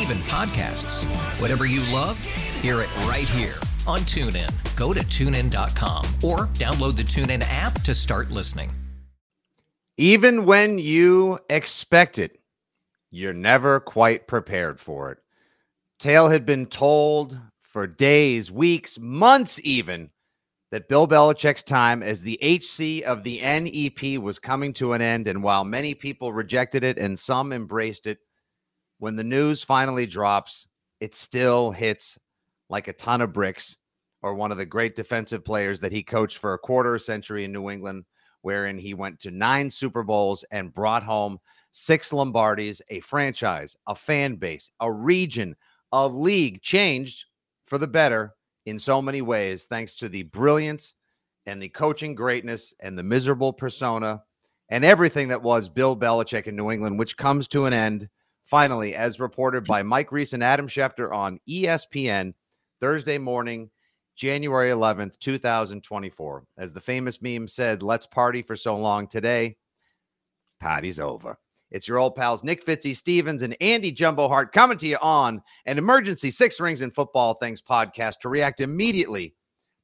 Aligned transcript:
Even 0.00 0.18
podcasts. 0.18 1.04
Whatever 1.40 1.66
you 1.66 1.80
love, 1.92 2.18
hear 2.60 2.80
it 2.80 2.96
right 3.06 3.28
here 3.28 3.54
on 3.86 4.00
TuneIn. 4.00 4.50
Go 4.76 4.92
to 4.92 5.00
tunein.com 5.00 6.04
or 6.22 6.46
download 6.54 6.96
the 6.96 7.02
TuneIn 7.02 7.44
app 7.48 7.80
to 7.82 7.94
start 7.94 8.30
listening. 8.30 8.72
Even 9.96 10.44
when 10.44 10.78
you 10.78 11.38
expect 11.50 12.18
it, 12.18 12.40
you're 13.10 13.32
never 13.32 13.78
quite 13.78 14.26
prepared 14.26 14.80
for 14.80 15.12
it. 15.12 15.18
Tale 16.00 16.28
had 16.28 16.44
been 16.44 16.66
told 16.66 17.38
for 17.62 17.86
days, 17.86 18.50
weeks, 18.50 18.98
months 18.98 19.60
even 19.62 20.10
that 20.72 20.88
Bill 20.88 21.06
Belichick's 21.06 21.62
time 21.62 22.02
as 22.02 22.20
the 22.20 22.38
HC 22.42 23.04
of 23.06 23.22
the 23.22 23.40
NEP 23.40 24.20
was 24.20 24.40
coming 24.40 24.72
to 24.74 24.92
an 24.92 25.00
end. 25.00 25.28
And 25.28 25.40
while 25.40 25.64
many 25.64 25.94
people 25.94 26.32
rejected 26.32 26.82
it 26.82 26.98
and 26.98 27.16
some 27.16 27.52
embraced 27.52 28.08
it, 28.08 28.18
when 29.04 29.16
the 29.16 29.22
news 29.22 29.62
finally 29.62 30.06
drops, 30.06 30.66
it 30.98 31.14
still 31.14 31.70
hits 31.70 32.18
like 32.70 32.88
a 32.88 32.92
ton 32.94 33.20
of 33.20 33.34
bricks 33.34 33.76
or 34.22 34.32
one 34.32 34.50
of 34.50 34.56
the 34.56 34.64
great 34.64 34.96
defensive 34.96 35.44
players 35.44 35.78
that 35.78 35.92
he 35.92 36.02
coached 36.02 36.38
for 36.38 36.54
a 36.54 36.58
quarter 36.58 36.98
century 36.98 37.44
in 37.44 37.52
New 37.52 37.68
England, 37.68 38.06
wherein 38.40 38.78
he 38.78 38.94
went 38.94 39.20
to 39.20 39.30
nine 39.30 39.68
Super 39.68 40.02
Bowls 40.02 40.42
and 40.52 40.72
brought 40.72 41.02
home 41.02 41.38
six 41.70 42.12
Lombardis, 42.12 42.80
a 42.88 43.00
franchise, 43.00 43.76
a 43.88 43.94
fan 43.94 44.36
base, 44.36 44.70
a 44.80 44.90
region, 44.90 45.54
a 45.92 46.08
league 46.08 46.62
changed 46.62 47.26
for 47.66 47.76
the 47.76 47.86
better 47.86 48.32
in 48.64 48.78
so 48.78 49.02
many 49.02 49.20
ways, 49.20 49.66
thanks 49.66 49.96
to 49.96 50.08
the 50.08 50.22
brilliance 50.22 50.94
and 51.44 51.60
the 51.60 51.68
coaching 51.68 52.14
greatness 52.14 52.72
and 52.80 52.98
the 52.98 53.02
miserable 53.02 53.52
persona 53.52 54.22
and 54.70 54.82
everything 54.82 55.28
that 55.28 55.42
was 55.42 55.68
Bill 55.68 55.94
Belichick 55.94 56.46
in 56.46 56.56
New 56.56 56.70
England, 56.70 56.98
which 56.98 57.18
comes 57.18 57.46
to 57.48 57.66
an 57.66 57.74
end 57.74 58.08
finally, 58.44 58.94
as 58.94 59.20
reported 59.20 59.64
by 59.64 59.82
Mike 59.82 60.12
Reiss 60.12 60.32
and 60.32 60.42
Adam 60.42 60.68
Schefter 60.68 61.12
on 61.12 61.40
ESPN 61.48 62.34
Thursday 62.80 63.18
morning, 63.18 63.70
January 64.16 64.70
11th, 64.70 65.18
2024. 65.18 66.44
As 66.58 66.72
the 66.72 66.80
famous 66.80 67.20
meme 67.20 67.48
said, 67.48 67.82
let's 67.82 68.06
party 68.06 68.42
for 68.42 68.56
so 68.56 68.76
long 68.76 69.08
today. 69.08 69.56
Party's 70.60 71.00
over. 71.00 71.38
It's 71.70 71.88
your 71.88 71.98
old 71.98 72.14
pals 72.14 72.44
Nick 72.44 72.64
Fitzy 72.64 72.94
Stevens 72.94 73.42
and 73.42 73.56
Andy 73.60 73.90
Jumbo 73.90 74.28
Hart 74.28 74.52
coming 74.52 74.78
to 74.78 74.86
you 74.86 74.96
on 75.02 75.42
an 75.66 75.76
emergency 75.76 76.30
Six 76.30 76.60
Rings 76.60 76.82
and 76.82 76.94
Football 76.94 77.34
Things 77.34 77.62
podcast 77.62 78.20
to 78.20 78.28
react 78.28 78.60
immediately 78.60 79.34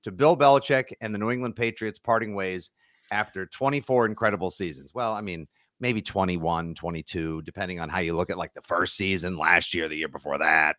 to 0.04 0.12
Bill 0.12 0.36
Belichick 0.36 0.92
and 1.00 1.12
the 1.12 1.18
New 1.18 1.30
England 1.30 1.56
Patriots 1.56 1.98
parting 1.98 2.34
ways 2.34 2.70
after 3.10 3.44
24 3.46 4.06
incredible 4.06 4.50
seasons. 4.50 4.94
Well, 4.94 5.14
I 5.14 5.20
mean, 5.20 5.48
maybe 5.80 6.02
21, 6.02 6.74
22, 6.74 7.42
depending 7.42 7.80
on 7.80 7.88
how 7.88 7.98
you 7.98 8.14
look 8.14 8.30
at 8.30 8.38
like 8.38 8.54
the 8.54 8.62
first 8.62 8.96
season 8.96 9.36
last 9.36 9.74
year, 9.74 9.88
the 9.88 9.96
year 9.96 10.08
before 10.08 10.38
that. 10.38 10.76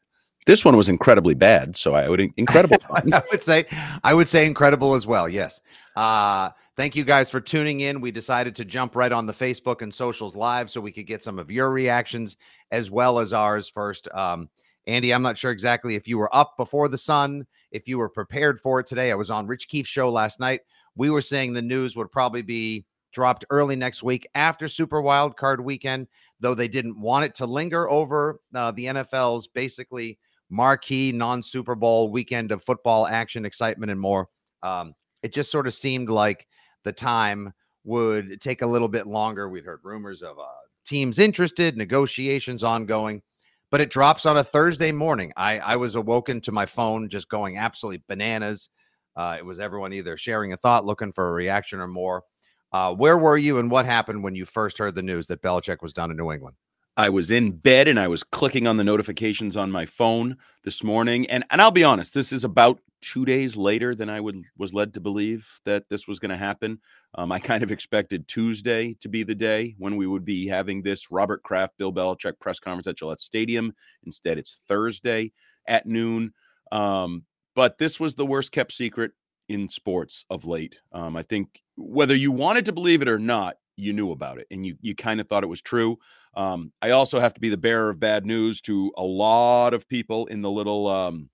This 0.47 0.66
one 0.66 0.75
was 0.75 0.89
incredibly 0.89 1.35
bad, 1.35 1.75
so 1.75 1.94
I 1.94 2.09
would 2.09 2.22
incredible. 2.38 2.78
I 2.91 3.22
would 3.31 3.44
say 3.44 3.66
I 4.03 4.13
would 4.13 4.28
say 4.28 4.45
incredible 4.45 4.95
as 4.95 5.06
well. 5.06 5.29
Yes. 5.29 5.61
Uh 5.95 6.50
thank 6.75 6.95
you 6.95 7.03
guys 7.03 7.29
for 7.29 7.40
tuning 7.40 7.81
in. 7.81 8.01
We 8.01 8.09
decided 8.09 8.56
to 8.56 8.66
jump 8.66 8.95
right 8.95 9.11
on 9.11 9.28
the 9.28 9.34
Facebook 9.34 9.84
and 9.84 9.94
socials 9.94 10.35
live 10.35 10.72
so 10.72 10.81
we 10.81 10.91
could 10.91 11.06
get 11.06 11.22
some 11.22 11.38
of 11.38 11.51
your 11.51 11.69
reactions 11.69 12.38
as 12.72 12.90
well 12.90 13.19
as 13.19 13.34
ours 13.34 13.69
first. 13.69 14.07
Um 14.13 14.50
Andy, 14.88 15.13
I'm 15.13 15.22
not 15.22 15.38
sure 15.38 15.51
exactly 15.51 15.94
if 15.94 16.07
you 16.07 16.17
were 16.17 16.35
up 16.35 16.57
before 16.57 16.88
the 16.88 16.97
sun, 16.97 17.45
if 17.69 17.88
you 17.88 18.00
were 18.00 18.09
prepared 18.09 18.59
for 18.59 18.79
it 18.79 18.88
today. 18.88 19.11
I 19.11 19.16
was 19.16 19.29
on 19.29 19.45
Rich 19.45 19.67
Keefe's 19.67 19.90
show 19.90 20.09
last 20.09 20.40
night. 20.40 20.61
We 20.95 21.11
were 21.11 21.22
saying 21.22 21.53
the 21.53 21.61
news 21.61 21.95
would 21.95 22.11
probably 22.11 22.41
be 22.41 22.84
dropped 23.11 23.45
early 23.49 23.75
next 23.75 24.03
week 24.03 24.27
after 24.35 24.67
Super 24.67 25.01
Wild 25.01 25.38
Card 25.38 25.63
weekend, 25.63 26.07
though 26.39 26.55
they 26.55 26.67
didn't 26.67 26.99
want 26.99 27.25
it 27.25 27.35
to 27.35 27.45
linger 27.45 27.89
over 27.89 28.39
uh, 28.55 28.72
the 28.72 28.85
NFL's 28.85 29.47
basically 29.47 30.17
marquee 30.49 31.11
non 31.11 31.41
Super 31.41 31.75
Bowl 31.75 32.11
weekend 32.11 32.51
of 32.51 32.63
football 32.63 33.07
action, 33.07 33.45
excitement, 33.45 33.91
and 33.91 33.99
more. 33.99 34.27
Um, 34.63 34.94
it 35.23 35.33
just 35.33 35.51
sort 35.51 35.67
of 35.67 35.73
seemed 35.73 36.09
like 36.09 36.47
the 36.83 36.91
time 36.91 37.53
would 37.83 38.39
take 38.41 38.61
a 38.61 38.67
little 38.67 38.88
bit 38.88 39.07
longer. 39.07 39.49
We'd 39.49 39.66
heard 39.66 39.79
rumors 39.83 40.22
of 40.22 40.38
uh, 40.38 40.43
teams 40.85 41.19
interested, 41.19 41.78
negotiations 41.78 42.63
ongoing, 42.63 43.22
but 43.69 43.81
it 43.81 43.89
drops 43.89 44.25
on 44.25 44.38
a 44.38 44.43
Thursday 44.43 44.91
morning. 44.91 45.31
I, 45.38 45.59
I 45.59 45.75
was 45.75 45.95
awoken 45.95 46.41
to 46.41 46.51
my 46.51 46.66
phone 46.66 47.09
just 47.09 47.29
going 47.29 47.57
absolutely 47.57 48.03
bananas. 48.07 48.69
Uh, 49.16 49.35
it 49.38 49.45
was 49.45 49.59
everyone 49.59 49.93
either 49.93 50.17
sharing 50.17 50.53
a 50.53 50.57
thought, 50.57 50.85
looking 50.85 51.11
for 51.11 51.29
a 51.29 51.33
reaction, 51.33 51.79
or 51.79 51.88
more. 51.88 52.23
Uh, 52.71 52.93
where 52.93 53.17
were 53.17 53.37
you 53.37 53.57
and 53.57 53.69
what 53.69 53.85
happened 53.85 54.23
when 54.23 54.35
you 54.35 54.45
first 54.45 54.77
heard 54.77 54.95
the 54.95 55.01
news 55.01 55.27
that 55.27 55.41
Belichick 55.41 55.81
was 55.81 55.93
done 55.93 56.11
in 56.11 56.17
New 56.17 56.31
England? 56.31 56.55
I 56.97 57.09
was 57.09 57.31
in 57.31 57.51
bed 57.51 57.87
and 57.87 57.99
I 57.99 58.07
was 58.07 58.23
clicking 58.23 58.67
on 58.67 58.77
the 58.77 58.83
notifications 58.83 59.55
on 59.55 59.71
my 59.71 59.85
phone 59.85 60.37
this 60.63 60.83
morning, 60.83 61.29
and 61.29 61.43
and 61.49 61.61
I'll 61.61 61.71
be 61.71 61.83
honest, 61.83 62.13
this 62.13 62.33
is 62.33 62.43
about 62.43 62.79
two 63.01 63.25
days 63.25 63.57
later 63.57 63.95
than 63.95 64.09
I 64.09 64.19
would 64.19 64.43
was 64.57 64.73
led 64.73 64.93
to 64.93 64.99
believe 64.99 65.47
that 65.65 65.89
this 65.89 66.07
was 66.07 66.19
going 66.19 66.29
to 66.29 66.37
happen. 66.37 66.79
Um, 67.15 67.31
I 67.31 67.39
kind 67.51 67.63
of 67.63 67.71
expected 67.71 68.27
Tuesday 68.27 68.95
to 69.01 69.09
be 69.09 69.23
the 69.23 69.35
day 69.35 69.75
when 69.77 69.97
we 69.97 70.07
would 70.07 70.25
be 70.25 70.47
having 70.47 70.81
this 70.81 71.11
Robert 71.11 71.43
Kraft, 71.43 71.77
Bill 71.77 71.93
Belichick 71.93 72.39
press 72.39 72.59
conference 72.59 72.87
at 72.87 72.97
Gillette 72.97 73.21
Stadium. 73.21 73.73
Instead, 74.05 74.37
it's 74.37 74.59
Thursday 74.67 75.31
at 75.67 75.85
noon. 75.85 76.33
Um, 76.71 77.25
but 77.55 77.77
this 77.77 77.99
was 77.99 78.15
the 78.15 78.25
worst 78.25 78.51
kept 78.51 78.71
secret 78.71 79.11
in 79.49 79.67
sports 79.67 80.25
of 80.29 80.45
late. 80.45 80.77
Um, 80.93 81.17
I 81.17 81.23
think 81.23 81.61
whether 81.81 82.15
you 82.15 82.31
wanted 82.31 82.65
to 82.65 82.71
believe 82.71 83.01
it 83.01 83.07
or 83.07 83.19
not, 83.19 83.57
you 83.77 83.93
knew 83.93 84.11
about 84.11 84.37
it 84.37 84.47
and 84.51 84.65
you 84.65 84.75
you 84.81 84.95
kind 84.95 85.19
of 85.19 85.27
thought 85.27 85.43
it 85.43 85.47
was 85.47 85.61
true. 85.61 85.97
Um, 86.35 86.71
I 86.81 86.91
also 86.91 87.19
have 87.19 87.33
to 87.33 87.41
be 87.41 87.49
the 87.49 87.57
bearer 87.57 87.89
of 87.89 87.99
bad 87.99 88.25
news 88.25 88.61
to 88.61 88.91
a 88.97 89.03
lot 89.03 89.73
of 89.73 89.87
people 89.87 90.27
in 90.27 90.41
the 90.41 90.51
little 90.51 90.87
um, 90.87 91.29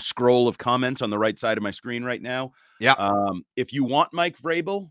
scroll 0.00 0.48
of 0.48 0.58
comments 0.58 1.02
on 1.02 1.10
the 1.10 1.18
right 1.18 1.38
side 1.38 1.56
of 1.56 1.62
my 1.62 1.70
screen 1.70 2.04
right 2.04 2.20
now. 2.20 2.52
Yeah. 2.80 2.92
Um, 2.92 3.44
if 3.56 3.72
you 3.72 3.84
want 3.84 4.12
Mike 4.12 4.38
Vrabel, 4.38 4.90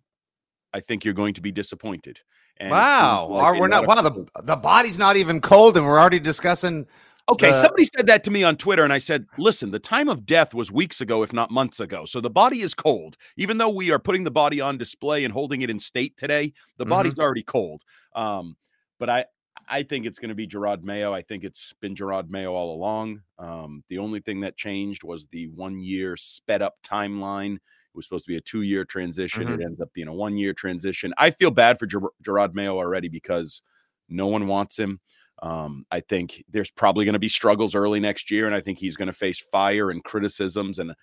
I 0.74 0.80
think 0.80 1.04
you're 1.04 1.14
going 1.14 1.34
to 1.36 1.42
be 1.42 1.52
disappointed. 1.52 2.20
And 2.58 2.70
wow. 2.70 3.28
like 3.28 3.44
Are- 3.44 3.60
we're 3.60 3.68
not, 3.68 3.88
wow, 3.88 4.02
the, 4.02 4.26
the 4.44 4.56
body's 4.56 5.00
not 5.00 5.18
even 5.18 5.42
cold 5.42 5.78
and 5.78 5.86
we're 5.86 6.00
already 6.00 6.20
discussing. 6.20 6.86
Okay, 7.32 7.52
the- 7.52 7.62
somebody 7.62 7.86
said 7.86 8.08
that 8.08 8.24
to 8.26 8.32
me 8.32 8.44
on 8.44 8.56
Twitter, 8.58 8.84
and 8.84 8.92
I 8.94 8.98
said, 8.98 9.26
listen, 9.38 9.72
the 9.72 9.80
time 9.80 10.10
of 10.10 10.26
death 10.26 10.54
was 10.54 10.72
weeks 10.72 11.02
ago, 11.02 11.24
if 11.24 11.32
not 11.34 11.50
months 11.52 11.80
ago. 11.80 12.06
So 12.06 12.20
the 12.22 12.30
body 12.30 12.62
is 12.62 12.74
cold. 12.74 13.18
Even 13.38 13.58
though 13.58 13.70
we 13.70 13.92
are 13.92 14.00
putting 14.00 14.24
the 14.24 14.32
body 14.32 14.60
on 14.62 14.78
display 14.78 15.24
and 15.24 15.34
holding 15.34 15.62
it 15.62 15.70
in 15.70 15.80
state 15.80 16.18
today, 16.18 16.54
the 16.78 16.86
Mhm. 16.86 16.90
body's 16.90 17.20
already 17.20 17.44
cold. 17.44 17.84
Um, 18.16 18.56
but 19.00 19.10
I 19.10 19.26
I 19.68 19.84
think 19.84 20.06
it's 20.06 20.20
going 20.20 20.30
to 20.30 20.36
be 20.36 20.48
Jerod 20.48 20.84
Mayo. 20.84 21.14
I 21.14 21.22
think 21.22 21.46
it's 21.46 21.74
been 21.80 21.96
Jerod 21.96 22.30
Mayo 22.30 22.54
all 22.54 22.76
along. 22.76 23.22
Um, 23.40 23.84
the 23.88 24.00
only 24.00 24.20
thing 24.20 24.42
that 24.42 24.58
changed 24.58 25.04
was 25.04 25.28
the 25.28 25.48
one 25.50 25.80
year 25.80 26.18
sped 26.18 26.62
up 26.62 26.76
timeline. 26.84 27.56
It 27.56 27.62
was 27.94 28.06
supposed 28.06 28.26
to 28.26 28.32
be 28.32 28.38
a 28.38 28.42
two 28.42 28.64
year 28.64 28.84
transition. 28.84 29.44
Mhm. 29.48 29.60
It 29.60 29.64
ends 29.64 29.80
up 29.80 29.88
being 29.94 30.10
a 30.10 30.14
one 30.14 30.36
year 30.36 30.54
transition. 30.54 31.14
I 31.18 31.32
feel 31.32 31.52
bad 31.52 31.80
for 31.80 31.86
Ger- 31.86 32.12
Jerod 32.22 32.54
Mayo 32.54 32.76
already 32.76 33.08
because 33.08 33.62
no 34.10 34.28
one 34.28 34.48
wants 34.48 34.78
him. 34.78 35.00
Um, 35.42 35.86
I 35.92 36.02
think 36.02 36.44
there's 36.50 36.70
probably 36.70 37.04
going 37.06 37.14
to 37.14 37.20
be 37.20 37.28
struggles 37.30 37.74
early 37.74 38.00
next 38.00 38.30
year, 38.30 38.46
and 38.46 38.54
I 38.56 38.62
think 38.62 38.78
he's 38.78 38.96
going 38.96 39.08
to 39.08 39.14
face 39.14 39.40
fire 39.40 39.90
and 39.90 40.04
criticisms. 40.04 40.78
And 40.80 40.94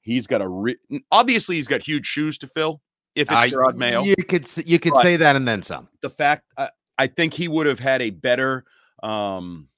he's 0.00 0.26
got 0.26 0.42
a 0.42 0.48
re- 0.48 0.78
obviously 1.12 1.56
he's 1.56 1.68
got 1.68 1.82
huge 1.82 2.06
shoes 2.06 2.36
to 2.38 2.46
fill. 2.48 2.80
If 3.14 3.28
it's 3.30 3.52
Uh, 3.52 3.56
Jerod 3.56 3.76
Mayo, 3.76 4.02
You 4.02 4.16
could 4.16 4.46
you 4.66 4.80
could 4.80 4.92
But- 4.94 5.02
say 5.02 5.16
that 5.16 5.36
and 5.36 5.46
then 5.46 5.62
some. 5.62 5.88
the 6.00 6.10
fact 6.10 6.44
I, 6.58 6.70
I 6.98 7.06
think 7.06 7.34
he 7.34 7.46
would 7.46 7.66
have 7.66 7.78
had 7.78 8.02
a 8.02 8.10
better 8.10 8.64
um 9.04 9.68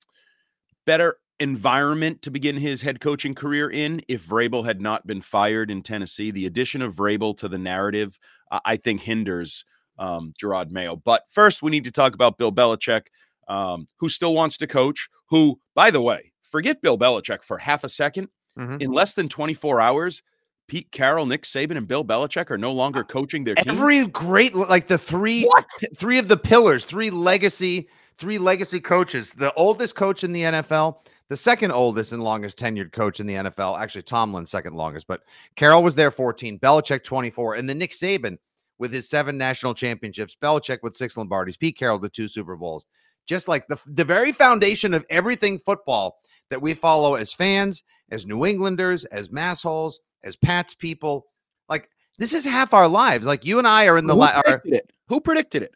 better 0.86 1.18
environment 1.40 2.22
to 2.22 2.30
begin 2.30 2.56
his 2.56 2.80
head 2.80 3.00
coaching 3.00 3.34
career 3.34 3.70
in 3.70 4.00
if 4.08 4.26
Vrabel 4.26 4.64
had 4.64 4.80
not 4.80 5.06
been 5.06 5.20
fired 5.20 5.70
in 5.70 5.82
Tennessee. 5.82 6.30
The 6.30 6.46
addition 6.46 6.80
of 6.80 6.94
Vrabel 6.94 7.36
to 7.38 7.48
the 7.48 7.58
narrative, 7.58 8.18
uh, 8.50 8.60
I 8.64 8.76
think, 8.76 9.02
hinders 9.02 9.64
um, 9.98 10.32
Jerod 10.42 10.70
Mayo. 10.70 10.96
But 10.96 11.24
first, 11.28 11.62
we 11.62 11.70
need 11.70 11.84
to 11.84 11.90
talk 11.90 12.14
about 12.14 12.38
Bill 12.38 12.52
Belichick, 12.52 13.08
um, 13.48 13.87
who 13.98 14.08
still 14.08 14.34
wants 14.34 14.56
to 14.58 14.66
coach. 14.66 15.08
Who, 15.31 15.58
by 15.75 15.90
the 15.90 16.00
way, 16.00 16.32
forget 16.43 16.82
Bill 16.82 16.98
Belichick 16.98 17.43
for 17.43 17.58
half 17.58 17.84
a 17.84 17.88
2nd 17.88 18.28
Mhm. 18.58 18.81
In 18.81 18.90
less 18.90 19.12
than 19.12 19.28
24 19.28 19.82
hours, 19.82 20.22
Pete 20.66 20.90
Carroll, 20.90 21.26
Nick 21.26 21.43
Saban, 21.43 21.76
and 21.76 21.87
Bill 21.87 22.02
Belichick 22.04 22.50
are 22.50 22.56
no 22.56 22.72
longer 22.72 23.04
coaching 23.04 23.44
their 23.44 23.54
team. 23.54 23.64
Every 23.69 24.06
great 24.06 24.54
like 24.54 24.87
the 24.87 24.96
three 24.98 25.44
What? 25.44 25.66
three 25.96 26.19
of 26.19 26.28
the 26.28 26.38
pillars, 26.38 26.84
three 26.87 27.10
legacy, 27.10 27.88
three 28.16 28.38
legacy 28.38 28.81
coaches. 28.81 29.31
The 29.37 29.52
oldest 29.54 29.94
coach 29.94 30.25
in 30.25 30.32
the 30.32 30.42
NFL, 30.44 31.02
the 31.28 31.37
second 31.37 31.70
oldest 31.72 32.12
and 32.12 32.25
longest 32.25 32.58
tenured 32.58 32.92
coach 32.92 33.20
in 33.20 33.26
the 33.26 33.34
NFL. 33.34 33.76
Actually, 33.76 34.02
Tomlin 34.04 34.46
second 34.46 34.75
longest, 34.75 35.06
but 35.06 35.20
Carroll 35.54 35.82
was 35.82 35.94
there 35.94 36.10
14, 36.10 36.58
Belichick 36.58 37.04
24, 37.04 37.56
and 37.56 37.69
then 37.69 37.78
Nick 37.78 37.90
Saban 37.90 38.38
with 38.78 38.90
his 38.92 39.08
seven 39.08 39.37
national 39.37 39.75
championships, 39.75 40.37
Belichick 40.42 40.78
with 40.82 40.96
six 40.96 41.14
Lombardis, 41.16 41.58
Pete 41.58 41.76
Carroll 41.76 41.99
with 41.99 42.12
two 42.12 42.26
Super 42.26 42.56
Bowls. 42.56 42.87
Just 43.26 43.49
like 43.49 43.67
the 43.69 43.78
the 43.87 44.05
very 44.05 44.32
foundation 44.32 44.94
of 44.94 45.05
everything 45.11 45.58
football 45.58 46.19
that 46.50 46.62
we 46.62 46.75
follow 46.75 47.14
as 47.14 47.32
fans, 47.32 47.82
as 48.11 48.26
New 48.26 48.46
Englanders, 48.46 49.05
as 49.06 49.28
massholes, 49.28 49.94
as 50.23 50.37
Pats 50.37 50.75
people. 50.75 51.26
Like 51.69 51.90
this 52.19 52.32
is 52.32 52.44
half 52.44 52.73
our 52.73 52.88
lives. 52.88 53.26
Like 53.26 53.44
you 53.44 53.58
and 53.58 53.67
I 53.67 53.88
are 53.88 53.99
in 53.99 54.06
the 54.06 54.14
Who 54.14 54.20
are, 54.23 54.43
predicted 54.43 54.73
it? 54.75 54.93
Who 55.08 55.20
predicted 55.20 55.62
it? 55.62 55.75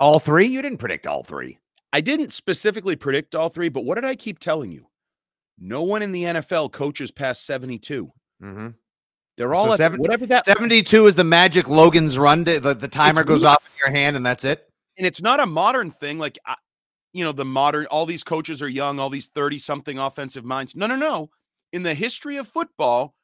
all 0.00 0.18
three. 0.18 0.46
You 0.46 0.62
didn't 0.62 0.78
predict 0.78 1.06
all 1.06 1.22
three. 1.22 1.58
I 1.92 2.00
didn't 2.00 2.32
specifically 2.32 2.96
predict 2.96 3.34
all 3.34 3.48
three, 3.48 3.68
but 3.68 3.84
what 3.84 3.94
did 3.94 4.04
I 4.04 4.14
keep 4.14 4.38
telling 4.38 4.70
you? 4.72 4.86
No 5.58 5.82
one 5.82 6.02
in 6.02 6.12
the 6.12 6.24
NFL 6.24 6.72
coaches 6.72 7.10
past 7.10 7.46
72. 7.46 8.12
Mm-hmm. 8.42 8.68
They're 9.36 9.54
all 9.54 9.72
at 9.72 9.78
seven- 9.78 10.00
whatever 10.00 10.26
that 10.26 10.44
72 10.44 11.06
is 11.06 11.14
the 11.14 11.24
magic 11.24 11.68
Logan's 11.68 12.18
run. 12.18 12.44
To, 12.44 12.60
the, 12.60 12.74
the 12.74 12.88
timer 12.88 13.24
goes 13.24 13.44
off 13.44 13.62
in 13.64 13.78
your 13.78 13.96
hand, 13.96 14.16
and 14.16 14.24
that's 14.24 14.44
it. 14.44 14.70
And 14.98 15.06
it's 15.06 15.22
not 15.22 15.40
a 15.40 15.46
modern 15.46 15.90
thing 15.90 16.18
like 16.18 16.38
I, 16.46 16.54
you 17.12 17.24
know 17.24 17.32
the 17.32 17.44
modern 17.44 17.86
all 17.86 18.06
these 18.06 18.24
coaches 18.24 18.60
are 18.60 18.68
young 18.68 18.98
all 18.98 19.10
these 19.10 19.28
30 19.34 19.58
something 19.58 19.98
offensive 19.98 20.44
minds. 20.44 20.74
No 20.74 20.86
no 20.86 20.96
no. 20.96 21.30
In 21.72 21.82
the 21.82 21.94
history 21.94 22.36
of 22.36 22.48
football 22.48 23.14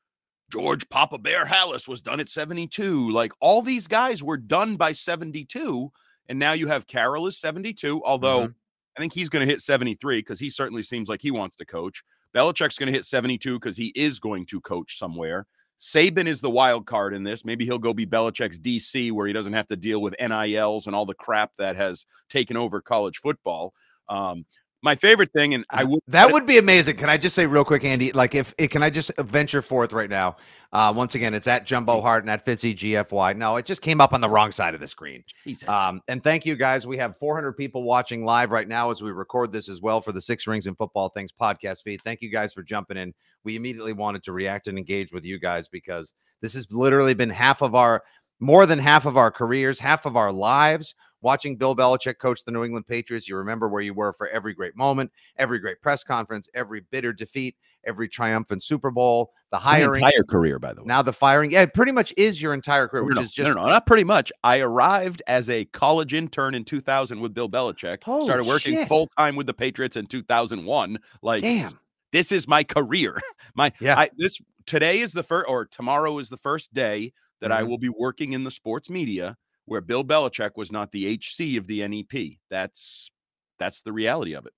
george 0.53 0.87
papa 0.91 1.17
bear 1.17 1.47
Halas 1.47 1.89
was 1.89 2.03
done 2.03 2.21
at 2.21 2.29
72 2.29 3.11
like 3.11 3.33
all 3.41 3.63
these 3.63 3.87
guys 3.87 4.23
were 4.23 4.37
done 4.37 4.77
by 4.77 4.93
72 4.93 5.91
and 6.29 6.39
now 6.39 6.53
you 6.53 6.67
have 6.69 6.87
carroll 6.87 7.27
is 7.27 7.39
72 7.39 8.03
although 8.05 8.43
mm-hmm. 8.43 8.53
i 8.97 9.01
think 9.01 9.15
he's 9.15 9.31
going 9.31 9.47
to 9.47 9.51
hit 9.51 9.63
73 9.63 10.19
because 10.19 10.39
he 10.39 10.51
certainly 10.51 10.83
seems 10.83 11.09
like 11.09 11.23
he 11.23 11.31
wants 11.31 11.57
to 11.57 11.65
coach. 11.65 12.03
Belichick's 12.35 12.77
going 12.77 12.93
to 12.93 12.97
hit 12.97 13.07
72 13.07 13.59
because 13.59 13.79
he 13.79 13.93
is 13.95 14.19
going 14.19 14.45
to 14.47 14.61
coach 14.61 14.99
somewhere 14.99 15.47
Saban 15.79 16.27
is 16.27 16.41
the 16.41 16.51
wild 16.51 16.87
card 16.87 17.15
in 17.15 17.25
this. 17.25 17.45
Maybe 17.45 17.65
he'll 17.65 17.79
go 17.79 17.93
be 17.93 18.07
Belichick's 18.07 18.59
DC 18.59 19.11
where 19.13 19.27
he 19.27 19.33
doesn't 19.33 19.53
have 19.53 19.69
to 19.69 19.77
deal 19.77 20.01
with 20.01 20.15
NILs 20.21 20.87
and 20.87 20.95
all 20.95 21.07
the 21.07 21.15
crap 21.15 21.51
that 21.59 21.77
has 21.77 22.07
taken 22.29 22.57
over 22.57 22.81
college 22.81 23.19
football. 23.19 23.75
Um, 24.09 24.45
my 24.83 24.97
favorite 24.97 25.33
thing, 25.33 25.55
and 25.55 25.65
I 25.71 25.85
would 25.85 26.03
That 26.09 26.33
would 26.33 26.45
be 26.45 26.59
amazing. 26.59 26.97
Can 26.97 27.09
I 27.09 27.17
just 27.17 27.37
say 27.37 27.47
real 27.47 27.65
quick, 27.65 27.85
Andy? 27.85 28.11
Like, 28.11 28.35
if 28.35 28.53
it, 28.59 28.69
can 28.73 28.83
I 28.83 28.91
just 28.91 29.13
venture 29.19 29.63
forth 29.63 29.93
right 29.93 30.11
now? 30.11 30.37
Uh, 30.73 30.93
once 30.95 31.15
again, 31.15 31.35
it's 31.35 31.47
at 31.47 31.65
Jumbo 31.65 32.01
Hart 32.01 32.25
and 32.25 32.31
at 32.31 32.45
Fitzy 32.45 32.75
GFY. 32.75 33.37
No, 33.37 33.57
it 33.57 33.65
just 33.65 33.81
came 33.81 34.01
up 34.01 34.13
on 34.13 34.21
the 34.21 34.29
wrong 34.29 34.51
side 34.51 34.75
of 34.75 34.81
the 34.81 34.89
screen. 34.89 35.23
Jesus. 35.45 35.69
Um, 35.69 36.01
and 36.09 36.23
thank 36.23 36.45
you 36.45 36.57
guys. 36.57 36.85
We 36.85 36.97
have 36.97 37.17
400 37.17 37.53
people 37.53 37.85
watching 37.85 38.25
live 38.25 38.51
right 38.51 38.67
now 38.67 38.91
as 38.91 39.03
we 39.03 39.13
record 39.13 39.53
this 39.53 39.69
as 39.69 39.81
well 39.81 40.01
for 40.01 40.11
the 40.11 40.21
Six 40.21 40.49
Rings 40.49 40.67
and 40.67 40.77
Football 40.77 41.11
Things 41.11 41.31
podcast 41.33 41.85
feed. 41.85 42.01
Thank 42.03 42.21
you 42.21 42.31
guys 42.31 42.53
for 42.53 42.65
jumping 42.65 42.97
in. 42.97 43.15
We 43.45 43.57
immediately 43.57 43.93
wanted 43.93 44.23
to 44.25 44.33
react 44.33 44.69
and 44.69 44.79
engage 44.79 45.13
with 45.13 45.25
you 45.25 45.39
guys 45.39 45.69
because 45.69 46.13
this 46.41 46.55
has 46.55 46.71
literally 46.71 47.15
been 47.15 47.31
half 47.31 47.63
of 47.63 47.75
our, 47.75 48.03
more 48.41 48.67
than 48.67 48.79
half 48.79 49.07
of 49.07 49.17
our 49.17 49.31
careers, 49.31 49.79
half 49.79 50.07
of 50.07 50.17
our 50.17 50.33
lives 50.33 50.95
watching 51.23 51.57
Bill 51.57 51.75
Belichick 51.75 52.19
coach 52.19 52.45
the 52.45 52.51
New 52.51 52.65
England 52.65 52.87
Patriots. 52.87 53.29
You 53.29 53.37
remember 53.37 53.69
where 53.69 53.81
you 53.81 53.95
were 53.95 54.13
for 54.13 54.29
every 54.29 54.53
great 54.53 54.77
moment, 54.77 55.11
every 55.39 55.59
great 55.59 55.81
press 55.81 56.05
conference, 56.05 56.49
every 56.55 56.81
bitter 56.91 57.13
defeat, 57.13 57.57
every 57.85 58.09
triumphant 58.09 58.63
Super 58.63 58.91
Bowl, 58.91 59.33
the 59.51 59.61
My 59.65 59.79
entire 59.79 60.25
career, 60.25 60.59
by 60.59 60.75
the 60.75 60.83
way. 60.83 60.87
Now 60.87 61.03
the 61.03 61.13
firing, 61.13 61.53
yeah, 61.53 61.63
it 61.63 61.75
pretty 61.75 61.93
much 61.93 62.13
is 62.17 62.43
your 62.43 62.53
entire 62.53 62.89
career, 62.89 63.03
No, 63.03 63.09
which 63.09 63.17
no, 63.17 63.23
is 63.23 63.33
just 63.33 63.49
no, 63.49 63.55
no, 63.55 63.69
not 63.69 63.87
pretty 63.87 64.05
much. 64.05 64.31
I 64.45 64.59
arrived 64.59 65.23
as 65.27 65.49
a 65.49 65.65
college 65.67 66.13
intern 66.13 66.55
in 66.55 66.65
2000 66.65 67.21
with 67.21 67.33
Bill 67.33 67.49
Belichick. 67.49 68.03
Holy 68.03 68.27
started 68.27 68.47
working 68.47 68.75
shit. 68.75 68.89
full 68.89 69.09
time 69.17 69.37
with 69.37 69.47
the 69.47 69.55
Patriots 69.55 69.97
in 69.97 70.07
2001. 70.07 70.99
Like, 71.23 71.43
damn. 71.43 71.79
This 72.13 72.31
is 72.33 72.47
my 72.47 72.63
career. 72.65 73.21
My 73.55 73.73
Yeah. 73.81 73.99
I, 73.99 74.11
this 74.17 74.39
today 74.67 75.01
is 75.01 75.13
the 75.13 75.23
first, 75.23 75.49
or 75.49 75.65
tomorrow 75.67 76.19
is 76.19 76.29
the 76.29 76.37
first 76.37 76.73
day 76.73 77.13
that 77.41 77.51
I 77.53 77.63
Mhm. 77.63 77.69
will 77.69 77.79
be 77.79 77.89
working 77.89 78.33
in 78.35 78.45
the 78.45 78.51
sports 78.51 78.89
media 78.89 79.37
where 79.65 79.81
Bill 79.81 80.05
Belichick 80.05 80.53
was 80.57 80.71
not 80.73 80.93
the 80.93 81.07
HC 81.07 81.57
of 81.57 81.67
the 81.67 81.87
NEP. 81.87 82.39
That's 82.51 83.11
that's 83.59 83.83
the 83.83 83.93
reality 83.93 84.35
of 84.35 84.47
it. 84.47 84.53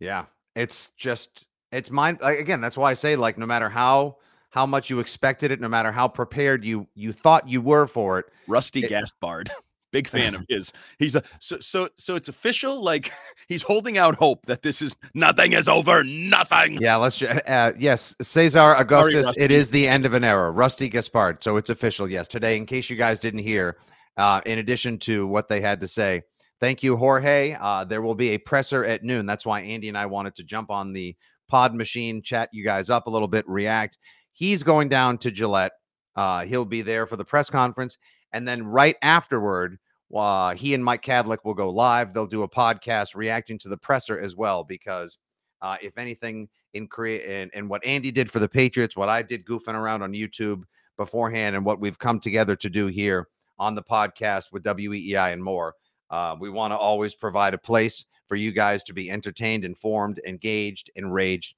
Yeah, 0.00 0.26
it's 0.56 0.90
just 0.96 1.46
it's 1.72 1.90
mind 1.90 2.18
again. 2.22 2.60
That's 2.60 2.76
why 2.76 2.90
I 2.90 2.94
say 2.94 3.16
like 3.16 3.38
no 3.38 3.46
matter 3.46 3.68
how 3.68 4.16
how 4.50 4.66
much 4.66 4.90
you 4.90 5.00
expected 5.00 5.50
it, 5.50 5.60
no 5.60 5.68
matter 5.68 5.90
how 5.92 6.06
prepared 6.08 6.64
you 6.64 6.86
you 6.94 7.12
thought 7.12 7.48
you 7.48 7.60
were 7.60 7.86
for 7.86 8.18
it. 8.18 8.26
Rusty 8.46 8.80
It- 8.80 8.90
Gaspard, 8.90 9.50
big 9.94 10.08
fan 10.08 10.34
of 10.34 10.44
his. 10.48 10.72
He's 10.98 11.14
a 11.14 11.22
so 11.38 11.58
so 11.60 11.88
so 11.96 12.16
it's 12.16 12.28
official. 12.28 12.82
Like 12.82 13.12
he's 13.48 13.62
holding 13.62 13.96
out 13.96 14.16
hope 14.16 14.44
that 14.46 14.62
this 14.62 14.82
is 14.82 14.96
nothing 15.14 15.52
is 15.52 15.68
over. 15.68 16.02
Nothing. 16.02 16.78
Yeah, 16.80 16.96
let's 16.96 17.16
ju- 17.16 17.28
uh, 17.28 17.72
yes, 17.78 18.14
Cesar 18.20 18.74
Augustus. 18.74 19.26
Rusty. 19.26 19.40
it 19.40 19.50
is 19.52 19.70
the 19.70 19.86
end 19.86 20.04
of 20.04 20.12
an 20.12 20.24
era. 20.24 20.50
Rusty 20.50 20.88
Gaspard. 20.88 21.42
So 21.42 21.56
it's 21.56 21.70
official. 21.70 22.10
Yes, 22.10 22.26
today. 22.26 22.56
In 22.56 22.66
case 22.66 22.90
you 22.90 22.96
guys 22.96 23.20
didn't 23.20 23.40
hear, 23.40 23.78
uh, 24.16 24.40
in 24.44 24.58
addition 24.58 24.98
to 24.98 25.26
what 25.28 25.48
they 25.48 25.60
had 25.60 25.80
to 25.80 25.86
say, 25.86 26.22
thank 26.60 26.82
you, 26.82 26.96
Jorge. 26.96 27.56
Uh, 27.60 27.84
there 27.84 28.02
will 28.02 28.16
be 28.16 28.30
a 28.30 28.38
presser 28.38 28.84
at 28.84 29.04
noon. 29.04 29.26
That's 29.26 29.46
why 29.46 29.60
Andy 29.60 29.88
and 29.88 29.96
I 29.96 30.06
wanted 30.06 30.34
to 30.36 30.44
jump 30.44 30.70
on 30.70 30.92
the 30.92 31.14
pod 31.48 31.74
machine, 31.74 32.20
chat 32.20 32.48
you 32.52 32.64
guys 32.64 32.90
up 32.90 33.06
a 33.06 33.10
little 33.10 33.28
bit, 33.28 33.48
react. 33.48 33.98
He's 34.32 34.64
going 34.64 34.88
down 34.88 35.18
to 35.18 35.30
Gillette. 35.30 35.72
Uh, 36.16 36.44
he'll 36.44 36.64
be 36.64 36.82
there 36.82 37.06
for 37.06 37.16
the 37.16 37.24
press 37.24 37.48
conference, 37.50 37.98
and 38.32 38.46
then 38.46 38.64
right 38.64 38.96
afterward, 39.02 39.78
uh, 40.14 40.54
he 40.54 40.74
and 40.74 40.84
Mike 40.84 41.02
Kadlick 41.02 41.38
will 41.44 41.54
go 41.54 41.70
live. 41.70 42.12
They'll 42.12 42.26
do 42.26 42.42
a 42.42 42.48
podcast 42.48 43.14
reacting 43.14 43.58
to 43.58 43.68
the 43.68 43.76
presser 43.76 44.18
as 44.18 44.36
well, 44.36 44.64
because 44.64 45.18
uh, 45.62 45.76
if 45.82 45.98
anything, 45.98 46.48
in 46.74 46.86
create 46.88 47.22
and, 47.26 47.50
and 47.54 47.68
what 47.68 47.84
Andy 47.84 48.10
did 48.10 48.30
for 48.30 48.38
the 48.38 48.48
Patriots, 48.48 48.96
what 48.96 49.08
I 49.08 49.22
did 49.22 49.44
goofing 49.44 49.74
around 49.74 50.02
on 50.02 50.12
YouTube 50.12 50.64
beforehand, 50.96 51.56
and 51.56 51.64
what 51.64 51.80
we've 51.80 51.98
come 51.98 52.20
together 52.20 52.56
to 52.56 52.70
do 52.70 52.86
here 52.86 53.28
on 53.58 53.74
the 53.74 53.82
podcast 53.82 54.52
with 54.52 54.64
WEEI 54.64 55.32
and 55.32 55.42
more. 55.42 55.74
Uh, 56.10 56.36
we 56.38 56.50
want 56.50 56.72
to 56.72 56.76
always 56.76 57.14
provide 57.14 57.54
a 57.54 57.58
place 57.58 58.04
for 58.26 58.36
you 58.36 58.52
guys 58.52 58.82
to 58.84 58.92
be 58.92 59.10
entertained, 59.10 59.64
informed, 59.64 60.20
engaged, 60.26 60.90
enraged, 60.96 61.56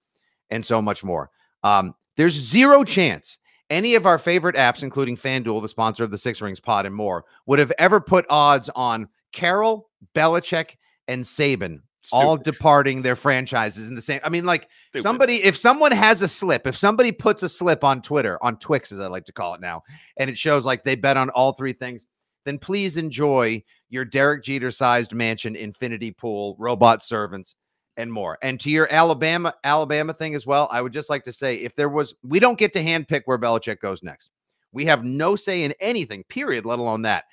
and 0.50 0.64
so 0.64 0.80
much 0.80 1.02
more. 1.02 1.30
Um, 1.62 1.94
there's 2.16 2.34
zero 2.34 2.84
chance 2.84 3.38
any 3.70 3.94
of 3.94 4.06
our 4.06 4.18
favorite 4.18 4.56
apps, 4.56 4.82
including 4.82 5.16
FanDuel, 5.16 5.62
the 5.62 5.68
sponsor 5.68 6.04
of 6.04 6.10
the 6.10 6.18
Six 6.18 6.40
Rings 6.40 6.60
Pod, 6.60 6.86
and 6.86 6.94
more, 6.94 7.24
would 7.46 7.58
have 7.58 7.72
ever 7.78 8.00
put 8.00 8.26
odds 8.30 8.70
on 8.76 9.08
Carroll, 9.32 9.90
Belichick, 10.14 10.76
and 11.08 11.24
Saban 11.24 11.80
all 12.12 12.36
departing 12.36 13.02
their 13.02 13.16
franchises 13.16 13.88
in 13.88 13.94
the 13.94 14.02
same. 14.02 14.20
I 14.24 14.28
mean, 14.28 14.44
like 14.44 14.68
Stupid. 14.88 15.02
somebody, 15.02 15.44
if 15.44 15.56
someone 15.56 15.92
has 15.92 16.22
a 16.22 16.28
slip, 16.28 16.66
if 16.66 16.76
somebody 16.76 17.12
puts 17.12 17.42
a 17.42 17.48
slip 17.48 17.84
on 17.84 18.02
Twitter, 18.02 18.38
on 18.42 18.58
Twix, 18.58 18.92
as 18.92 19.00
I 19.00 19.08
like 19.08 19.24
to 19.24 19.32
call 19.32 19.54
it 19.54 19.60
now, 19.60 19.82
and 20.18 20.30
it 20.30 20.38
shows 20.38 20.64
like 20.64 20.84
they 20.84 20.94
bet 20.94 21.16
on 21.16 21.30
all 21.30 21.52
three 21.52 21.72
things, 21.72 22.06
then 22.44 22.58
please 22.58 22.96
enjoy 22.96 23.62
your 23.88 24.04
Derek 24.04 24.44
Jeter 24.44 24.70
sized 24.70 25.14
mansion, 25.14 25.56
infinity 25.56 26.12
pool, 26.12 26.56
robot 26.58 27.02
servants, 27.02 27.56
and 27.96 28.12
more. 28.12 28.38
And 28.42 28.60
to 28.60 28.70
your 28.70 28.88
Alabama, 28.90 29.54
Alabama 29.64 30.12
thing 30.12 30.34
as 30.34 30.46
well, 30.46 30.68
I 30.70 30.82
would 30.82 30.92
just 30.92 31.10
like 31.10 31.24
to 31.24 31.32
say 31.32 31.56
if 31.56 31.74
there 31.74 31.88
was, 31.88 32.14
we 32.22 32.40
don't 32.40 32.58
get 32.58 32.72
to 32.74 32.82
handpick 32.82 33.22
where 33.24 33.38
Belichick 33.38 33.80
goes 33.80 34.02
next. 34.02 34.30
We 34.72 34.84
have 34.86 35.04
no 35.04 35.36
say 35.36 35.64
in 35.64 35.74
anything, 35.80 36.24
period, 36.24 36.66
let 36.66 36.78
alone 36.78 37.02
that. 37.02 37.24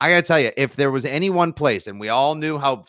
I 0.00 0.10
got 0.10 0.16
to 0.16 0.22
tell 0.22 0.40
you, 0.40 0.50
if 0.56 0.74
there 0.74 0.90
was 0.90 1.04
any 1.04 1.30
one 1.30 1.52
place, 1.52 1.86
and 1.86 2.00
we 2.00 2.08
all 2.08 2.34
knew 2.34 2.58
how 2.58 2.84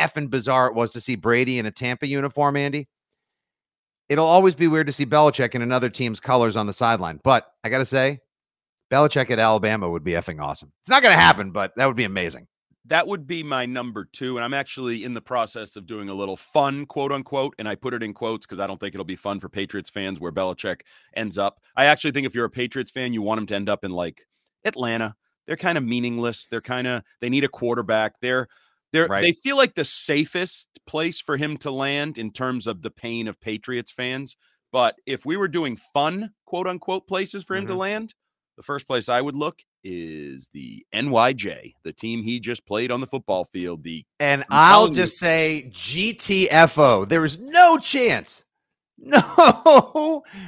effing 0.00 0.28
bizarre 0.30 0.66
it 0.66 0.74
was 0.74 0.90
to 0.90 1.00
see 1.00 1.14
Brady 1.14 1.58
in 1.58 1.66
a 1.66 1.70
Tampa 1.70 2.08
uniform, 2.08 2.56
Andy, 2.56 2.88
it'll 4.08 4.26
always 4.26 4.56
be 4.56 4.66
weird 4.66 4.88
to 4.88 4.92
see 4.92 5.06
Belichick 5.06 5.54
in 5.54 5.62
another 5.62 5.88
team's 5.88 6.18
colors 6.18 6.56
on 6.56 6.66
the 6.66 6.72
sideline. 6.72 7.20
But 7.22 7.46
I 7.62 7.68
got 7.68 7.78
to 7.78 7.84
say, 7.84 8.20
Belichick 8.90 9.30
at 9.30 9.38
Alabama 9.38 9.88
would 9.88 10.04
be 10.04 10.12
effing 10.12 10.42
awesome. 10.42 10.72
It's 10.82 10.90
not 10.90 11.02
going 11.02 11.14
to 11.14 11.20
happen, 11.20 11.52
but 11.52 11.72
that 11.76 11.86
would 11.86 11.96
be 11.96 12.04
amazing. 12.04 12.48
That 12.88 13.06
would 13.06 13.26
be 13.26 13.42
my 13.42 13.66
number 13.66 14.04
two. 14.12 14.36
And 14.36 14.44
I'm 14.44 14.54
actually 14.54 15.04
in 15.04 15.14
the 15.14 15.20
process 15.20 15.76
of 15.76 15.86
doing 15.86 16.08
a 16.08 16.14
little 16.14 16.36
fun, 16.36 16.86
quote 16.86 17.12
unquote. 17.12 17.54
And 17.58 17.68
I 17.68 17.74
put 17.74 17.94
it 17.94 18.02
in 18.02 18.14
quotes 18.14 18.46
because 18.46 18.60
I 18.60 18.66
don't 18.66 18.78
think 18.78 18.94
it'll 18.94 19.04
be 19.04 19.16
fun 19.16 19.40
for 19.40 19.48
Patriots 19.48 19.90
fans 19.90 20.20
where 20.20 20.32
Belichick 20.32 20.82
ends 21.14 21.38
up. 21.38 21.60
I 21.76 21.86
actually 21.86 22.12
think 22.12 22.26
if 22.26 22.34
you're 22.34 22.44
a 22.44 22.50
Patriots 22.50 22.90
fan, 22.90 23.12
you 23.12 23.22
want 23.22 23.40
him 23.40 23.46
to 23.48 23.54
end 23.54 23.68
up 23.68 23.84
in 23.84 23.90
like 23.90 24.26
Atlanta. 24.64 25.14
They're 25.46 25.56
kind 25.56 25.78
of 25.78 25.84
meaningless. 25.84 26.46
They're 26.50 26.60
kind 26.60 26.86
of, 26.86 27.02
they 27.20 27.28
need 27.28 27.44
a 27.44 27.48
quarterback. 27.48 28.14
They're, 28.20 28.48
They're, 28.92 29.06
Right. 29.08 29.22
They 29.22 29.32
feel 29.32 29.56
like 29.56 29.74
the 29.74 29.84
safest 29.84 30.68
place 30.86 31.20
for 31.20 31.36
him 31.36 31.56
to 31.58 31.70
land 31.70 32.18
in 32.18 32.32
terms 32.32 32.66
of 32.66 32.82
the 32.82 32.90
pain 32.90 33.28
of 33.28 33.40
Patriots 33.40 33.92
fans. 33.92 34.36
But 34.72 34.96
if 35.06 35.24
we 35.24 35.36
were 35.36 35.48
doing 35.48 35.76
fun, 35.92 36.32
quote 36.44 36.66
unquote, 36.66 37.06
places 37.06 37.44
for 37.44 37.56
him 37.56 37.66
to 37.66 37.74
Mhm. 37.74 37.78
land, 37.78 38.14
the 38.56 38.62
first 38.62 38.86
place 38.86 39.08
I 39.08 39.20
would 39.20 39.36
look 39.36 39.60
is 39.88 40.48
the 40.52 40.84
NYJ, 40.94 41.74
the 41.84 41.92
team 41.92 42.22
he 42.22 42.40
just 42.40 42.66
played 42.66 42.90
on 42.90 43.00
the 43.00 43.06
football 43.06 43.44
field. 43.44 43.84
The 43.84 44.04
And 44.18 44.44
I'll 44.50 44.80
telling 44.86 44.92
you. 44.92 44.96
just 45.02 45.18
say 45.18 45.70
GTFO. 45.72 47.08
There 47.08 47.24
is 47.24 47.38
no 47.38 47.78
chance. 47.78 48.44
No. 48.98 49.20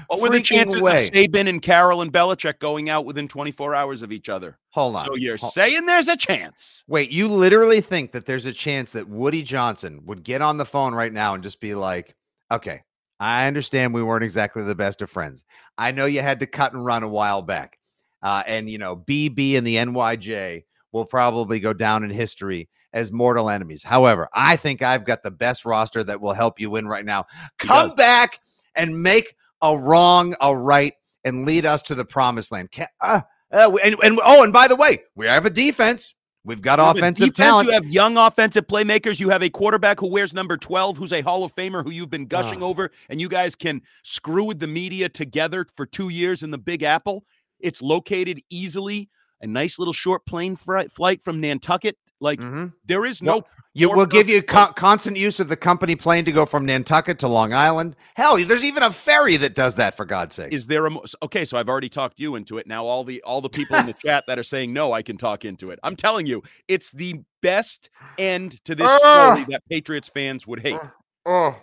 what 0.07 0.21
were 0.23 0.31
the 0.31 0.41
chances 0.41 0.81
way. 0.81 1.05
of 1.05 1.11
Saban 1.13 1.51
and 1.51 1.61
Carroll 1.61 2.01
and 2.01 2.11
Belichick 2.11 2.59
going 2.61 2.89
out 2.89 3.05
within 3.05 3.29
24 3.29 3.75
hours 3.75 4.01
of 4.03 4.11
each 4.11 4.31
other? 4.31 4.59
Hold 4.71 4.97
on. 4.97 5.05
So 5.05 5.17
you're 5.17 5.37
Hol- 5.37 5.51
saying 5.51 5.85
there's 5.85 6.09
a 6.09 6.17
chance. 6.17 6.83
Wait, 6.89 7.11
you 7.13 7.29
literally 7.29 7.83
think 7.83 8.13
that 8.13 8.25
there's 8.25 8.47
a 8.47 8.53
chance 8.53 8.91
that 8.93 9.07
Woody 9.07 9.43
Johnson 9.43 10.01
would 10.07 10.25
get 10.25 10.41
on 10.41 10.57
the 10.57 10.65
phone 10.65 10.95
right 10.95 11.13
now 11.13 11.35
and 11.35 11.43
just 11.43 11.61
be 11.61 11.75
like, 11.75 12.15
okay, 12.51 12.81
I 13.21 13.47
understand 13.47 13.93
we 13.93 14.03
weren't 14.03 14.25
exactly 14.25 14.63
the 14.63 14.75
best 14.75 15.03
of 15.03 15.11
friends. 15.11 15.45
I 15.77 15.91
know 15.93 16.07
you 16.07 16.23
had 16.23 16.41
to 16.41 16.47
cut 16.47 16.73
and 16.73 16.83
run 16.85 17.03
a 17.03 17.09
while 17.09 17.43
back. 17.43 17.78
Uh, 18.23 18.43
and, 18.47 18.69
you 18.69 18.79
know, 18.79 18.97
BB 18.97 19.57
and 19.57 19.67
the 19.67 19.77
NYJ 19.77 20.65
will 20.93 21.05
probably 21.05 21.61
go 21.61 21.73
down 21.73 22.03
in 22.03 22.11
history 22.11 22.69
as 22.93 23.13
mortal 23.13 23.51
enemies. 23.51 23.83
However, 23.83 24.29
I 24.35 24.57
think 24.57 24.83
I've 24.83 25.05
got 25.05 25.23
the 25.23 25.31
best 25.31 25.65
roster 25.65 26.03
that 26.05 26.21
will 26.21 26.33
help 26.33 26.59
you 26.59 26.71
win 26.71 26.89
right 26.89 27.05
now. 27.05 27.27
Come 27.59 27.91
back 27.93 28.41
and 28.75 29.03
make 29.03 29.35
a 29.63 29.77
wrong 29.77 30.35
a 30.41 30.57
right 30.57 30.95
and 31.25 31.45
lead 31.45 31.67
us 31.67 31.83
to 31.83 31.95
the 31.95 32.05
promised 32.05 32.51
land. 32.53 32.71
Uh, 33.01 33.21
uh, 33.53 33.77
and, 33.85 33.97
and 34.03 34.21
oh, 34.23 34.43
and 34.43 34.53
by 34.53 34.69
the 34.69 34.77
way, 34.77 34.99
we 35.15 35.27
have 35.27 35.47
a 35.47 35.51
defense. 35.51 36.15
We've 36.45 36.63
got 36.63 36.79
offensive 36.81 37.27
defense, 37.27 37.37
talent. 37.37 37.67
You 37.67 37.75
have 37.75 37.87
young 37.87 38.17
offensive 38.17 38.67
playmakers. 38.67 39.21
You 39.21 39.29
have 39.29 39.43
a 39.43 39.51
quarterback 39.51 40.01
who 40.01 40.07
wears 40.07 40.33
number 40.33 40.57
12, 40.57 40.97
who's 40.97 41.13
a 41.13 41.21
Hall 41.21 41.45
of 41.45 41.55
Famer 41.55 41.85
who 41.85 41.91
you've 41.91 42.09
been 42.09 42.25
gushing 42.25 42.63
Ah. 42.63 42.67
over, 42.67 42.91
and 43.11 43.21
you 43.21 43.29
guys 43.29 43.55
can 43.55 43.83
screw 44.03 44.45
with 44.45 44.59
the 44.59 44.67
media 44.67 45.11
together 45.11 45.67
for 45.77 45.85
two 45.85 46.09
years 46.09 46.43
in 46.43 46.51
the 46.51 46.57
Big 46.57 46.83
Apple. 46.83 47.25
It's 47.61 47.83
located 47.83 48.41
easily, 48.51 49.09
a 49.41 49.47
nice 49.47 49.79
little 49.79 49.95
short 49.95 50.25
plane 50.27 50.57
flight 50.57 51.23
from 51.23 51.41
Nantucket. 51.41 51.97
Like, 52.21 52.41
Mhm. 52.41 52.73
there 52.87 53.05
is 53.05 53.23
Well, 53.23 53.39
no. 53.41 53.47
You 53.75 53.91
will 53.91 54.07
give 54.07 54.29
you 54.29 54.43
con- 54.43 54.73
constant 54.73 55.17
use 55.17 55.39
of 55.39 55.49
the 55.49 55.57
company 55.57 55.95
plane 55.95 56.25
to 56.25 56.33
go 56.33 56.45
from 56.47 56.67
Nantucket 56.67 57.21
to 57.21 57.29
Long 57.29 57.53
Island. 57.53 57.95
Hell, 58.17 58.37
there's 58.45 58.65
even 58.65 58.83
a 58.83 58.91
ferry 58.91 59.37
that 59.37 59.55
does 59.55 59.77
that 59.77 59.97
for 59.97 60.05
God's 60.05 60.35
sake. 60.35 60.53
Is 60.53 60.67
there 60.67 60.85
a 60.87 60.91
mo- 60.91 61.05
okay? 61.23 61.45
So 61.45 61.57
I've 61.57 61.69
already 61.69 61.89
talked 61.89 62.19
you 62.19 62.35
into 62.35 62.59
it. 62.59 62.67
Now 62.67 62.85
all 62.85 63.05
the 63.05 63.23
all 63.23 63.41
the 63.41 63.49
people 63.49 63.77
in 63.77 63.87
the 63.87 63.93
chat 64.05 64.25
that 64.27 64.37
are 64.37 64.43
saying 64.43 64.73
no, 64.73 64.93
I 64.93 65.03
can 65.03 65.17
talk 65.17 65.45
into 65.45 65.71
it. 65.71 65.79
I'm 65.85 65.95
telling 65.95 66.27
you, 66.27 66.43
it's 66.67 66.91
the 66.91 67.21
best 67.41 67.89
end 68.19 68.59
to 68.65 68.75
this 68.75 68.91
Ah. 68.91 69.35
story 69.35 69.47
that 69.51 69.63
Patriots 69.71 70.09
fans 70.09 70.45
would 70.45 70.59
hate. 70.61 70.81
Oh, 71.25 71.57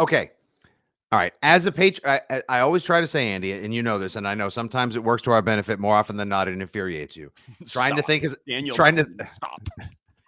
okay. 0.00 0.30
All 1.10 1.18
right. 1.18 1.32
As 1.42 1.64
a 1.64 1.72
patron, 1.72 2.20
I, 2.48 2.60
always 2.60 2.84
try 2.84 3.00
to 3.00 3.06
say, 3.06 3.28
Andy, 3.28 3.52
and 3.52 3.74
you 3.74 3.82
know 3.82 3.98
this, 3.98 4.16
and 4.16 4.28
I 4.28 4.34
know 4.34 4.50
sometimes 4.50 4.94
it 4.94 5.02
works 5.02 5.22
to 5.22 5.30
our 5.30 5.40
benefit. 5.40 5.78
More 5.78 5.94
often 5.94 6.18
than 6.18 6.28
not, 6.28 6.48
it 6.48 6.60
infuriates 6.60 7.16
you. 7.16 7.32
Trying 7.68 7.96
to 7.96 8.02
think 8.02 8.24
is 8.24 8.36
Daniel. 8.46 8.76
trying 8.76 8.96
to- 8.96 9.06
stop. 9.34 9.62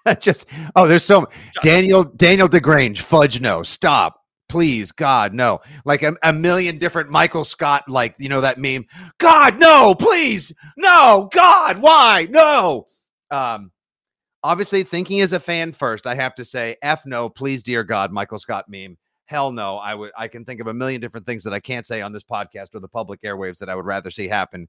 just 0.20 0.48
oh, 0.76 0.86
there's 0.86 1.04
so 1.04 1.28
Daniel 1.60 2.04
Daniel 2.04 2.48
Degrange, 2.48 3.00
fudge 3.00 3.42
no, 3.42 3.62
stop, 3.62 4.22
please, 4.48 4.92
God 4.92 5.34
no, 5.34 5.60
like 5.84 6.02
a, 6.02 6.14
a 6.22 6.32
million 6.32 6.78
different 6.78 7.10
Michael 7.10 7.44
Scott, 7.44 7.84
like 7.86 8.14
you 8.18 8.30
know 8.30 8.40
that 8.40 8.56
meme, 8.56 8.86
God 9.18 9.60
no, 9.60 9.94
please, 9.94 10.54
no, 10.78 11.28
God, 11.32 11.82
why 11.82 12.26
no? 12.30 12.86
Um, 13.30 13.70
obviously, 14.42 14.82
thinking 14.82 15.20
as 15.20 15.34
a 15.34 15.40
fan 15.40 15.72
first, 15.72 16.06
I 16.06 16.14
have 16.14 16.34
to 16.36 16.46
say, 16.46 16.76
f 16.80 17.04
no, 17.04 17.28
please, 17.28 17.62
dear 17.62 17.84
God, 17.84 18.10
Michael 18.10 18.38
Scott 18.38 18.64
meme. 18.70 18.96
Hell 19.30 19.52
no, 19.52 19.76
I 19.76 19.94
would 19.94 20.10
I 20.18 20.26
can 20.26 20.44
think 20.44 20.60
of 20.60 20.66
a 20.66 20.74
million 20.74 21.00
different 21.00 21.24
things 21.24 21.44
that 21.44 21.52
I 21.52 21.60
can't 21.60 21.86
say 21.86 22.02
on 22.02 22.12
this 22.12 22.24
podcast 22.24 22.74
or 22.74 22.80
the 22.80 22.88
public 22.88 23.22
airwaves 23.22 23.58
that 23.58 23.70
I 23.70 23.76
would 23.76 23.86
rather 23.86 24.10
see 24.10 24.26
happen, 24.26 24.66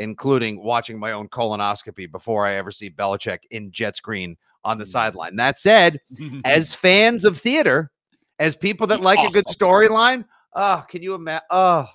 including 0.00 0.62
watching 0.62 0.98
my 0.98 1.12
own 1.12 1.28
colonoscopy 1.28 2.12
before 2.12 2.46
I 2.46 2.56
ever 2.56 2.70
see 2.70 2.90
Belichick 2.90 3.38
in 3.50 3.72
Jet 3.72 3.94
green 4.02 4.36
on 4.64 4.76
the 4.76 4.84
mm. 4.84 4.88
sideline. 4.88 5.36
That 5.36 5.58
said, 5.58 5.98
as 6.44 6.74
fans 6.74 7.24
of 7.24 7.38
theater, 7.38 7.90
as 8.38 8.54
people 8.54 8.86
that 8.88 9.00
like 9.00 9.18
a 9.18 9.32
good 9.32 9.46
storyline, 9.50 10.26
oh, 10.52 10.84
can 10.90 11.02
you 11.02 11.14
imagine? 11.14 11.46
Oh, 11.48 11.88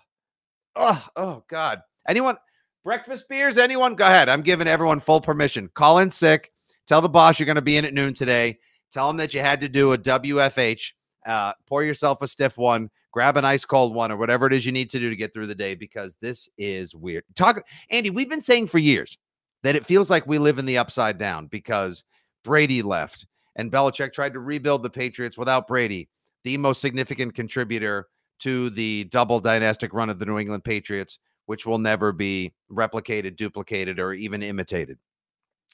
oh, 0.75 1.07
oh, 1.15 1.43
God. 1.47 1.83
Anyone? 2.09 2.37
Breakfast 2.83 3.29
beers? 3.29 3.59
Anyone? 3.59 3.93
Go 3.93 4.07
ahead. 4.07 4.27
I'm 4.27 4.41
giving 4.41 4.67
everyone 4.67 5.01
full 5.01 5.21
permission. 5.21 5.69
Call 5.75 5.99
in 5.99 6.09
sick. 6.09 6.51
Tell 6.87 7.01
the 7.01 7.09
boss 7.09 7.39
you're 7.39 7.45
going 7.45 7.57
to 7.57 7.61
be 7.61 7.77
in 7.77 7.85
at 7.85 7.93
noon 7.93 8.15
today. 8.15 8.57
Tell 8.91 9.07
him 9.07 9.17
that 9.17 9.35
you 9.35 9.39
had 9.41 9.61
to 9.61 9.69
do 9.69 9.91
a 9.93 9.99
WFH. 9.99 10.93
Uh, 11.27 11.53
pour 11.67 11.83
yourself 11.83 12.21
a 12.21 12.27
stiff 12.27 12.57
one. 12.57 12.89
Grab 13.11 13.37
an 13.37 13.45
ice 13.45 13.65
cold 13.65 13.93
one, 13.93 14.11
or 14.11 14.17
whatever 14.17 14.47
it 14.47 14.53
is 14.53 14.65
you 14.65 14.71
need 14.71 14.89
to 14.91 14.99
do 14.99 15.09
to 15.09 15.15
get 15.15 15.33
through 15.33 15.47
the 15.47 15.55
day, 15.55 15.75
because 15.75 16.15
this 16.21 16.49
is 16.57 16.95
weird. 16.95 17.23
Talk, 17.35 17.65
Andy. 17.91 18.09
We've 18.09 18.29
been 18.29 18.41
saying 18.41 18.67
for 18.67 18.77
years 18.77 19.17
that 19.63 19.75
it 19.75 19.85
feels 19.85 20.09
like 20.09 20.25
we 20.27 20.37
live 20.37 20.59
in 20.59 20.65
the 20.65 20.77
upside 20.77 21.17
down 21.17 21.47
because 21.47 22.05
Brady 22.43 22.81
left 22.81 23.25
and 23.55 23.71
Belichick 23.71 24.13
tried 24.13 24.33
to 24.33 24.39
rebuild 24.39 24.83
the 24.83 24.89
Patriots 24.89 25.37
without 25.37 25.67
Brady, 25.67 26.07
the 26.43 26.57
most 26.57 26.79
significant 26.79 27.33
contributor 27.33 28.07
to 28.39 28.69
the 28.69 29.05
double 29.05 29.39
dynastic 29.39 29.93
run 29.93 30.09
of 30.09 30.19
the 30.19 30.25
New 30.25 30.37
England 30.37 30.63
Patriots, 30.63 31.19
which 31.47 31.65
will 31.65 31.79
never 31.79 32.11
be 32.11 32.53
replicated, 32.71 33.35
duplicated, 33.35 33.99
or 33.99 34.13
even 34.13 34.43
imitated. 34.43 34.97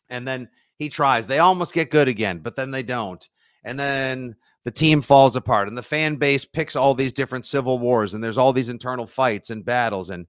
And 0.10 0.26
then 0.26 0.50
he 0.78 0.90
tries. 0.90 1.28
They 1.28 1.40
almost 1.40 1.74
get 1.74 1.92
good 1.92 2.08
again, 2.08 2.40
but 2.40 2.56
then 2.56 2.72
they 2.72 2.84
don't. 2.84 3.28
And 3.66 3.78
then 3.78 4.36
the 4.66 4.72
team 4.72 5.02
falls 5.02 5.36
apart 5.36 5.68
and 5.68 5.78
the 5.78 5.84
fan 5.84 6.16
base 6.16 6.46
picks 6.46 6.76
all 6.76 6.94
these 6.94 7.14
different 7.14 7.46
civil 7.46 7.80
wars 7.80 8.14
and 8.14 8.24
there's 8.24 8.38
all 8.38 8.54
these 8.54 8.70
internal 8.70 9.06
fights 9.06 9.50
and 9.50 9.66
battles. 9.66 10.10
And 10.10 10.26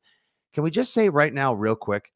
can 0.52 0.64
we 0.64 0.70
just 0.70 0.92
say 0.92 1.08
right 1.08 1.32
now, 1.32 1.54
real 1.54 1.76
quick, 1.76 2.10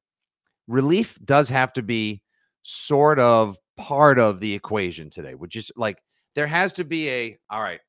relief 0.67 1.19
does 1.25 1.49
have 1.49 1.73
to 1.75 1.83
be 1.83 2.23
sort 2.63 3.19
of 3.19 3.57
part 3.77 4.19
of 4.19 4.41
the 4.41 4.53
equation 4.53 5.11
today, 5.11 5.35
which 5.35 5.57
is 5.57 5.71
like 5.77 6.03
there 6.35 6.47
has 6.47 6.73
to 6.75 6.85
be 6.85 7.09
a 7.09 7.39
all 7.51 7.63
right. 7.63 7.81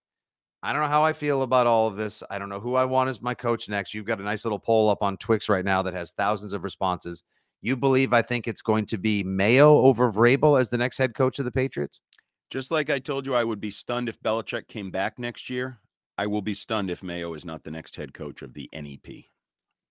I 0.61 0.73
don't 0.73 0.81
know 0.81 0.89
how 0.89 1.05
I 1.05 1.13
feel 1.13 1.43
about 1.43 1.67
all 1.67 1.87
of 1.87 1.95
this. 1.95 2.21
I 2.29 2.37
don't 2.37 2.49
know 2.49 2.59
who 2.59 2.75
I 2.75 2.83
want 2.83 3.09
as 3.09 3.21
my 3.21 3.33
coach 3.33 3.69
next. 3.69 3.93
You've 3.93 4.05
got 4.05 4.19
a 4.19 4.23
nice 4.23 4.43
little 4.43 4.59
poll 4.59 4.89
up 4.89 5.01
on 5.01 5.15
Twix 5.15 5.47
right 5.47 5.63
now 5.63 5.81
that 5.83 5.93
has 5.93 6.11
thousands 6.11 6.51
of 6.51 6.65
responses. 6.65 7.23
You 7.61 7.77
believe 7.77 8.11
I 8.11 8.21
think 8.21 8.45
it's 8.45 8.61
going 8.61 8.85
to 8.87 8.97
be 8.97 9.23
Mayo 9.23 9.77
over 9.79 10.11
Vrabel 10.11 10.59
as 10.59 10.69
the 10.69 10.77
next 10.77 10.97
head 10.97 11.15
coach 11.15 11.39
of 11.39 11.45
the 11.45 11.51
Patriots? 11.51 12.01
Just 12.49 12.71
like 12.71 12.89
I 12.89 12.99
told 12.99 13.25
you, 13.25 13.35
I 13.35 13.43
would 13.43 13.61
be 13.61 13.71
stunned 13.71 14.09
if 14.09 14.19
Belichick 14.21 14.67
came 14.67 14.89
back 14.91 15.19
next 15.19 15.49
year. 15.49 15.77
I 16.17 16.27
will 16.27 16.41
be 16.41 16.53
stunned 16.53 16.89
if 16.89 17.03
Mayo 17.03 17.33
is 17.33 17.45
not 17.45 17.63
the 17.63 17.71
next 17.71 17.95
head 17.95 18.13
coach 18.13 18.41
of 18.41 18.53
the 18.53 18.69
NEP. 18.73 19.25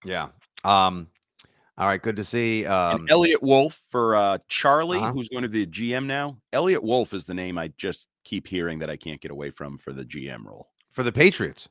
Yeah. 0.05 0.29
Um. 0.65 1.09
All 1.79 1.87
right. 1.87 2.03
Good 2.03 2.17
to 2.17 2.25
see. 2.25 2.67
Um. 2.67 3.01
and 3.03 3.11
Elliot 3.11 3.43
Wolf 3.43 3.81
for 3.91 4.17
uh, 4.17 4.39
Charlie, 4.49 4.99
Uh-huh. 4.99 5.13
who's 5.13 5.29
going 5.29 5.45
to 5.45 5.49
be 5.49 5.65
the 5.65 5.71
GM 5.71 6.07
now. 6.07 6.37
Elliot 6.53 6.83
Wolf 6.83 7.15
is 7.15 7.25
the 7.25 7.35
name 7.35 7.57
I 7.59 7.69
just 7.79 8.09
keep 8.25 8.47
hearing 8.47 8.79
that 8.81 8.91
I 8.91 8.97
can't 8.97 9.21
get 9.21 9.31
away 9.31 9.51
from 9.51 9.79
for 9.79 9.93
the 9.93 10.05
GM 10.05 10.45
role. 10.45 10.69
for 10.91 11.03
the 11.03 11.13
Patriots. 11.13 11.69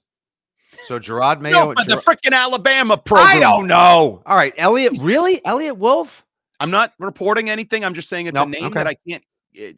So 0.86 1.00
Jerod 1.00 1.42
Mayo. 1.42 1.72
No, 1.72 1.74
for 1.74 1.84
the 1.86 1.96
freaking 1.98 2.34
Alabama 2.34 2.98
program. 2.98 3.38
I 3.38 3.40
don't 3.40 3.68
know. 3.68 4.22
All 4.26 4.36
right, 4.36 4.54
Elliot. 4.58 4.94
Really, 5.02 5.44
Elliot 5.46 5.78
Wolf? 5.78 6.26
I'm 6.60 6.72
not 6.72 6.94
reporting 7.00 7.50
anything. 7.50 7.86
I'm 7.86 7.94
just 7.94 8.10
saying 8.10 8.26
it's 8.28 8.36
Nope, 8.36 8.48
a 8.48 8.52
name 8.52 8.64
okay. 8.66 8.74
that 8.76 8.88
I 8.88 8.96
can't 9.08 9.24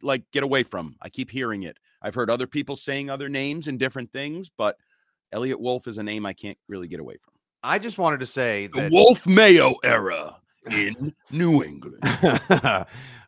like 0.02 0.22
get 0.32 0.42
away 0.42 0.62
from. 0.62 0.96
I 1.02 1.08
keep 1.08 1.30
hearing 1.30 1.64
it. 1.64 1.76
I've 2.02 2.14
heard 2.14 2.30
other 2.30 2.46
people 2.46 2.76
saying 2.76 3.10
other 3.10 3.28
names 3.28 3.68
and 3.68 3.78
different 3.78 4.12
things, 4.12 4.50
but 4.56 4.76
Elliot 5.32 5.60
Wolf 5.60 5.86
is 5.86 5.98
a 5.98 6.02
name 6.02 6.26
I 6.26 6.32
can't 6.32 6.58
really 6.68 6.88
get 6.88 7.00
away 7.00 7.16
from. 7.22 7.34
I 7.62 7.78
just 7.78 7.98
wanted 7.98 8.20
to 8.20 8.26
say 8.26 8.68
The 8.68 8.82
that. 8.82 8.92
Wolf 8.92 9.26
Mayo 9.26 9.74
era 9.84 10.36
in 10.70 11.12
New 11.30 11.62
England. 11.62 11.98
uh, 12.02 12.84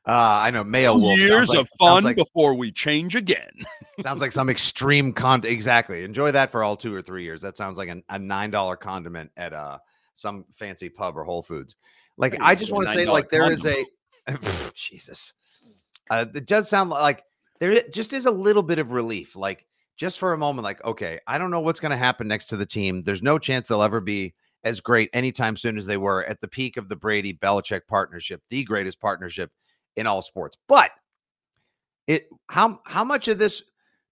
I 0.07 0.51
know 0.51 0.65
Mayo 0.65 0.97
Wolf. 0.97 1.19
Years 1.19 1.51
like- 1.51 1.59
of 1.59 1.69
fun 1.79 2.05
like, 2.05 2.17
before 2.17 2.55
we 2.55 2.73
change 2.73 3.15
again. 3.15 3.51
sounds 4.01 4.21
like 4.21 4.33
some 4.33 4.49
extreme 4.49 5.13
con. 5.13 5.43
Exactly. 5.45 6.03
Enjoy 6.03 6.31
that 6.33 6.51
for 6.51 6.63
all 6.63 6.77
two 6.77 6.95
or 6.95 7.03
three 7.03 7.25
years. 7.25 7.41
That 7.43 7.57
sounds 7.57 7.77
like 7.79 7.89
an, 7.89 8.03
a 8.09 8.19
nine 8.19 8.51
dollar 8.51 8.77
condiment 8.77 9.31
at 9.37 9.53
uh 9.53 9.79
some 10.15 10.45
fancy 10.53 10.89
pub 10.89 11.17
or 11.17 11.25
Whole 11.25 11.43
Foods. 11.43 11.77
Like 12.17 12.41
I 12.41 12.55
just 12.55 12.73
want 12.73 12.89
to 12.89 12.95
say, 12.95 13.07
like 13.07 13.31
there 13.31 13.51
is 13.51 13.63
condom. 13.63 13.85
a 14.29 14.71
Jesus. 14.75 15.35
Uh, 16.11 16.27
it 16.35 16.47
does 16.47 16.69
sound 16.69 16.91
like 16.91 17.25
there 17.61 17.81
just 17.93 18.13
is 18.13 18.27
a 18.27 18.31
little 18.31 18.63
bit 18.63 18.79
of 18.79 18.93
relief. 18.93 19.37
Like 19.37 19.67
just 19.97 20.19
for 20.19 20.33
a 20.33 20.39
moment, 20.39 20.65
like 20.65 20.85
okay, 20.85 21.19
I 21.27 21.39
don't 21.39 21.51
know 21.51 21.61
what's 21.61 21.81
going 21.81 21.91
to 21.91 21.97
happen 21.97 22.29
next 22.29 22.47
to 22.47 22.57
the 22.57 22.67
team. 22.67 23.03
There's 23.03 23.23
no 23.23 23.39
chance 23.39 23.69
they'll 23.69 23.83
ever 23.83 24.01
be 24.01 24.35
as 24.65 24.81
great 24.81 25.11
anytime 25.13 25.57
soon 25.57 25.77
as 25.77 25.87
they 25.87 25.97
were 25.97 26.25
at 26.25 26.41
the 26.41 26.49
peak 26.49 26.77
of 26.77 26.89
the 26.89 26.97
Brady 26.97 27.33
Belichick 27.33 27.83
partnership, 27.89 28.41
the 28.51 28.65
greatest 28.65 29.01
partnership 29.01 29.51
in 29.97 30.07
all 30.07 30.23
sports. 30.23 30.57
But 30.69 30.91
it 32.07 32.29
how 32.49 32.81
how 32.85 33.05
much 33.05 33.29
of 33.29 33.39
this 33.39 33.63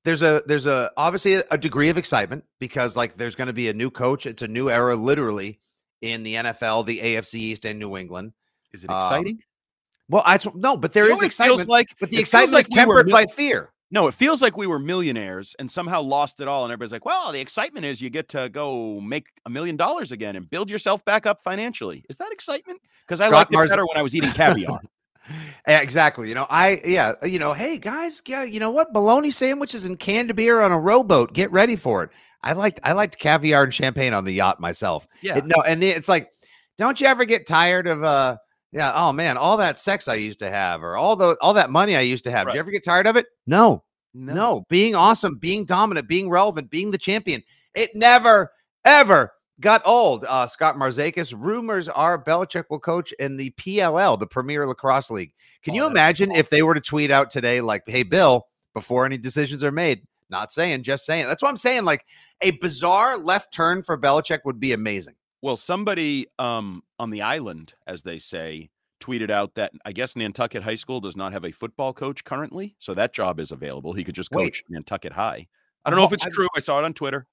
there's 0.05 0.23
a 0.23 0.43
there's 0.47 0.67
a 0.67 0.91
obviously 0.97 1.35
a, 1.51 1.59
degree 1.59 1.89
of 1.89 1.99
excitement 1.99 2.45
because 2.59 2.97
like 2.97 3.17
there's 3.17 3.35
going 3.35 3.49
to 3.49 3.53
be 3.53 3.69
a 3.69 3.75
new 3.75 3.91
coach. 3.91 4.27
It's 4.27 4.43
a 4.43 4.49
new 4.49 4.71
era, 4.71 4.97
literally 4.97 5.59
in 6.01 6.23
the 6.23 6.35
NFL, 6.37 6.87
the 6.87 6.99
AFC 6.99 7.35
East, 7.35 7.65
and 7.65 7.79
New 7.79 7.97
England. 7.97 8.33
Is 8.73 8.85
it 8.85 8.91
Um, 8.91 9.03
exciting? 9.03 9.43
Well, 10.11 10.23
I 10.27 10.39
no, 10.55 10.77
but 10.77 10.93
there 10.93 11.07
You 11.07 11.13
is 11.15 11.23
excitement, 11.23 11.69
like 11.69 11.89
but 12.01 12.11
the 12.11 12.19
excitement 12.19 12.53
like 12.55 12.65
is 12.65 12.69
we 12.71 12.75
tempered 12.75 13.07
mi- 13.07 13.13
by 13.13 13.27
fear. 13.27 13.71
No, 13.93 14.07
it 14.07 14.15
feels 14.15 14.41
like 14.41 14.57
we 14.57 14.67
were 14.69 14.79
millionaires 14.79 15.57
and 15.59 15.71
somehow 15.71 16.01
lost 16.01 16.41
it 16.41 16.47
all. 16.47 16.65
And 16.65 16.73
everybody's 16.73 16.93
like, 16.93 17.05
well, 17.05 17.33
the 17.33 17.41
excitement 17.41 17.85
is 17.85 18.01
you 18.01 18.09
get 18.09 18.29
to 18.31 18.49
go 18.49 19.01
make 19.01 19.27
a 19.47 19.51
million 19.51 19.77
dollars 19.77 20.13
again 20.13 20.37
and 20.37 20.49
build 20.49 20.71
yourself 20.71 21.05
back 21.05 21.27
up 21.27 21.43
financially. 21.43 22.05
Is 22.09 22.17
that 22.19 22.31
excitement? 22.31 22.81
Because 23.07 23.21
I 23.21 23.29
liked 23.29 23.53
it 23.53 23.69
better 23.69 23.85
when 23.87 23.97
I 23.97 24.03
was 24.03 24.15
eating 24.15 24.31
caviar. 24.31 24.79
Exactly. 25.67 26.29
You 26.29 26.35
know, 26.35 26.47
I 26.51 26.81
yeah, 26.85 27.13
you 27.25 27.39
know, 27.39 27.53
hey 27.53 27.79
guys, 27.79 28.23
yeah, 28.27 28.43
you 28.43 28.59
know 28.59 28.71
what? 28.71 28.93
Bologna 28.93 29.31
sandwiches 29.31 29.85
and 29.85 29.99
canned 29.99 30.35
beer 30.35 30.61
on 30.61 30.73
a 30.73 30.79
rowboat. 30.81 31.33
Get 31.35 31.53
ready 31.53 31.77
for 31.77 32.03
it. 32.03 32.11
I 32.43 32.53
liked 32.53 32.81
I 32.83 32.93
liked 32.93 33.19
caviar 33.19 33.63
and 33.65 33.73
champagne 33.73 34.13
on 34.15 34.25
the 34.25 34.33
yacht 34.33 34.61
myself. 34.61 35.07
yeah. 35.21 35.37
It- 35.39 35.47
no, 35.47 35.57
and 35.67 35.83
it's 35.83 36.09
like, 36.09 36.31
don't 36.79 37.01
you 37.01 37.07
ever 37.07 37.25
get 37.25 37.47
tired 37.47 37.87
of 37.87 38.03
uh 38.03 38.39
yeah, 38.73 38.93
oh 38.95 39.13
man, 39.13 39.37
all 39.37 39.57
that 39.57 39.79
sex 39.79 40.09
I 40.09 40.15
used 40.15 40.39
to 40.41 40.51
have, 40.51 40.83
or 40.83 40.97
all 40.97 41.17
the 41.17 41.37
all 41.41 41.55
that 41.55 41.71
money 41.71 41.97
I 41.97 42.01
used 42.01 42.25
to 42.25 42.31
have. 42.31 42.43
Do 42.45 42.49
Right. 42.49 42.55
you 42.55 42.61
ever 42.61 42.71
get 42.71 42.85
tired 42.85 43.07
of 43.07 43.17
it? 43.17 43.27
No, 43.47 43.83
no, 44.15 44.65
being 44.69 44.95
awesome, 44.95 45.35
being 45.39 45.65
dominant, 45.65 46.09
being 46.09 46.29
relevant, 46.31 46.71
being 46.71 46.91
the 46.91 46.99
champion. 46.99 47.43
It 47.75 47.91
never, 47.95 48.51
ever 48.85 49.33
got 49.61 49.83
old. 49.85 50.25
Uh, 50.29 50.47
Scott 50.47 50.77
Marzakis, 50.77 51.35
rumors 51.37 51.89
are 51.89 52.23
Belichick 52.23 52.65
will 52.71 52.81
coach 52.81 53.13
in 53.21 53.37
the 53.37 53.51
PLL, 53.53 54.19
the 54.19 54.27
Premier 54.27 54.67
Lacrosse 54.67 55.11
League. 55.11 55.33
Can 55.63 55.73
Oh, 55.75 55.77
you 55.77 55.87
imagine 55.87 56.31
if 56.33 56.49
they 56.51 56.63
were 56.63 56.75
to 56.75 56.81
tweet 56.81 57.11
out 57.11 57.31
today, 57.31 57.61
like, 57.61 57.83
hey, 57.87 58.03
Bill, 58.03 58.47
before 58.75 59.05
any 59.07 59.19
decisions 59.19 59.63
are 59.63 59.71
made? 59.73 60.03
Not 60.31 60.53
saying, 60.53 60.83
just 60.85 61.05
saying. 61.05 61.27
That's 61.27 61.43
what 61.43 61.49
I'm 61.51 61.57
saying. 61.57 61.85
Like 61.85 62.05
a 62.43 62.53
bizarre 62.53 63.19
left 63.19 63.53
turn 63.53 63.83
for 63.83 63.99
Belichick 63.99 64.39
would 64.45 64.59
be 64.61 64.73
amazing. 64.73 65.15
Well, 65.43 65.57
somebody 65.57 66.27
um, 66.39 66.83
on 66.99 67.11
the 67.11 67.23
island, 67.23 67.75
as 67.87 68.03
they 68.03 68.19
say, 68.19 68.71
tweeted 69.01 69.31
out 69.31 69.55
that 69.55 69.73
I 69.85 69.93
guess 69.93 70.15
Nantucket 70.15 70.63
High 70.63 70.75
School 70.75 71.01
does 71.01 71.17
not 71.17 71.33
have 71.33 71.45
a 71.45 71.53
football 71.53 71.93
coach 71.93 72.25
currently, 72.25 72.77
so 72.79 72.95
that 72.95 73.15
job 73.15 73.41
is 73.41 73.51
available. 73.51 73.93
He 73.93 74.05
could 74.05 74.15
just 74.15 74.31
Wait. 74.31 74.45
coach 74.45 74.65
Nantucket 74.69 75.13
High. 75.13 75.47
I 75.85 75.91
don't 75.91 75.99
know 75.99 76.05
if 76.05 76.13
it's 76.13 76.27
true. 76.27 76.49
I 76.55 76.61
saw 76.61 76.79
it 76.79 76.85
on 76.85 76.93
Twitter. 76.93 77.27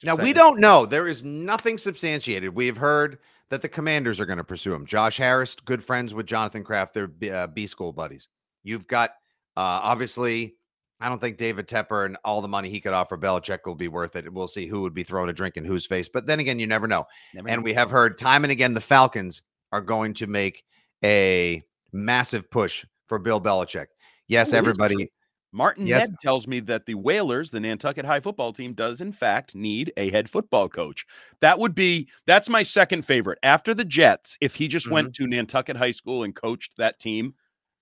Just 0.00 0.18
Now 0.18 0.22
we 0.22 0.32
don't 0.32 0.60
know. 0.60 0.84
There 0.84 1.06
is 1.06 1.22
nothing 1.22 1.78
substantiated. 1.78 2.54
We 2.54 2.66
have 2.66 2.76
heard 2.76 3.18
that 3.50 3.62
the 3.62 3.68
Commanders 3.68 4.20
are 4.20 4.26
going 4.26 4.38
to 4.38 4.44
pursue 4.44 4.74
him. 4.74 4.84
Josh 4.84 5.16
Harris, 5.16 5.54
good 5.54 5.82
friends 5.82 6.12
with 6.12 6.26
Jonathan 6.26 6.64
Kraft, 6.64 6.92
they're 6.92 7.08
B, 7.08 7.30
uh, 7.30 7.46
B 7.46 7.66
school 7.66 7.92
buddies. 7.92 8.28
You've 8.64 8.86
got 8.88 9.10
uh, 9.56 9.80
obviously. 9.82 10.56
I 11.00 11.08
don't 11.08 11.20
think 11.20 11.36
David 11.36 11.68
Tepper 11.68 12.06
and 12.06 12.16
all 12.24 12.40
the 12.42 12.48
money 12.48 12.68
he 12.70 12.80
could 12.80 12.92
offer 12.92 13.16
Belichick 13.16 13.60
will 13.66 13.74
be 13.76 13.88
worth 13.88 14.16
it. 14.16 14.32
We'll 14.32 14.48
see 14.48 14.66
who 14.66 14.80
would 14.82 14.94
be 14.94 15.04
throwing 15.04 15.30
a 15.30 15.32
drink 15.32 15.56
in 15.56 15.64
whose 15.64 15.86
face. 15.86 16.08
But 16.08 16.26
then 16.26 16.40
again, 16.40 16.58
you 16.58 16.66
never 16.66 16.88
know. 16.88 17.06
Never 17.34 17.48
And 17.48 17.60
know. 17.60 17.64
we 17.64 17.72
have 17.74 17.90
heard 17.90 18.18
time 18.18 18.44
and 18.44 18.50
again 18.50 18.74
the 18.74 18.80
Falcons 18.80 19.42
are 19.72 19.80
going 19.80 20.12
to 20.14 20.26
make 20.26 20.64
a 21.04 21.62
massive 21.92 22.50
push 22.50 22.84
for 23.06 23.18
Bill 23.18 23.40
Belichick. 23.40 23.86
Yes, 24.26 24.52
Ooh, 24.52 24.56
everybody. 24.56 25.10
Martin 25.52 25.86
Yes. 25.86 26.08
Ned 26.08 26.16
tells 26.20 26.46
me 26.46 26.60
that 26.60 26.84
the 26.84 26.94
Whalers, 26.94 27.50
the 27.50 27.60
Nantucket 27.60 28.04
High 28.04 28.20
football 28.20 28.52
team, 28.52 28.74
does 28.74 29.00
in 29.00 29.12
fact 29.12 29.54
need 29.54 29.92
a 29.96 30.10
head 30.10 30.28
football 30.28 30.68
coach. 30.68 31.06
That 31.40 31.58
would 31.58 31.74
be 31.74 32.08
that's 32.26 32.48
my 32.50 32.62
second 32.62 33.06
favorite 33.06 33.38
after 33.42 33.72
the 33.72 33.84
Jets. 33.84 34.36
If 34.42 34.54
he 34.56 34.68
just 34.68 34.90
went 34.90 35.12
Mm-hmm. 35.12 35.24
to 35.24 35.30
Nantucket 35.30 35.76
High 35.76 35.92
School 35.92 36.24
and 36.24 36.34
coached 36.34 36.76
that 36.76 36.98
team, 37.00 37.34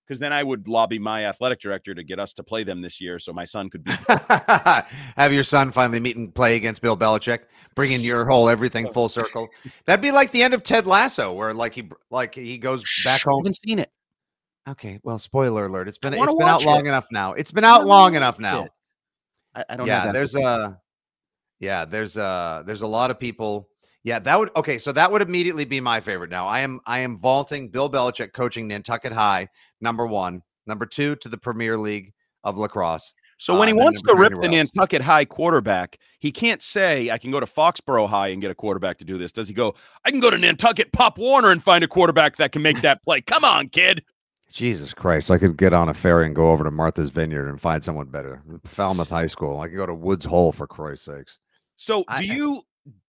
because 0.06 0.20
then 0.20 0.32
I 0.32 0.42
would 0.42 0.68
lobby 0.68 0.98
my 0.98 1.26
athletic 1.26 1.60
director 1.60 1.94
to 1.94 2.04
get 2.04 2.20
us 2.20 2.32
to 2.34 2.42
play 2.42 2.62
them 2.62 2.80
this 2.80 3.00
year, 3.00 3.18
so 3.18 3.32
my 3.32 3.44
son 3.44 3.68
could 3.68 3.82
be. 3.82 3.92
have 5.16 5.32
your 5.32 5.42
son 5.42 5.72
finally 5.72 5.98
meet 5.98 6.16
and 6.16 6.32
play 6.32 6.56
against 6.56 6.80
Bill 6.80 6.96
Belichick, 6.96 7.40
bringing 7.74 8.00
your 8.00 8.24
whole 8.24 8.48
everything 8.48 8.92
full 8.92 9.08
circle. 9.08 9.48
That'd 9.84 10.02
be 10.02 10.12
like 10.12 10.30
the 10.30 10.42
end 10.42 10.54
of 10.54 10.62
Ted 10.62 10.86
Lasso, 10.86 11.32
where 11.32 11.52
like 11.52 11.74
he 11.74 11.88
like 12.10 12.34
he 12.34 12.58
goes 12.58 12.84
back 13.04 13.22
home. 13.22 13.40
Haven't 13.40 13.58
seen 13.58 13.78
it. 13.78 13.90
Okay, 14.68 15.00
well, 15.02 15.18
spoiler 15.18 15.66
alert. 15.66 15.88
It's 15.88 15.98
been 15.98 16.14
it's 16.14 16.22
been 16.22 16.42
out 16.42 16.60
watch 16.60 16.66
long 16.66 16.86
enough 16.86 17.06
now. 17.10 17.32
It's 17.32 17.52
been 17.52 17.64
out 17.64 17.86
long 17.86 18.14
enough 18.14 18.38
now. 18.38 18.68
I, 19.54 19.64
I 19.70 19.76
don't. 19.76 19.86
yeah, 19.86 20.12
there's 20.12 20.34
a 20.34 20.80
yeah, 21.60 21.84
there's 21.84 22.16
a 22.16 22.62
there's 22.66 22.82
a 22.82 22.86
lot 22.86 23.10
of 23.10 23.18
people. 23.18 23.68
Yeah, 24.06 24.20
that 24.20 24.38
would 24.38 24.50
okay. 24.54 24.78
So 24.78 24.92
that 24.92 25.10
would 25.10 25.20
immediately 25.20 25.64
be 25.64 25.80
my 25.80 25.98
favorite. 25.98 26.30
Now 26.30 26.46
I 26.46 26.60
am 26.60 26.78
I 26.86 27.00
am 27.00 27.18
vaulting 27.18 27.68
Bill 27.68 27.90
Belichick 27.90 28.32
coaching 28.32 28.68
Nantucket 28.68 29.12
High 29.12 29.48
number 29.80 30.06
one, 30.06 30.42
number 30.64 30.86
two 30.86 31.16
to 31.16 31.28
the 31.28 31.36
Premier 31.36 31.76
League 31.76 32.12
of 32.44 32.56
lacrosse. 32.56 33.14
So 33.38 33.58
when 33.58 33.68
uh, 33.68 33.72
he 33.72 33.72
wants 33.72 34.00
to 34.02 34.14
rip 34.14 34.40
the. 34.40 34.48
Nantucket 34.48 35.02
High 35.02 35.24
quarterback, 35.24 35.98
he 36.20 36.30
can't 36.30 36.62
say, 36.62 37.10
I 37.10 37.18
can 37.18 37.32
go 37.32 37.40
to 37.40 37.46
Foxborough 37.46 38.08
High 38.08 38.28
and 38.28 38.40
get 38.40 38.52
a 38.52 38.54
quarterback 38.54 38.98
to 38.98 39.04
do 39.04 39.18
this. 39.18 39.32
Does 39.32 39.48
he 39.48 39.54
go, 39.54 39.74
I 40.04 40.12
can 40.12 40.20
go 40.20 40.30
to 40.30 40.38
Nantucket 40.38 40.92
Pop 40.92 41.18
Warner 41.18 41.50
and 41.50 41.60
find 41.60 41.82
a 41.82 41.88
quarterback 41.88 42.36
that 42.36 42.52
can 42.52 42.62
make 42.62 42.82
that 42.82 43.02
play? 43.02 43.22
Come 43.22 43.42
on, 43.42 43.70
kid. 43.70 44.04
Jesus 44.52 44.94
Christ! 44.94 45.32
I 45.32 45.38
could 45.38 45.56
get 45.56 45.72
on 45.72 45.88
a 45.88 45.94
ferry 45.94 46.26
and 46.26 46.34
go 46.34 46.52
over 46.52 46.62
to 46.62 46.70
Martha's 46.70 47.10
Vineyard 47.10 47.48
and 47.48 47.60
find 47.60 47.82
someone 47.82 48.06
better. 48.06 48.40
Falmouth 48.64 49.08
High 49.08 49.26
School. 49.26 49.58
I 49.58 49.66
could 49.66 49.76
go 49.76 49.84
to 49.84 49.92
Woods 49.92 50.24
Hole 50.24 50.52
for 50.52 50.68
Christ's 50.68 51.06
sakes. 51.06 51.38
So 51.76 52.04
I- 52.06 52.22
do 52.22 52.28
you 52.28 52.62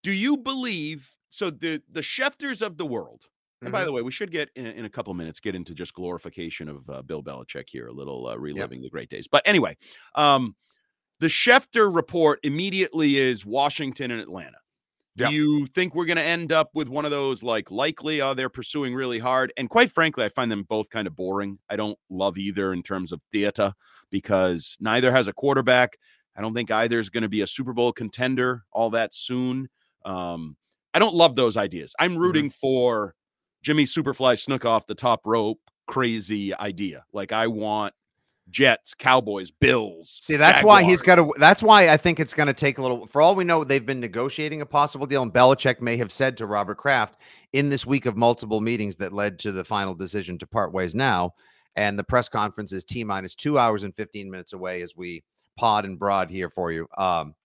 do 0.03 0.11
you 0.11 0.37
believe 0.37 1.11
so 1.29 1.49
the 1.49 1.81
the 1.89 2.01
Schefters 2.01 2.61
of 2.61 2.77
the 2.77 2.85
world? 2.85 3.25
And 3.65 3.71
by 3.71 3.83
Mhm. 3.83 3.85
the 3.85 3.91
way, 3.91 4.01
we 4.01 4.11
should 4.11 4.31
get 4.31 4.49
in, 4.55 4.65
in 4.65 4.85
a 4.85 4.89
couple 4.89 5.11
of 5.11 5.17
minutes 5.17 5.39
get 5.41 5.53
into 5.55 5.75
just 5.75 5.93
glorification 5.93 6.69
of 6.69 6.89
uh, 6.89 7.01
Bill 7.01 7.21
Belichick 7.23 7.65
here, 7.69 7.87
a 7.87 7.91
little 7.93 8.27
uh, 8.27 8.37
reliving 8.37 8.81
the 8.81 8.89
great 8.89 9.09
days. 9.09 9.27
But 9.27 9.43
anyway, 9.45 9.75
um, 10.15 10.55
the 11.19 11.27
Schefter 11.27 11.93
report 11.93 12.39
immediately 12.43 13.17
is 13.17 13.45
Washington 13.45 14.11
and 14.11 14.21
Atlanta. 14.21 14.57
Do 15.17 15.25
Yep. 15.25 15.31
you 15.31 15.65
think 15.67 15.95
we're 15.95 16.05
going 16.05 16.17
to 16.17 16.23
end 16.23 16.51
up 16.51 16.69
with 16.75 16.89
one 16.89 17.03
of 17.03 17.09
those 17.11 17.41
like 17.41 17.71
likely? 17.71 18.21
Oh, 18.21 18.35
they're 18.35 18.49
pursuing 18.49 18.93
really 18.93 19.17
hard, 19.19 19.51
and 19.57 19.69
quite 19.69 19.91
frankly, 19.91 20.23
I 20.23 20.29
find 20.29 20.51
them 20.51 20.63
both 20.63 20.89
kind 20.91 21.07
of 21.07 21.15
boring. 21.15 21.57
I 21.69 21.75
don't 21.75 21.97
love 22.09 22.37
either 22.37 22.71
in 22.71 22.83
terms 22.83 23.11
of 23.11 23.21
theater 23.31 23.73
because 24.11 24.77
neither 24.79 25.11
has 25.11 25.27
a 25.27 25.33
quarterback. 25.33 25.97
I 26.37 26.41
don't 26.41 26.53
think 26.53 26.69
either 26.71 26.99
is 26.99 27.09
going 27.09 27.23
to 27.23 27.29
be 27.29 27.41
a 27.41 27.47
Super 27.47 27.73
Bowl 27.73 27.91
contender 27.91 28.63
all 28.71 28.91
that 28.91 29.13
soon. 29.13 29.67
Um, 30.05 30.55
I 30.93 30.99
don't 30.99 31.15
love 31.15 31.35
those 31.35 31.57
ideas. 31.57 31.93
I'm 31.99 32.11
Mm-hmm. 32.11 32.21
rooting 32.21 32.49
for 32.51 33.15
Jimmy 33.63 33.85
Superfly 33.85 34.39
snook 34.39 34.63
off 34.63 34.87
the 34.87 34.95
top 34.95 35.21
rope 35.25 35.59
crazy 35.87 36.53
idea. 36.55 37.03
Like 37.13 37.31
I 37.31 37.47
want 37.47 37.93
Jets, 38.49 38.93
Cowboys, 38.93 39.51
Bills. 39.51 40.19
See, 40.21 40.35
that's 40.37 40.63
why 40.63 40.83
he's 40.83 41.01
got 41.01 41.15
to. 41.15 41.33
That's 41.37 41.61
why 41.61 41.89
I 41.89 41.97
think 41.97 42.19
it's 42.19 42.33
going 42.33 42.47
to 42.47 42.53
take 42.53 42.77
a 42.77 42.81
little. 42.81 43.05
For 43.05 43.21
all 43.21 43.35
we 43.35 43.43
know, 43.43 43.63
they've 43.63 43.85
been 43.85 43.99
negotiating 43.99 44.61
a 44.61 44.65
possible 44.65 45.05
deal, 45.05 45.21
and 45.21 45.33
Belichick 45.33 45.81
may 45.81 45.97
have 45.97 46.11
said 46.11 46.37
to 46.37 46.45
Robert 46.45 46.75
Kraft 46.77 47.19
in 47.53 47.69
this 47.69 47.85
week 47.85 48.05
of 48.05 48.15
multiple 48.15 48.61
meetings 48.61 48.95
that 48.97 49.11
led 49.11 49.39
to 49.39 49.51
the 49.51 49.65
final 49.65 49.93
decision 49.93 50.37
to 50.37 50.47
part 50.47 50.71
ways 50.71 50.95
now. 50.95 51.33
And 51.75 51.99
the 51.99 52.03
press 52.05 52.29
conference 52.29 52.71
is 52.71 52.85
t 52.85 53.03
minus 53.03 53.35
two 53.35 53.59
hours 53.59 53.83
and 53.83 53.93
fifteen 53.93 54.31
minutes 54.31 54.53
away 54.53 54.81
as 54.81 54.95
we 54.95 55.23
pod 55.57 55.85
and 55.85 55.99
broad 55.99 56.29
here 56.29 56.49
for 56.49 56.71
you. 56.71 56.87
Um, 56.97 57.35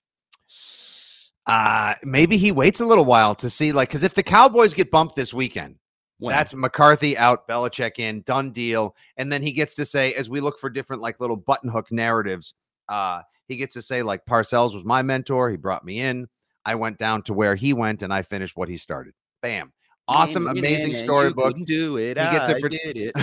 uh 1.46 1.94
maybe 2.04 2.36
he 2.36 2.52
waits 2.52 2.80
a 2.80 2.86
little 2.86 3.04
while 3.04 3.34
to 3.34 3.50
see, 3.50 3.72
like, 3.72 3.88
because 3.88 4.04
if 4.04 4.14
the 4.14 4.22
Cowboys 4.22 4.72
get 4.74 4.90
bumped 4.92 5.16
this 5.16 5.34
weekend, 5.34 5.76
When? 6.18 6.34
that's 6.34 6.54
McCarthy 6.54 7.18
out, 7.18 7.48
Belichick 7.48 7.98
in, 7.98 8.22
done 8.22 8.52
deal. 8.52 8.94
And 9.16 9.32
then 9.32 9.42
he 9.42 9.50
gets 9.52 9.74
to 9.74 9.84
say, 9.84 10.12
as 10.14 10.30
we 10.30 10.40
look 10.40 10.58
for 10.60 10.70
different 10.70 11.02
like 11.02 11.18
little 11.18 11.36
button 11.36 11.68
hook 11.68 11.88
narratives, 11.90 12.54
uh, 12.88 13.22
he 13.48 13.56
gets 13.56 13.74
to 13.74 13.82
say, 13.82 14.02
like, 14.02 14.24
Parcells 14.24 14.72
was 14.74 14.84
my 14.84 15.02
mentor. 15.02 15.50
He 15.50 15.56
brought 15.56 15.84
me 15.84 16.00
in. 16.00 16.28
I 16.64 16.76
went 16.76 16.96
down 16.96 17.22
to 17.22 17.32
where 17.34 17.56
he 17.56 17.72
went 17.72 18.02
and 18.02 18.14
I 18.14 18.22
finished 18.22 18.56
what 18.56 18.68
he 18.68 18.78
started. 18.78 19.14
Bam. 19.42 19.72
Awesome, 20.06 20.44
yeah, 20.44 20.52
amazing 20.52 20.92
yeah, 20.92 20.98
you 20.98 21.04
storybook. 21.04 21.56
do 21.64 21.96
it. 21.96 22.16
He 22.18 22.24
gets 22.24 22.48
it 22.48 22.60
for- 22.60 22.68
did 22.68 22.96
it. 22.96 23.14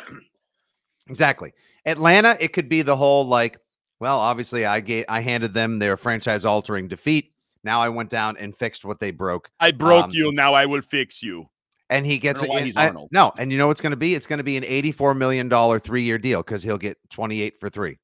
exactly. 1.08 1.52
Atlanta, 1.86 2.36
it 2.40 2.52
could 2.52 2.68
be 2.68 2.82
the 2.82 2.96
whole 2.96 3.24
like, 3.26 3.58
well, 4.00 4.18
obviously 4.18 4.66
I 4.66 4.80
gave 4.80 5.04
I 5.08 5.20
handed 5.20 5.54
them 5.54 5.78
their 5.78 5.96
franchise 5.96 6.44
altering 6.44 6.88
defeat. 6.88 7.32
Now 7.64 7.80
I 7.80 7.88
went 7.88 8.08
down 8.10 8.36
and 8.38 8.56
fixed 8.56 8.84
what 8.84 9.00
they 9.00 9.10
broke. 9.10 9.50
I 9.60 9.70
broke 9.70 10.04
Um, 10.06 10.10
you. 10.12 10.32
Now 10.32 10.54
I 10.54 10.66
will 10.66 10.80
fix 10.82 11.22
you. 11.22 11.48
And 11.90 12.06
he 12.06 12.18
gets 12.18 12.42
it. 12.42 12.50
in- 12.50 12.72
I- 12.78 12.92
no, 13.10 13.32
and 13.36 13.50
you 13.50 13.58
know 13.58 13.66
what's 13.66 13.80
going 13.80 13.90
to 13.90 13.96
be? 13.96 14.14
It's 14.14 14.26
going 14.26 14.38
to 14.38 14.44
be 14.44 14.56
an 14.56 14.64
eighty-four 14.64 15.12
million 15.14 15.48
dollar 15.48 15.78
three-year 15.80 16.18
deal 16.18 16.40
because 16.42 16.62
he'll 16.62 16.78
get 16.78 16.96
twenty-eight 17.10 17.58
for 17.58 17.68
three. 17.68 17.98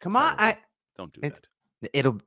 Come 0.00 0.16
on, 0.16 0.34
I, 0.38 0.56
Don't 0.96 1.12
do 1.12 1.20
it, 1.22 1.38
that. 1.82 1.90
it'll. 1.92 2.20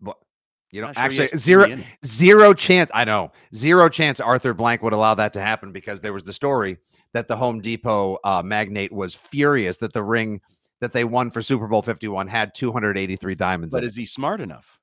You 0.72 0.82
know, 0.82 0.88
Not 0.88 0.98
actually, 0.98 1.28
zero 1.30 1.66
be 1.66 1.72
in 1.74 1.80
it. 1.80 1.86
zero 2.06 2.54
chance. 2.54 2.92
I 2.94 3.04
know 3.04 3.32
zero 3.56 3.90
chance. 3.90 4.20
Arthur 4.20 4.54
Blank 4.54 4.84
would 4.84 4.94
allow 4.94 5.16
that 5.16 5.34
to 5.34 5.42
happen 5.42 5.72
because 5.72 6.00
there 6.02 6.14
was 6.14 6.24
the 6.24 6.34
story 6.34 6.78
that 7.14 7.28
the 7.28 7.36
Home 7.36 7.60
Depot 7.60 8.20
uh, 8.24 8.44
magnate 8.46 8.92
was 8.92 9.16
furious 9.16 9.78
that 9.78 9.94
the 9.94 10.04
ring 10.04 10.42
that 10.80 10.94
they 10.94 11.04
won 11.04 11.32
for 11.32 11.42
Super 11.42 11.68
Bowl 11.68 11.82
Fifty 11.82 12.08
One 12.08 12.28
had 12.28 12.54
two 12.54 12.72
hundred 12.72 12.98
eighty-three 12.98 13.36
diamonds. 13.36 13.74
But 13.74 13.80
in 13.80 13.86
it. 13.86 13.88
is 13.88 13.96
he 13.96 14.06
smart 14.06 14.42
enough? 14.42 14.80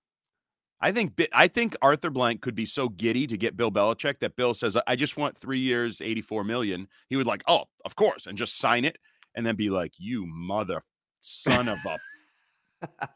I 0.81 0.93
think 0.93 1.21
I 1.33 1.49
think 1.49 1.77
Arthur 1.81 2.11
Blank 2.11 2.43
could 2.43 2.55
be 2.55 2.67
so 2.67 2.89
giddy 2.89 3.27
to 3.29 3.37
get 3.39 3.57
Bill 3.57 3.71
Belichick 3.73 4.19
that 4.21 4.37
Bill 4.37 4.55
says, 4.55 4.77
"I 4.87 4.97
just 4.97 5.17
want 5.17 5.39
three 5.39 5.61
years, 5.61 6.01
eighty-four 6.01 6.43
million. 6.45 6.89
He 7.09 7.17
would 7.17 7.27
like, 7.27 7.43
"Oh, 7.47 7.65
of 7.85 7.95
course," 7.97 8.27
and 8.27 8.37
just 8.37 8.59
sign 8.59 8.85
it, 8.85 8.99
and 9.37 9.47
then 9.47 9.55
be 9.57 9.71
like, 9.71 9.93
"You 9.99 10.27
mother 10.27 10.83
son 11.21 11.69
of 11.69 11.79
a." 11.87 11.99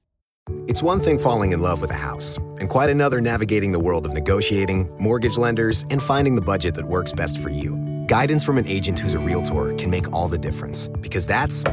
It's 0.67 0.83
one 0.83 0.99
thing 0.99 1.19
falling 1.19 1.51
in 1.51 1.59
love 1.61 1.81
with 1.81 1.91
a 1.91 1.95
house, 1.95 2.37
and 2.59 2.69
quite 2.69 2.89
another 2.89 3.21
navigating 3.21 3.71
the 3.71 3.79
world 3.79 4.05
of 4.05 4.13
negotiating, 4.13 4.89
mortgage 4.99 5.37
lenders, 5.37 5.85
and 5.89 6.01
finding 6.01 6.35
the 6.35 6.41
budget 6.41 6.75
that 6.75 6.85
works 6.85 7.11
best 7.11 7.39
for 7.39 7.49
you. 7.49 7.77
Guidance 8.07 8.43
from 8.43 8.57
an 8.57 8.67
agent 8.67 8.99
who's 8.99 9.13
a 9.13 9.19
realtor 9.19 9.73
can 9.75 9.89
make 9.89 10.11
all 10.13 10.27
the 10.27 10.37
difference, 10.37 10.87
because 10.99 11.27
that's 11.27 11.63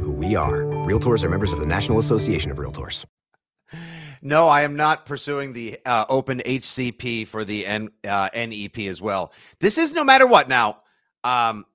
who 0.00 0.12
we 0.12 0.34
are. 0.34 0.62
Realtors 0.86 1.22
are 1.24 1.28
members 1.28 1.52
of 1.52 1.60
the 1.60 1.66
National 1.66 1.98
Association 1.98 2.50
of 2.50 2.58
Realtors. 2.58 3.04
No, 4.24 4.46
I 4.46 4.62
am 4.62 4.76
not 4.76 5.04
pursuing 5.04 5.52
the 5.52 5.78
uh, 5.84 6.04
open 6.08 6.40
HCP 6.46 7.26
for 7.26 7.44
the 7.44 7.66
N, 7.66 7.88
uh, 8.08 8.28
NEP 8.34 8.78
as 8.88 9.02
well. 9.02 9.32
This 9.58 9.78
is 9.78 9.92
no 9.92 10.04
matter 10.04 10.28
what. 10.28 10.48
Now, 10.48 10.78
um, 11.24 11.66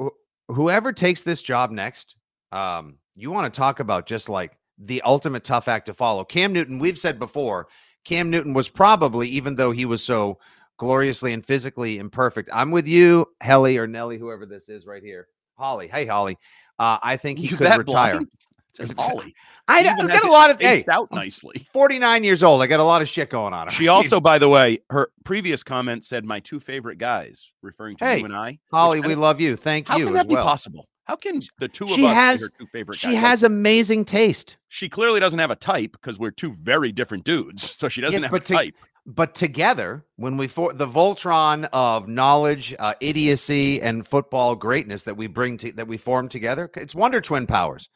wh- 0.00 0.08
whoever 0.48 0.92
takes 0.92 1.22
this 1.22 1.40
job 1.40 1.70
next, 1.70 2.16
um, 2.50 2.96
you 3.14 3.30
want 3.30 3.52
to 3.52 3.56
talk 3.56 3.78
about 3.78 4.06
just 4.06 4.28
like 4.28 4.56
the 4.80 5.02
ultimate 5.02 5.44
tough 5.44 5.68
act 5.68 5.86
to 5.86 5.94
follow. 5.94 6.24
Cam 6.24 6.52
Newton, 6.52 6.78
we've 6.78 6.98
said 6.98 7.18
before, 7.18 7.68
Cam 8.04 8.30
Newton 8.30 8.54
was 8.54 8.68
probably, 8.68 9.28
even 9.28 9.54
though 9.54 9.70
he 9.72 9.84
was 9.84 10.02
so 10.02 10.38
gloriously 10.78 11.32
and 11.32 11.44
physically 11.44 11.98
imperfect. 11.98 12.48
I'm 12.52 12.70
with 12.70 12.86
you, 12.86 13.26
Helly 13.40 13.76
or 13.76 13.86
Nelly, 13.86 14.18
whoever 14.18 14.46
this 14.46 14.68
is 14.68 14.86
right 14.86 15.02
here. 15.02 15.28
Holly. 15.58 15.88
Hey, 15.88 16.06
Holly. 16.06 16.38
Uh, 16.78 16.98
I 17.02 17.16
think 17.16 17.38
he 17.38 17.48
You 17.48 17.56
could 17.56 17.76
retire. 17.76 18.12
blind? 18.14 18.28
Says 18.72 18.94
Holly. 18.96 19.34
I, 19.66 19.80
I 19.80 20.06
got 20.06 20.24
a 20.24 20.30
lot 20.30 20.50
of 20.50 20.60
hey, 20.60 20.84
out 20.88 21.10
nicely. 21.10 21.66
49 21.72 22.24
years 22.24 22.42
old. 22.42 22.62
I 22.62 22.66
got 22.68 22.80
a 22.80 22.84
lot 22.84 23.02
of 23.02 23.08
shit 23.08 23.28
going 23.28 23.52
on. 23.52 23.68
She 23.70 23.88
also, 23.88 24.20
by 24.20 24.38
the 24.38 24.48
way, 24.48 24.78
her 24.90 25.10
previous 25.24 25.62
comment 25.62 26.04
said 26.04 26.24
my 26.24 26.40
two 26.40 26.60
favorite 26.60 26.98
guys, 26.98 27.50
referring 27.62 27.96
to 27.96 28.04
Hey, 28.04 28.18
you 28.20 28.24
and 28.26 28.36
I. 28.36 28.58
Holly, 28.70 29.00
we 29.00 29.16
love 29.16 29.40
you. 29.40 29.56
Thank 29.56 29.88
How 29.88 29.98
you 29.98 30.06
can 30.06 30.14
as 30.14 30.20
that 30.20 30.28
be 30.28 30.34
well. 30.34 30.44
possible? 30.44 30.88
How 31.10 31.16
can 31.16 31.42
the 31.58 31.66
two 31.66 31.84
of 31.86 31.90
She 31.90 32.06
us 32.06 32.14
has 32.14 32.40
be 32.40 32.44
her 32.44 32.50
two 32.60 32.66
favorite 32.70 32.98
she? 32.98 33.08
Like, 33.08 33.16
has 33.16 33.42
amazing 33.42 34.04
taste. 34.04 34.58
she 34.68 34.88
clearly 34.88 35.18
doesn't 35.18 35.40
have 35.40 35.50
a 35.50 35.56
type 35.56 35.90
because 35.92 36.20
we're 36.20 36.30
two 36.30 36.52
very 36.52 36.92
different 36.92 37.24
dudes. 37.24 37.68
So 37.80 37.88
she 37.88 38.00
doesn't 38.00 38.20
Yes, 38.20 38.30
have 38.30 38.34
a 38.34 38.40
to- 38.40 38.54
type. 38.54 38.74
But 39.06 39.34
together, 39.34 40.04
when 40.16 40.36
we 40.36 40.46
for 40.46 40.72
the 40.72 40.86
Voltron 40.86 41.68
of 41.72 42.06
knowledge, 42.06 42.76
uh, 42.78 42.94
idiocy, 43.00 43.80
and 43.82 44.06
football 44.06 44.54
greatness 44.54 45.02
that 45.04 45.16
we 45.16 45.26
bring 45.26 45.56
to 45.56 45.72
that 45.72 45.88
we 45.88 45.96
form 45.96 46.28
together, 46.28 46.70
it's 46.76 46.94
Wonder 46.94 47.20
Twin 47.20 47.46
powers. 47.46 47.88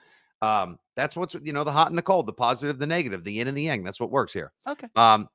Um, 0.43 0.79
that's 0.97 1.15
what's 1.15 1.35
you 1.35 1.53
know 1.53 1.63
the 1.63 1.71
hot 1.73 1.89
and 1.91 1.97
the 1.99 2.03
cold, 2.03 2.27
the 2.27 2.33
positive, 2.33 2.79
the 2.79 2.87
negative, 2.87 3.23
the 3.23 3.33
yin 3.35 3.47
and 3.49 3.57
the 3.57 3.63
yang. 3.63 3.85
That's 3.85 4.01
what 4.01 4.11
works 4.11 4.33
here. 4.33 4.51
Okay. 4.67 4.89
Um, 4.97 5.29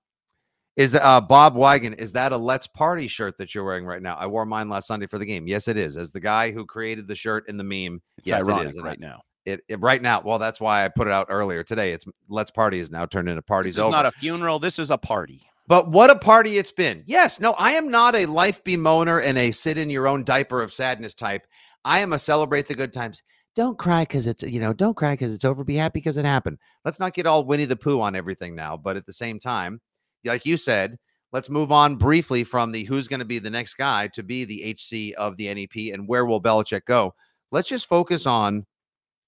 is 0.80 0.94
that 0.94 1.06
uh, 1.06 1.20
Bob 1.20 1.58
Wagon? 1.58 1.94
Is 1.96 2.14
that 2.14 2.32
a 2.32 2.38
Let's 2.38 2.66
Party 2.66 3.10
shirt 3.10 3.38
that 3.38 3.54
you're 3.54 3.66
wearing 3.66 3.86
right 3.86 4.02
now? 4.02 4.16
I 4.16 4.28
wore 4.28 4.46
mine 4.46 4.70
last 4.70 4.88
Sunday 4.88 5.08
for 5.08 5.18
the 5.18 5.26
game. 5.26 5.46
Yes, 5.46 5.68
it 5.68 5.76
is. 5.76 5.98
As 5.98 6.12
the 6.12 6.22
guy 6.22 6.52
who 6.52 6.66
created 6.66 7.06
the 7.06 7.18
shirt 7.18 7.50
in 7.50 7.58
the 7.58 7.66
meme. 7.66 8.02
It's 8.18 8.28
yes, 8.28 8.48
it 8.48 8.58
is. 8.66 8.78
and 8.78 8.86
I- 8.86 8.90
right 8.90 9.00
now. 9.00 9.22
It, 9.46 9.62
it 9.68 9.80
right 9.82 10.02
now. 10.02 10.22
Well, 10.24 10.38
that's 10.38 10.62
why 10.62 10.86
I 10.86 10.90
put 10.90 11.08
it 11.08 11.14
out 11.14 11.28
earlier 11.30 11.64
today. 11.64 11.92
It's 11.92 12.06
Let's 12.30 12.52
Party 12.52 12.80
is 12.80 12.92
now 12.92 13.06
turned 13.06 13.28
into 13.28 13.42
Parties 13.42 13.76
This 13.76 13.82
is 13.82 13.86
Over. 13.86 13.92
not 13.92 14.06
a 14.06 14.12
funeral. 14.12 14.60
This 14.60 14.80
is 14.80 14.90
a 14.92 14.98
party. 14.98 15.42
But 15.68 15.90
what 15.92 16.10
a 16.10 16.16
party 16.16 16.58
it's 16.58 16.72
been. 16.72 17.04
Yes, 17.08 17.40
no, 17.40 17.54
I 17.58 17.72
am 17.72 17.90
not 17.90 18.16
a 18.16 18.26
life 18.26 18.64
bemoaner 18.64 19.24
and 19.24 19.38
a 19.38 19.52
sit 19.52 19.78
in 19.78 19.90
your 19.90 20.08
own 20.08 20.24
diaper 20.24 20.62
of 20.62 20.74
sadness 20.74 21.14
type. 21.14 21.46
I 21.84 22.00
am 22.00 22.14
a 22.14 22.20
celebrate 22.20 22.68
the 22.68 22.76
good 22.76 22.94
times. 22.94 23.22
Don't 23.56 23.78
cry 23.78 24.04
because 24.04 24.28
it's, 24.28 24.44
you 24.44 24.60
know, 24.60 24.72
don't 24.74 24.96
cry 24.96 25.14
because 25.14 25.34
it's 25.34 25.46
over. 25.46 25.64
Be 25.64 25.76
happy 25.76 26.00
because 26.00 26.18
it 26.18 26.26
happened. 26.26 26.58
Let's 26.86 27.00
not 27.00 27.14
get 27.14 27.26
all 27.26 27.44
Winnie 27.44 27.66
the 27.66 27.76
Pooh 27.76 28.02
on 28.02 28.16
everything 28.16 28.56
now. 28.56 28.78
But 28.78 28.98
at 28.98 29.06
the 29.06 29.14
same 29.14 29.40
time, 29.40 29.82
like 30.26 30.46
you 30.46 30.58
said, 30.58 30.98
let's 31.32 31.50
move 31.50 31.72
on 31.72 31.96
briefly 31.96 32.44
from 32.44 32.72
the 32.72 32.84
who's 32.84 33.08
going 33.08 33.20
to 33.20 33.26
be 33.26 33.40
the 33.40 33.50
next 33.50 33.76
guy 33.76 34.08
to 34.08 34.24
be 34.24 34.46
the 34.46 34.72
HC 34.72 35.16
of 35.18 35.38
the 35.38 35.54
NEP 35.54 35.94
and 35.94 36.08
where 36.08 36.26
will 36.26 36.42
Belichick 36.42 36.86
go. 36.86 37.14
Let's 37.52 37.68
just 37.68 37.88
focus 37.88 38.26
on 38.26 38.66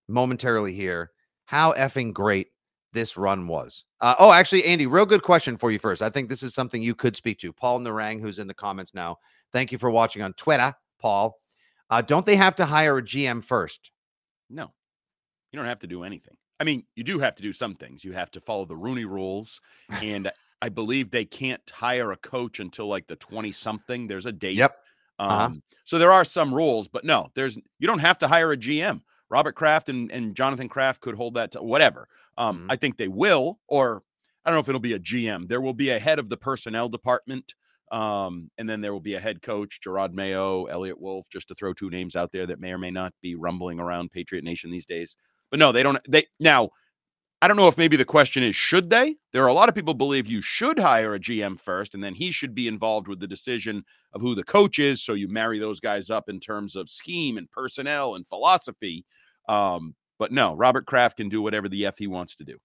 momentarily 0.08 0.74
here 0.74 1.12
how 1.46 1.74
effing 1.74 2.14
great 2.14 2.48
this 2.94 3.18
run 3.18 3.48
was. 3.48 3.86
Uh, 4.00 4.16
oh, 4.20 4.32
actually, 4.32 4.66
Andy, 4.66 4.86
real 4.86 5.06
good 5.06 5.24
question 5.24 5.58
for 5.58 5.72
you 5.72 5.80
first. 5.80 6.02
I 6.02 6.10
think 6.10 6.30
this 6.30 6.44
is 6.44 6.54
something 6.54 6.82
you 6.82 6.96
could 6.96 7.16
speak 7.16 7.40
to. 7.40 7.54
Paul 7.54 7.80
Narang, 7.80 8.20
who's 8.20 8.40
in 8.40 8.48
the 8.48 8.54
comments 8.54 8.94
now. 8.94 9.18
Thank 9.54 9.72
you 9.72 9.78
for 9.78 9.90
watching 9.90 10.22
on 10.22 10.34
Twitter, 10.34 10.74
Paul. 11.00 11.36
Uh, 11.90 12.02
don't 12.02 12.26
they 12.26 12.36
have 12.36 12.56
to 12.56 12.66
hire 12.66 12.98
a 12.98 13.04
GM 13.04 13.44
first? 13.44 13.92
No, 14.50 14.72
you 15.52 15.58
don't 15.58 15.66
have 15.66 15.80
to 15.80 15.88
do 15.88 16.04
anything. 16.04 16.36
I 16.60 16.64
mean, 16.64 16.84
you 16.96 17.04
do 17.04 17.20
have 17.20 17.36
to 17.36 17.44
do 17.44 17.54
some 17.54 17.76
things. 17.76 18.04
You 18.04 18.14
have 18.14 18.32
to 18.32 18.40
follow 18.40 18.66
the 18.66 18.76
Rooney 18.76 19.06
rules, 19.06 19.60
and 19.90 20.32
I 20.62 20.69
believe 20.69 21.10
they 21.12 21.26
can't 21.26 21.62
hire 21.71 22.12
a 22.12 22.17
coach 22.17 22.60
until 22.60 22.88
like 22.88 23.08
the 23.08 23.15
twenty 23.15 23.52
something. 23.52 24.08
There's 24.08 24.26
a 24.26 24.32
date. 24.32 24.58
Yep. 24.58 24.78
Um, 25.19 25.30
Uh-huh. 25.32 25.50
So 25.86 25.97
there 26.00 26.12
are 26.12 26.24
some 26.24 26.54
rules, 26.54 26.88
but 26.88 27.04
no, 27.04 27.30
there's 27.36 27.58
you 27.80 27.88
don't 27.88 28.00
have 28.00 28.17
to 28.19 28.28
hire 28.28 28.52
a 28.52 28.58
GM. 28.58 29.02
Robert 29.30 29.56
Kraft 29.56 29.89
and, 29.89 30.12
and 30.12 30.36
Jonathan 30.36 30.69
Kraft 30.69 31.02
could 31.02 31.15
hold 31.15 31.34
that 31.36 31.52
to 31.54 31.63
whatever. 31.63 32.08
Um, 32.38 32.60
Mhm. 32.60 32.65
I 32.69 32.76
think 32.76 32.97
they 32.97 33.08
will, 33.08 33.60
or 33.67 34.04
I 34.45 34.50
don't 34.50 34.56
know 34.58 34.62
if 34.62 34.69
it'll 34.69 34.80
be 34.82 34.93
a 34.93 35.00
GM. 35.00 35.47
There 35.47 35.62
will 35.62 35.74
be 35.74 35.89
a 35.89 36.00
head 36.00 36.19
of 36.19 36.30
the 36.30 36.38
personnel 36.38 36.89
department 36.89 37.54
Um, 37.91 38.50
and 38.58 38.69
then 38.69 38.80
there 38.80 38.93
will 38.93 39.02
be 39.02 39.15
a 39.15 39.19
head 39.19 39.41
coach, 39.41 39.82
Jerod 39.86 40.13
Mayo, 40.13 40.63
Elliot 40.67 40.97
Wolf, 41.02 41.28
just 41.30 41.50
to 41.50 41.56
throw 41.56 41.74
two 41.74 41.89
names 41.89 42.15
out 42.15 42.32
there 42.32 42.45
that 42.47 42.58
may 42.62 42.71
or 42.71 42.78
may 42.78 42.89
not 42.89 43.13
be 43.21 43.36
rumbling 43.36 43.82
around 43.82 44.12
Patriot 44.13 44.45
Nation 44.45 44.71
these 44.71 44.86
days. 44.86 45.17
But 45.50 45.60
no, 45.60 45.74
they 45.74 45.84
don't. 45.84 46.00
They 46.08 46.26
now, 46.39 46.69
I 47.42 47.48
don't 47.48 47.58
know 47.58 47.68
if 47.68 47.78
maybe 47.78 47.98
the 47.98 48.06
question 48.06 48.44
is 48.44 48.56
should 48.56 48.90
they? 48.90 49.16
There 49.34 49.44
are 49.44 49.48
a 49.48 49.54
lot 49.54 49.68
of 49.68 49.74
people 49.74 49.96
believe 49.96 50.28
you 50.28 50.42
should 50.42 50.78
hire 50.78 51.16
a 51.16 51.20
GM 51.20 51.60
first, 51.60 51.96
and 51.96 52.04
then 52.04 52.14
he 52.14 52.32
should 52.32 52.54
be 52.54 52.68
involved 52.68 53.08
with 53.08 53.20
the 53.20 53.28
decision 53.28 53.84
of 54.14 54.22
who 54.22 54.36
the 54.36 54.44
coach 54.44 54.78
is. 54.78 55.02
So 55.02 55.14
you 55.14 55.28
marry 55.28 55.58
those 55.58 55.80
guys 55.80 56.10
up 56.10 56.30
in 56.30 56.40
terms 56.40 56.76
of 56.76 56.90
scheme 56.90 57.38
and 57.38 57.50
personnel 57.50 58.16
and 58.16 58.28
philosophy. 58.28 59.06
Um, 59.50 59.96
but 60.20 60.32
no, 60.32 60.56
Robert 60.56 60.86
Kraft 60.86 61.18
can 61.18 61.30
do 61.30 61.42
whatever 61.42 61.68
the 61.68 61.88
f 61.88 61.98
he 61.98 62.06
wants 62.06 62.36
to 62.36 62.44
do. 62.44 62.58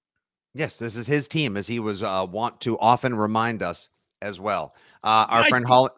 Yes, 0.55 0.79
this 0.79 0.97
is 0.97 1.07
his 1.07 1.27
team, 1.27 1.57
as 1.57 1.67
he 1.67 1.81
was 1.81 2.03
uh, 2.03 2.27
want 2.31 2.61
to 2.62 2.79
often 2.79 3.15
remind 3.15 3.62
us 3.62 3.89
as 4.21 4.39
well. 4.39 4.75
Uh, 5.03 5.27
our 5.29 5.43
I 5.43 5.49
friend 5.49 5.67
Holly. 5.67 5.91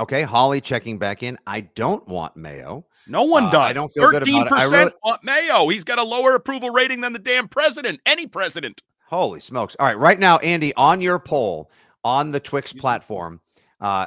Okay, 0.00 0.22
Holly 0.22 0.60
checking 0.60 0.98
back 0.98 1.22
in. 1.22 1.38
I 1.46 1.60
don't 1.60 2.06
want 2.08 2.36
Mayo. 2.36 2.86
No 3.06 3.22
one 3.22 3.44
Uh, 3.44 3.50
does. 3.50 3.60
I 3.70 3.72
don't 3.72 3.88
feel 3.90 4.10
good 4.10 4.20
Thirteen 4.20 4.42
about 4.46 4.52
it. 4.52 4.72
I 4.74 4.78
really- 4.78 4.92
want 5.04 5.24
Mayo. 5.24 5.68
He's 5.68 5.84
got 5.84 5.98
a 5.98 6.02
lower 6.02 6.34
approval 6.34 6.70
rating 6.70 7.00
than 7.00 7.12
the 7.12 7.18
damn 7.18 7.48
president. 7.48 8.00
Any 8.06 8.26
president. 8.26 8.82
Holy 9.06 9.40
smokes! 9.40 9.76
All 9.78 9.86
right, 9.86 9.98
right 9.98 10.18
now, 10.18 10.38
Andy, 10.38 10.72
on 10.74 11.00
your 11.00 11.18
poll 11.18 11.70
on 12.04 12.32
the 12.32 12.40
Twix 12.40 12.72
platform, 12.72 13.40
uh, 13.80 14.06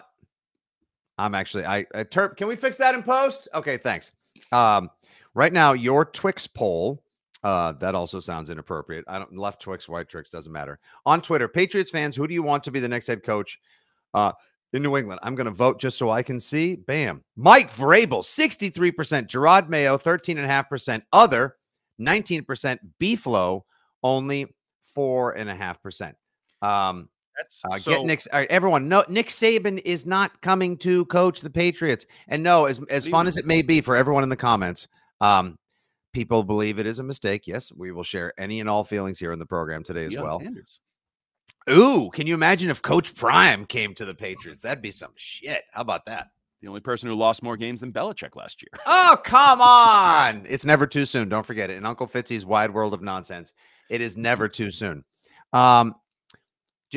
I'm 1.17 1.35
actually 1.35 1.65
I 1.65 1.81
uh, 1.93 2.03
Terp. 2.03 2.37
Can 2.37 2.47
we 2.47 2.55
fix 2.55 2.77
that 2.77 2.95
in 2.95 3.03
post? 3.03 3.47
Okay, 3.53 3.77
thanks. 3.77 4.11
Um, 4.51 4.89
right 5.33 5.53
now, 5.53 5.73
your 5.73 6.05
Twix 6.05 6.47
poll. 6.47 7.03
Uh, 7.43 7.71
that 7.73 7.93
also 7.93 8.19
sounds 8.19 8.49
inappropriate. 8.49 9.05
I 9.07 9.19
don't 9.19 9.37
left 9.37 9.61
Twix, 9.61 9.87
white 9.87 10.09
Twix 10.09 10.29
doesn't 10.31 10.51
matter. 10.51 10.79
On 11.05 11.21
Twitter, 11.21 11.47
Patriots 11.47 11.91
fans, 11.91 12.15
who 12.15 12.27
do 12.27 12.33
you 12.33 12.41
want 12.43 12.63
to 12.63 12.71
be 12.71 12.79
the 12.79 12.89
next 12.89 13.05
head 13.07 13.23
coach? 13.23 13.59
Uh, 14.13 14.31
in 14.73 14.83
New 14.83 14.97
England, 14.97 15.19
I'm 15.23 15.35
going 15.35 15.45
to 15.45 15.53
vote 15.53 15.79
just 15.79 15.97
so 15.97 16.09
I 16.09 16.23
can 16.23 16.39
see. 16.39 16.75
Bam. 16.75 17.23
Mike 17.35 17.73
Vrabel, 17.73 18.21
63%. 18.21 19.27
Jerod 19.27 19.69
Mayo, 19.69 19.97
13.5%. 19.97 21.01
Other, 21.13 21.55
19%. 22.01 22.77
B-Flow, 22.99 23.65
only 24.03 24.45
4.5%. 24.95 26.13
Um, 26.61 27.09
That's 27.37 27.61
uh, 27.65 27.77
so, 27.77 27.91
get 27.91 28.05
Nick. 28.05 28.21
All 28.33 28.39
right, 28.39 28.51
everyone. 28.51 28.89
No, 28.89 29.03
Nick 29.07 29.29
Saban 29.29 29.81
is 29.85 30.05
not 30.05 30.41
coming 30.41 30.75
to 30.77 31.05
coach 31.05 31.41
the 31.41 31.49
Patriots. 31.49 32.05
And 32.27 32.41
no, 32.41 32.65
as 32.65 32.81
as 32.89 33.07
fun 33.07 33.27
as 33.27 33.37
it 33.37 33.45
may 33.45 33.61
be 33.61 33.79
for 33.79 33.95
everyone 33.95 34.23
in 34.23 34.29
the 34.29 34.35
comments, 34.35 34.87
um, 35.21 35.57
people 36.13 36.43
believe 36.43 36.79
it 36.79 36.87
is 36.87 36.97
a 36.97 37.03
mistake. 37.03 37.45
Yes, 37.45 37.71
we 37.71 37.91
will 37.91 38.03
share 38.03 38.33
any 38.39 38.59
and 38.59 38.67
all 38.67 38.83
feelings 38.83 39.19
here 39.19 39.31
in 39.31 39.39
the 39.39 39.45
program 39.45 39.83
today 39.83 40.05
as 40.05 40.13
Deion 40.13 40.23
well. 40.23 40.39
Sanders. 40.39 40.79
Ooh, 41.69 42.09
can 42.13 42.27
you 42.27 42.33
imagine 42.33 42.69
if 42.69 42.81
Coach 42.81 43.13
Prime 43.15 43.65
came 43.65 43.93
to 43.95 44.05
the 44.05 44.15
Patriots? 44.15 44.61
That'd 44.61 44.81
be 44.81 44.91
some 44.91 45.11
shit. 45.15 45.63
How 45.73 45.81
about 45.81 46.05
that? 46.05 46.27
The 46.61 46.67
only 46.67 46.79
person 46.79 47.09
who 47.09 47.15
lost 47.15 47.43
more 47.43 47.57
games 47.57 47.81
than 47.81 47.91
Belichick 47.91 48.35
last 48.35 48.61
year. 48.61 48.81
Oh, 48.85 49.17
come 49.23 49.61
on. 49.61 50.45
It's 50.49 50.65
never 50.65 50.87
too 50.87 51.05
soon. 51.05 51.29
Don't 51.29 51.45
forget 51.45 51.69
it. 51.69 51.77
In 51.77 51.85
Uncle 51.85 52.07
Fitzy's 52.07 52.45
wide 52.45 52.73
world 52.73 52.93
of 52.93 53.01
nonsense, 53.01 53.53
it 53.89 54.01
is 54.01 54.17
never 54.17 54.47
too 54.47 54.71
soon. 54.71 55.03
Um, 55.53 55.95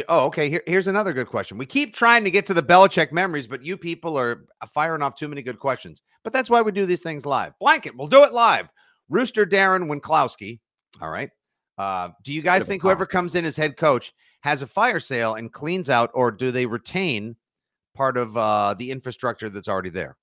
oh, 0.09 0.27
okay. 0.27 0.49
Here, 0.49 0.63
here's 0.67 0.87
another 0.87 1.13
good 1.13 1.27
question. 1.27 1.59
We 1.59 1.67
keep 1.67 1.95
trying 1.95 2.25
to 2.25 2.31
get 2.31 2.47
to 2.47 2.55
the 2.55 2.63
Belichick 2.63 3.13
memories, 3.13 3.47
but 3.47 3.65
you 3.65 3.77
people 3.77 4.19
are 4.19 4.47
firing 4.73 5.03
off 5.03 5.17
too 5.17 5.29
many 5.29 5.43
good 5.43 5.59
questions. 5.59 6.01
But 6.23 6.33
that's 6.33 6.49
why 6.49 6.63
we 6.63 6.73
do 6.73 6.87
these 6.87 7.03
things 7.03 7.27
live. 7.27 7.53
Blanket, 7.59 7.97
we'll 7.97 8.09
do 8.09 8.25
it 8.25 8.33
live. 8.33 8.69
Rooster 9.09 9.45
Darren 9.45 9.91
Winklowski. 9.91 10.61
All 11.03 11.11
right. 11.11 11.31
Uh, 11.77 12.11
do 12.23 12.33
you 12.33 12.43
guys 12.43 12.67
think 12.67 12.83
whoever 12.83 13.07
comes 13.07 13.35
in 13.35 13.45
as 13.45 13.57
head 13.57 13.77
coach 13.77 14.13
has 14.41 14.63
a 14.63 14.67
fire 14.67 15.01
sale 15.01 15.35
and 15.35 15.53
cleans 15.53 15.91
out, 15.91 16.11
or 16.15 16.31
do 16.31 16.51
they 16.51 16.67
retain 16.67 17.37
part 17.95 18.17
of 18.17 18.37
uh, 18.37 18.75
the 18.79 18.91
infrastructure 18.91 19.49
that's 19.49 19.69
already 19.69 19.91
there? 19.91 20.17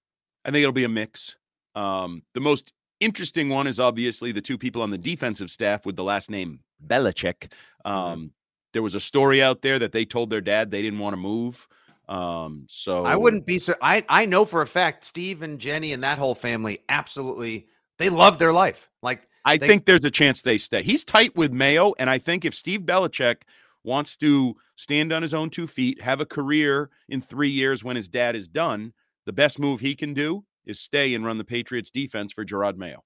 I 0.45 0.51
think 0.51 0.61
it'll 0.63 0.71
be 0.71 0.85
a 0.85 0.89
mix. 0.89 1.35
Um, 1.75 2.23
the 2.33 2.39
most 2.39 2.73
interesting 2.99 3.49
one 3.49 3.67
is 3.67 3.79
obviously 3.79 4.31
the 4.31 4.41
two 4.41 4.57
people 4.57 4.81
on 4.81 4.89
the 4.89 4.97
defensive 4.97 5.51
staff 5.51 5.85
with 5.85 5.95
the 5.95 6.03
last 6.03 6.29
name 6.31 6.59
Belichick. 6.87 7.51
Um, 7.85 8.31
There 8.73 8.81
was 8.83 8.95
a 8.95 8.99
story 8.99 9.41
out 9.41 9.61
there 9.61 9.79
that 9.79 9.91
they 9.91 10.05
told 10.05 10.29
their 10.29 10.41
dad 10.41 10.71
they 10.71 10.81
didn't 10.81 10.99
want 10.99 11.13
to 11.13 11.17
move. 11.17 11.67
Um, 12.09 12.65
so 12.69 13.05
I 13.05 13.15
wouldn't 13.15 13.45
be 13.45 13.59
so. 13.59 13.73
I 13.81 14.03
I 14.07 14.25
know 14.25 14.45
for 14.45 14.61
a 14.61 14.67
fact 14.67 15.03
Steve 15.03 15.41
and 15.41 15.59
Jenny 15.59 15.93
and 15.93 16.01
that 16.03 16.17
whole 16.17 16.35
family 16.35 16.79
absolutely 16.89 17.67
they 17.97 18.09
love 18.09 18.39
their 18.39 18.53
life. 18.53 18.89
Like 19.01 19.27
I 19.45 19.57
they- 19.57 19.67
think 19.67 19.85
there's 19.85 20.05
a 20.05 20.11
chance 20.11 20.41
they 20.41 20.57
stay. 20.57 20.83
He's 20.83 21.03
tight 21.03 21.35
with 21.35 21.51
Mayo, 21.51 21.93
and 21.99 22.09
I 22.09 22.17
think 22.17 22.45
if 22.45 22.53
Steve 22.55 22.81
Belichick 22.81 23.37
wants 23.87 24.15
to 24.17 24.55
stand 24.75 25.11
on 25.11 25.21
his 25.23 25.33
own 25.33 25.49
two 25.49 25.65
feet, 25.65 25.99
have 26.01 26.19
a 26.21 26.25
career 26.25 26.91
in 27.09 27.21
three 27.21 27.49
years 27.49 27.83
when 27.83 27.95
his 27.95 28.07
dad 28.07 28.35
is 28.35 28.47
done, 28.47 28.93
the 29.25 29.33
best 29.33 29.57
move 29.57 29.79
he 29.79 29.95
can 29.95 30.13
do 30.13 30.43
is 30.65 30.79
stay 30.79 31.13
and 31.15 31.25
run 31.25 31.37
the 31.39 31.43
Patriots 31.43 31.89
defense 31.89 32.31
for 32.33 32.45
Jerod 32.45 32.75
Mayo. 32.77 33.03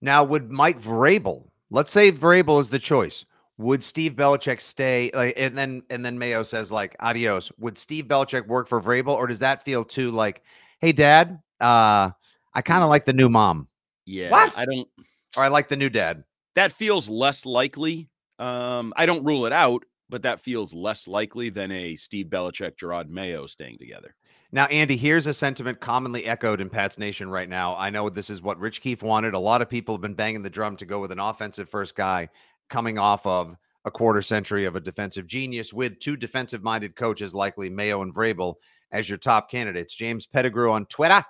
now 0.00 0.24
would 0.24 0.50
Mike 0.50 0.80
Vrabel. 0.80 1.46
Let's 1.70 1.92
say 1.92 2.10
Vrabel 2.10 2.60
is 2.60 2.68
the 2.68 2.78
choice. 2.78 3.24
Would 3.58 3.84
Steve 3.84 4.14
Belichick 4.14 4.60
stay? 4.60 5.10
Like, 5.12 5.34
and 5.36 5.56
then 5.56 5.82
and 5.90 6.02
then 6.04 6.18
Mayo 6.18 6.42
says 6.42 6.72
like 6.72 6.96
adios. 7.00 7.52
Would 7.58 7.76
Steve 7.76 8.06
Belichick 8.06 8.46
work 8.48 8.66
for 8.66 8.80
Vrabel, 8.80 9.12
or 9.14 9.26
does 9.26 9.38
that 9.40 9.62
feel 9.64 9.84
too 9.84 10.10
like, 10.10 10.42
hey, 10.80 10.92
Dad, 10.92 11.38
uh, 11.60 12.10
I 12.54 12.62
kind 12.62 12.82
of 12.82 12.88
like 12.88 13.04
the 13.04 13.12
new 13.12 13.28
mom, 13.28 13.68
Yeah, 14.06 14.30
What? 14.30 14.56
I 14.56 14.64
don't. 14.64 14.88
or 15.36 15.44
I 15.44 15.48
like 15.48 15.68
the 15.68 15.76
new 15.76 15.90
dad. 15.90 16.24
That 16.56 16.72
feels 16.72 17.08
less 17.08 17.44
likely. 17.46 18.08
Um, 18.38 18.94
I 18.96 19.04
don't 19.04 19.22
rule 19.24 19.44
it 19.44 19.52
out, 19.52 19.84
but 20.10 20.22
that 20.22 20.40
feels 20.40 20.74
less 20.74 21.08
likely 21.08 21.48
than 21.48 21.70
a 21.70 21.96
Steve 21.96 22.26
Belichick, 22.26 22.76
Jerod 22.76 23.08
Mayo 23.08 23.46
staying 23.46 23.78
together. 23.78 24.14
Now, 24.52 24.66
Andy, 24.66 24.96
here's 24.96 25.28
a 25.28 25.34
sentiment 25.34 25.80
commonly 25.80 26.26
echoed 26.26 26.60
in 26.60 26.68
Pat's 26.68 26.98
Nation 26.98 27.30
right 27.30 27.48
now. 27.48 27.76
I 27.76 27.88
know 27.88 28.08
this 28.08 28.30
is 28.30 28.42
what 28.42 28.58
Rich 28.58 28.80
Keefe 28.80 29.02
wanted. 29.02 29.34
A 29.34 29.38
lot 29.38 29.62
of 29.62 29.70
people 29.70 29.94
have 29.94 30.02
been 30.02 30.14
banging 30.14 30.42
the 30.42 30.50
drum 30.50 30.76
to 30.76 30.86
go 30.86 30.98
with 30.98 31.12
an 31.12 31.20
offensive 31.20 31.70
first 31.70 31.94
guy 31.94 32.28
coming 32.68 32.98
off 32.98 33.24
of 33.26 33.56
a 33.84 33.90
quarter 33.90 34.22
century 34.22 34.64
of 34.64 34.76
a 34.76 34.80
defensive 34.80 35.26
genius 35.26 35.72
with 35.72 36.00
two 36.00 36.16
defensive 36.16 36.62
minded 36.64 36.96
coaches, 36.96 37.32
likely 37.32 37.70
Mayo 37.70 38.02
and 38.02 38.14
Vrabel, 38.14 38.56
as 38.90 39.08
your 39.08 39.18
top 39.18 39.50
candidates. 39.50 39.94
James 39.94 40.26
Pettigrew 40.26 40.72
on 40.72 40.84
Twitter. 40.86 41.24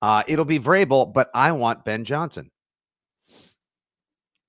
Uh, 0.00 0.22
it'll 0.26 0.46
be 0.46 0.58
Vrabel, 0.58 1.12
but 1.12 1.30
I 1.34 1.52
want 1.52 1.84
Ben 1.84 2.04
Johnson. 2.04 2.50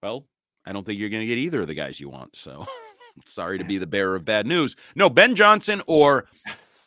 Well, 0.02 0.26
I 0.66 0.72
don't 0.72 0.86
think 0.86 0.98
you're 0.98 1.10
going 1.10 1.22
to 1.22 1.28
get 1.28 1.38
either 1.38 1.62
of 1.62 1.68
the 1.68 1.74
guys 1.74 2.00
you 2.00 2.10
want. 2.10 2.36
So 2.36 2.66
sorry 3.26 3.58
to 3.58 3.64
be 3.64 3.78
the 3.80 3.88
bearer 3.88 4.16
of 4.16 4.26
bad 4.26 4.46
news. 4.46 4.76
No, 4.96 5.10
Ben 5.10 5.36
Johnson, 5.36 5.82
or 5.88 6.26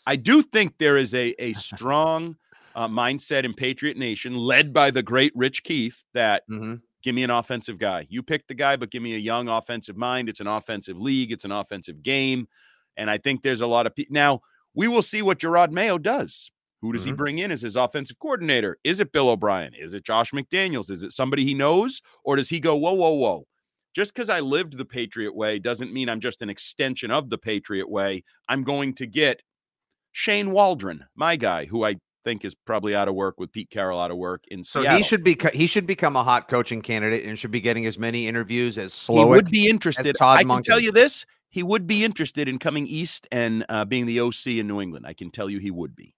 I 0.07 0.17
do 0.17 0.43
think 0.43 0.79
there 0.79 0.97
is 0.97 1.15
a, 1.15 1.35
a 1.43 1.53
strong 1.55 2.37
uh, 2.75 2.89
mindset 2.89 3.45
in 3.45 3.55
Patriot 3.55 3.97
Nation 3.97 4.35
led 4.35 4.73
by 4.73 4.91
the 4.91 5.03
great 5.03 5.33
Rich 5.35 5.63
Keefe 5.65 6.05
that 6.15 6.43
Mhm. 6.51 6.81
give 7.03 7.15
me 7.15 7.23
an 7.23 7.31
offensive 7.31 7.79
guy. 7.79 8.07
You 8.11 8.23
pick 8.23 8.47
the 8.49 8.55
guy, 8.55 8.77
but 8.77 8.91
give 8.91 9.03
me 9.03 9.15
a 9.15 9.19
young 9.19 9.49
offensive 9.49 9.97
mind. 9.97 10.29
It's 10.29 10.41
an 10.41 10.47
offensive 10.49 10.99
league, 10.99 11.31
it's 11.33 11.45
an 11.45 11.53
offensive 11.53 12.03
game. 12.03 12.49
And 12.97 13.09
I 13.11 13.19
think 13.19 13.43
there's 13.43 13.61
a 13.61 13.67
lot 13.67 13.87
of 13.87 13.95
people. 13.95 14.13
Now, 14.15 14.41
we 14.75 14.89
will 14.89 15.03
see 15.03 15.23
what 15.23 15.39
Jerod 15.39 15.71
Mayo 15.71 15.99
does. 15.99 16.51
Who 16.83 16.93
does 16.93 17.05
he 17.05 17.13
Mhm. 17.13 17.17
bring 17.17 17.39
in 17.39 17.51
as 17.51 17.63
his 17.63 17.77
offensive 17.77 18.19
coordinator? 18.19 18.77
Is 18.85 19.01
it 19.01 19.11
Bill 19.13 19.31
O'Brien? 19.31 19.73
Is 19.75 19.95
it 19.95 20.05
Josh 20.05 20.33
McDaniels? 20.33 20.91
Is 20.91 21.03
it 21.03 21.13
somebody 21.13 21.45
he 21.45 21.55
knows? 21.55 22.03
Or 22.25 22.37
does 22.37 22.49
he 22.51 22.61
go, 22.61 22.77
whoa, 22.77 22.93
whoa, 22.93 23.11
whoa? 23.15 23.47
Just 23.95 24.13
because 24.15 24.29
I 24.29 24.41
lived 24.41 24.77
the 24.77 24.85
Patriot 24.85 25.35
way 25.35 25.59
doesn't 25.59 25.93
mean 25.93 26.09
I'm 26.09 26.21
just 26.21 26.43
an 26.43 26.51
extension 26.51 27.11
of 27.11 27.31
the 27.31 27.39
Patriot 27.39 27.89
way. 27.89 28.25
I'm 28.49 28.65
going 28.65 28.95
to 28.95 29.07
get 29.07 29.41
Shane 30.13 30.51
Waldron, 30.51 31.05
my 31.15 31.37
guy, 31.37 31.65
who 31.65 31.85
I 31.85 31.97
think 32.25 32.45
is 32.45 32.55
probably 32.55 32.95
out 32.95 33.07
of 33.09 33.15
work 33.15 33.39
with 33.39 33.53
Pete 33.53 33.71
Carroll 33.71 34.01
out 34.01 34.11
of 34.11 34.17
work 34.17 34.45
in 34.49 34.65
So 34.65 34.81
Seattle. 34.81 34.99
he 34.99 35.03
should 35.05 35.23
be 35.23 35.37
he 35.53 35.67
should 35.67 35.87
become 35.87 36.17
a 36.17 36.25
hot 36.25 36.49
coaching 36.49 36.81
candidate 36.83 37.25
and 37.25 37.39
should 37.39 37.51
be 37.51 37.61
getting 37.61 37.87
as 37.87 37.99
many 37.99 38.27
interviews 38.27 38.79
as 38.79 38.93
he 38.93 38.99
slow. 39.07 39.29
would 39.29 39.51
be 39.51 39.69
interested. 39.69 40.15
Todd 40.17 40.39
I 40.41 40.45
can 40.45 40.63
tell 40.63 40.81
you 40.81 40.91
this: 40.91 41.25
he 41.51 41.63
would 41.63 41.87
be 41.87 42.05
interested 42.05 42.49
in 42.49 42.59
coming 42.59 42.87
east 42.87 43.29
and 43.31 43.65
uh, 43.69 43.85
being 43.85 44.07
the 44.07 44.21
OC 44.21 44.47
in 44.47 44.67
New 44.67 44.81
England. 44.81 45.07
I 45.07 45.13
can 45.13 45.31
tell 45.31 45.49
you 45.49 45.59
he 45.59 45.71
would 45.71 45.95
be. 45.95 46.15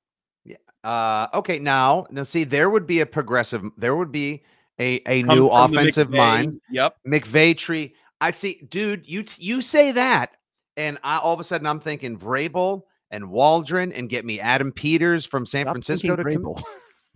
Uh, 0.87 1.27
okay, 1.35 1.59
now, 1.59 2.07
now 2.13 2.23
see, 2.23 2.45
there 2.45 2.71
would 2.71 2.87
be 2.87 3.01
a 3.01 3.07
progressive, 3.07 3.69
there 3.77 3.97
would 3.97 4.13
be 4.13 4.45
a 4.79 5.01
a 5.07 5.23
Come 5.23 5.37
new 5.37 5.49
offensive 5.49 6.09
McVay- 6.11 6.17
mind. 6.17 6.61
Yep. 6.71 6.97
McVay 7.07 7.57
tree. 7.57 7.95
I 8.21 8.31
see, 8.31 8.67
dude. 8.71 9.07
You 9.09 9.23
t- 9.23 9.45
you 9.47 9.61
say 9.61 9.93
that, 9.93 10.37
and 10.77 10.99
I 11.05 11.19
all 11.19 11.35
of 11.35 11.41
a 11.41 11.45
sudden 11.45 11.67
I'm 11.67 11.81
thinking 11.81 12.19
Vrabel 12.19 12.83
and 13.11 13.31
Waldron, 13.31 13.93
and 13.93 14.09
get 14.09 14.25
me 14.25 14.41
Adam 14.41 14.73
Peters 14.73 15.25
from 15.25 15.47
San 15.47 15.63
Stop 15.65 15.75
Francisco 15.75 16.17
to 16.17 16.25
thinking 16.25 16.43
come. 16.43 16.55
Vrabel. 16.55 16.63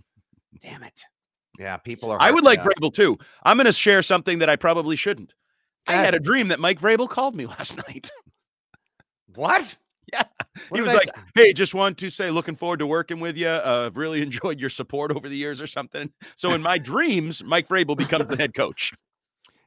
Damn 0.61 0.83
it. 0.83 1.01
Yeah, 1.59 1.77
people 1.79 2.11
are. 2.11 2.21
I 2.21 2.31
would 2.31 2.45
like 2.45 2.59
yeah. 2.61 2.67
Vrabel 2.67 2.93
too. 2.95 3.19
I'm 3.43 3.57
going 3.57 3.67
to 3.67 3.73
share 3.73 4.03
something 4.03 4.39
that 4.39 4.49
I 4.49 4.57
probably 4.57 4.97
shouldn't. 4.97 5.35
I 5.87 5.95
had 5.95 6.15
a 6.15 6.21
dream 6.21 6.49
that 6.49 6.61
Mike 6.61 6.81
Vrabel 6.81 7.09
called 7.09 7.35
me 7.35 7.47
last 7.59 7.77
night. 7.89 8.11
What? 9.35 9.75
Yeah. 10.13 10.23
What 10.69 10.79
he 10.79 10.83
was 10.83 10.95
like, 10.95 11.05
say? 11.05 11.23
"Hey, 11.35 11.53
just 11.53 11.75
want 11.75 11.99
to 11.99 12.11
say, 12.11 12.31
looking 12.31 12.57
forward 12.57 12.81
to 12.81 12.87
working 12.87 13.21
with 13.21 13.37
you. 13.37 13.49
Uh, 13.49 13.85
I've 13.87 13.97
really 13.97 14.23
enjoyed 14.23 14.61
your 14.61 14.71
support 14.71 15.11
over 15.11 15.29
the 15.29 15.37
years, 15.37 15.61
or 15.61 15.67
something." 15.67 16.11
So 16.37 16.53
in 16.53 16.63
my 16.63 16.79
dreams, 16.93 17.43
Mike 17.45 17.69
Vrabel 17.69 17.97
becomes 17.97 18.29
the 18.29 18.37
head 18.37 18.55
coach. 18.55 18.93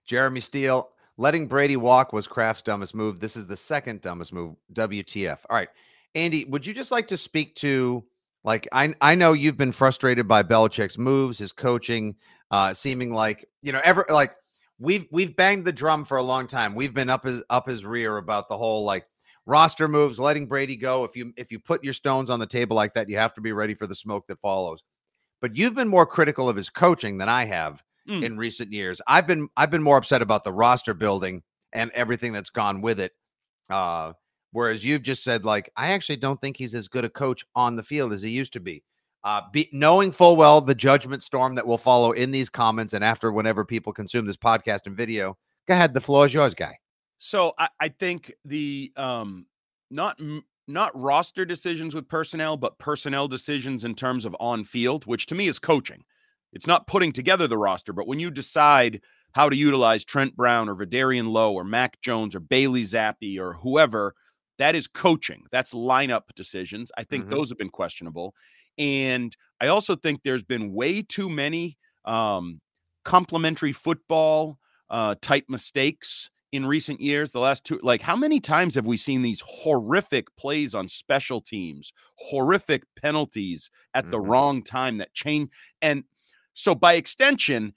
Jeremy 0.06 0.42
Steele, 0.42 0.90
letting 1.18 1.48
Brady 1.48 1.78
walk 1.78 2.14
was 2.14 2.28
Kraft's 2.28 2.62
dumbest 2.62 2.94
move. 2.94 3.20
This 3.20 3.36
is 3.36 3.46
the 3.46 3.58
second 3.58 4.02
dumbest 4.02 4.34
move. 4.34 4.56
WTF. 4.74 5.40
All 5.50 5.56
right. 5.56 5.70
Andy, 6.16 6.46
would 6.46 6.66
you 6.66 6.74
just 6.74 6.92
like 6.92 7.08
to 7.08 7.18
speak 7.18 7.56
to 7.56 8.04
like 8.44 8.68
I 8.72 8.94
I 9.02 9.16
know 9.16 9.34
you've 9.34 9.58
been 9.58 9.72
frustrated 9.72 10.28
by 10.28 10.44
Belichick's 10.44 10.98
moves, 10.98 11.38
his 11.38 11.52
coaching, 11.52 12.16
uh, 12.52 12.74
seeming 12.74 13.14
like 13.14 13.48
you 13.62 13.72
know 13.72 13.82
ever 13.84 14.06
like 14.10 14.36
we've 14.80 15.08
we've 15.12 15.36
banged 15.36 15.66
the 15.66 15.72
drum 15.72 16.06
for 16.06 16.18
a 16.18 16.24
long 16.24 16.48
time. 16.48 16.76
We've 16.76 16.94
been 16.94 17.10
up 17.10 17.24
his 17.24 17.42
up 17.50 17.68
his 17.68 17.86
rear 17.86 18.18
about 18.18 18.50
the 18.50 18.58
whole 18.58 18.84
like 18.84 19.06
roster 19.46 19.88
moves, 19.88 20.20
letting 20.20 20.46
Brady 20.46 20.76
go. 20.76 21.04
If 21.04 21.16
you 21.16 21.34
if 21.38 21.52
you 21.52 21.60
put 21.60 21.84
your 21.84 21.94
stones 21.94 22.30
on 22.30 22.40
the 22.40 22.48
table 22.48 22.76
like 22.76 22.94
that, 22.94 23.10
you 23.10 23.18
have 23.18 23.34
to 23.36 23.42
be 23.42 23.52
ready 23.52 23.74
for 23.74 23.88
the 23.88 23.96
smoke 23.96 24.26
that 24.28 24.40
follows. 24.42 24.82
But 25.42 25.56
you've 25.58 25.76
been 25.76 25.90
more 25.90 26.06
critical 26.06 26.48
of 26.48 26.56
his 26.56 26.70
coaching 26.70 27.18
than 27.18 27.30
I 27.30 27.46
have 27.46 27.84
Mm. 28.10 28.22
in 28.22 28.38
recent 28.38 28.74
years. 28.74 29.00
I've 29.08 29.26
been 29.28 29.48
I've 29.56 29.72
been 29.72 29.82
more 29.82 29.96
upset 29.98 30.22
about 30.22 30.44
the 30.44 30.52
roster 30.52 30.94
building 30.94 31.42
and 31.72 31.90
everything 31.92 32.34
that's 32.34 32.50
gone 32.50 32.82
with 32.82 33.00
it. 33.00 33.14
Uh, 33.70 34.12
whereas 34.52 34.84
you've 34.84 35.04
just 35.04 35.24
said 35.24 35.46
like 35.46 35.70
I 35.78 35.94
actually 35.94 36.18
don't 36.18 36.40
think 36.42 36.58
he's 36.58 36.76
as 36.76 36.90
good 36.90 37.06
a 37.06 37.10
coach 37.10 37.46
on 37.56 37.78
the 37.78 37.84
field 37.84 38.12
as 38.12 38.22
he 38.22 38.30
used 38.30 38.52
to 38.54 38.60
be. 38.60 38.84
Uh, 39.24 39.44
be, 39.54 39.70
knowing 39.72 40.12
full 40.12 40.36
well 40.36 40.60
the 40.60 40.76
judgment 40.76 41.24
storm 41.24 41.56
that 41.56 41.66
will 41.66 41.78
follow 41.78 42.12
in 42.12 42.30
these 42.30 42.50
comments 42.50 42.92
and 42.92 43.06
after 43.06 43.32
whenever 43.32 43.64
people 43.64 43.94
consume 43.94 44.26
this 44.26 44.36
podcast 44.36 44.82
and 44.86 44.98
video, 44.98 45.38
go 45.70 45.74
ahead. 45.74 45.94
The 45.94 46.02
floor 46.02 46.26
is 46.26 46.34
yours, 46.34 46.54
guy. 46.54 46.76
So 47.26 47.54
I, 47.58 47.70
I 47.80 47.88
think 47.88 48.34
the 48.44 48.92
um 48.98 49.46
not 49.90 50.20
not 50.68 50.92
roster 51.00 51.46
decisions 51.46 51.96
with 51.96 52.10
personnel, 52.10 52.58
but 52.58 52.78
personnel 52.80 53.30
decisions 53.30 53.86
in 53.86 53.96
terms 53.96 54.26
of 54.26 54.36
on 54.42 54.66
field, 54.66 55.06
which 55.06 55.26
to 55.28 55.36
me 55.36 55.48
is 55.48 55.58
coaching. 55.58 56.04
It's 56.52 56.68
not 56.68 56.86
putting 56.86 57.14
together 57.14 57.48
the 57.48 57.58
roster, 57.58 57.94
but 57.94 58.08
when 58.08 58.20
you 58.20 58.30
decide 58.30 59.02
how 59.32 59.48
to 59.48 59.56
utilize 59.56 60.04
Trent 60.04 60.36
Brown 60.36 60.68
or 60.68 60.76
Vederian 60.76 61.30
Lowe 61.30 61.54
or 61.54 61.64
Mac 61.64 62.00
Jones 62.02 62.36
or 62.36 62.42
Bailey 62.42 62.84
Zappe 62.84 63.40
or 63.40 63.54
whoever, 63.54 64.16
that 64.58 64.76
is 64.76 64.88
coaching. 64.90 65.46
That's 65.50 65.74
lineup 65.74 66.24
decisions. 66.36 66.92
I 66.98 67.06
think 67.06 67.30
Mhm. 67.30 67.30
those 67.30 67.50
have 67.50 67.58
been 67.58 67.70
questionable. 67.70 68.36
And 68.78 69.36
I 69.62 69.68
also 69.68 69.96
think 69.96 70.24
there's 70.24 70.44
been 70.44 70.74
way 70.74 71.02
too 71.04 71.30
many 71.30 71.78
um, 72.04 72.60
complementary 73.06 73.72
football 73.72 74.60
uh, 74.90 75.16
type 75.22 75.46
mistakes 75.48 76.30
in 76.54 76.66
recent 76.66 77.02
years. 77.02 77.32
The 77.32 77.42
last 77.42 77.66
two, 77.66 77.80
like, 77.84 78.02
how 78.02 78.16
many 78.16 78.40
times 78.40 78.76
have 78.76 78.88
we 78.88 78.98
seen 78.98 79.24
these 79.24 79.44
horrific 79.46 80.34
plays 80.38 80.76
on 80.76 80.88
special 80.88 81.42
teams, 81.42 81.94
horrific 82.18 82.84
penalties 82.96 83.72
at 83.94 84.10
the 84.12 84.20
Mhm. 84.20 84.28
wrong 84.30 84.64
time 84.64 85.00
that 85.00 85.14
change? 85.14 85.50
And 85.82 86.06
so, 86.54 86.76
by 86.76 86.94
extension, 86.94 87.74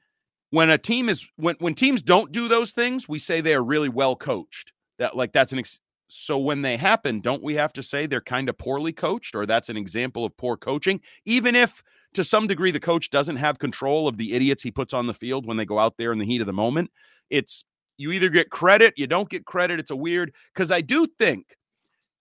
when 0.50 0.70
a 0.70 0.78
team 0.78 1.08
is 1.08 1.28
when 1.36 1.56
when 1.60 1.74
teams 1.74 2.02
don't 2.02 2.32
do 2.32 2.48
those 2.48 2.72
things, 2.72 3.08
we 3.08 3.18
say 3.18 3.40
they 3.40 3.54
are 3.54 3.64
really 3.64 3.88
well 3.88 4.16
coached. 4.16 4.72
That 4.98 5.16
like 5.16 5.32
that's 5.32 5.52
an 5.52 5.58
ex- 5.60 5.80
so 6.08 6.38
when 6.38 6.62
they 6.62 6.76
happen, 6.76 7.20
don't 7.20 7.42
we 7.42 7.54
have 7.56 7.72
to 7.74 7.82
say 7.82 8.06
they're 8.06 8.20
kind 8.20 8.48
of 8.48 8.56
poorly 8.58 8.92
coached, 8.92 9.34
or 9.34 9.46
that's 9.46 9.68
an 9.68 9.76
example 9.76 10.24
of 10.24 10.36
poor 10.36 10.56
coaching, 10.56 11.00
even 11.24 11.56
if 11.56 11.82
to 12.14 12.24
some 12.24 12.46
degree 12.46 12.70
the 12.70 12.80
coach 12.80 13.10
doesn't 13.10 13.36
have 13.36 13.58
control 13.58 14.08
of 14.08 14.16
the 14.16 14.32
idiots 14.32 14.62
he 14.62 14.70
puts 14.70 14.94
on 14.94 15.06
the 15.06 15.14
field 15.14 15.46
when 15.46 15.56
they 15.56 15.66
go 15.66 15.78
out 15.78 15.96
there 15.98 16.12
in 16.12 16.18
the 16.18 16.24
heat 16.24 16.40
of 16.40 16.46
the 16.46 16.52
moment. 16.52 16.90
It's 17.30 17.64
you 17.96 18.12
either 18.12 18.28
get 18.28 18.50
credit, 18.50 18.94
you 18.96 19.06
don't 19.06 19.28
get 19.28 19.44
credit. 19.44 19.80
It's 19.80 19.90
a 19.90 19.96
weird 19.96 20.34
because 20.54 20.70
I 20.70 20.80
do 20.80 21.06
think 21.18 21.56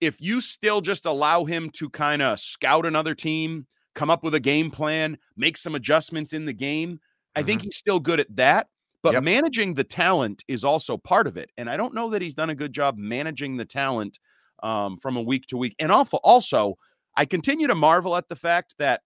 if 0.02 0.20
you 0.20 0.42
still 0.42 0.82
just 0.82 1.06
allow 1.06 1.46
him 1.46 1.70
to 1.72 1.90
kind 1.90 2.22
of 2.22 2.40
scout 2.40 2.86
another 2.86 3.16
team, 3.16 3.66
come 3.94 4.10
up 4.10 4.24
with 4.24 4.36
a 4.36 4.40
game 4.40 4.70
plan, 4.70 5.18
make 5.38 5.58
some 5.58 5.76
adjustments 5.76 6.34
in 6.34 6.46
the 6.46 6.54
game, 6.54 7.00
I 7.36 7.44
think 7.44 7.62
he's 7.64 7.78
still 7.78 8.00
good 8.00 8.20
at 8.20 8.34
that. 8.36 8.68
But 9.04 9.14
Yep. 9.14 9.24
managing 9.24 9.74
the 9.76 9.84
talent 9.84 10.44
is 10.48 10.64
also 10.64 10.98
part 10.98 11.28
of 11.28 11.38
it. 11.38 11.52
And 11.58 11.70
I 11.70 11.78
don't 11.78 11.94
know 11.94 12.10
that 12.10 12.22
he's 12.22 12.34
done 12.34 12.50
a 12.50 12.56
good 12.56 12.74
job 12.74 12.98
managing 12.98 13.56
the 13.56 13.66
talent 13.66 14.20
um, 14.64 14.98
from 14.98 15.16
a 15.16 15.22
week 15.22 15.46
to 15.48 15.58
week. 15.58 15.76
And 15.80 15.92
also, 15.92 16.18
also, 16.24 16.76
I 17.16 17.26
continue 17.26 17.68
to 17.68 17.76
marvel 17.76 18.16
at 18.16 18.28
the 18.30 18.36
fact 18.36 18.76
that 18.80 19.02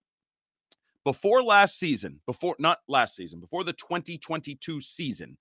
before 1.04 1.42
last 1.42 1.78
season, 1.78 2.20
before 2.26 2.56
not 2.58 2.78
last 2.88 3.14
season, 3.16 3.40
before 3.40 3.64
the 3.64 3.72
2022 3.74 4.80
season, 4.80 5.36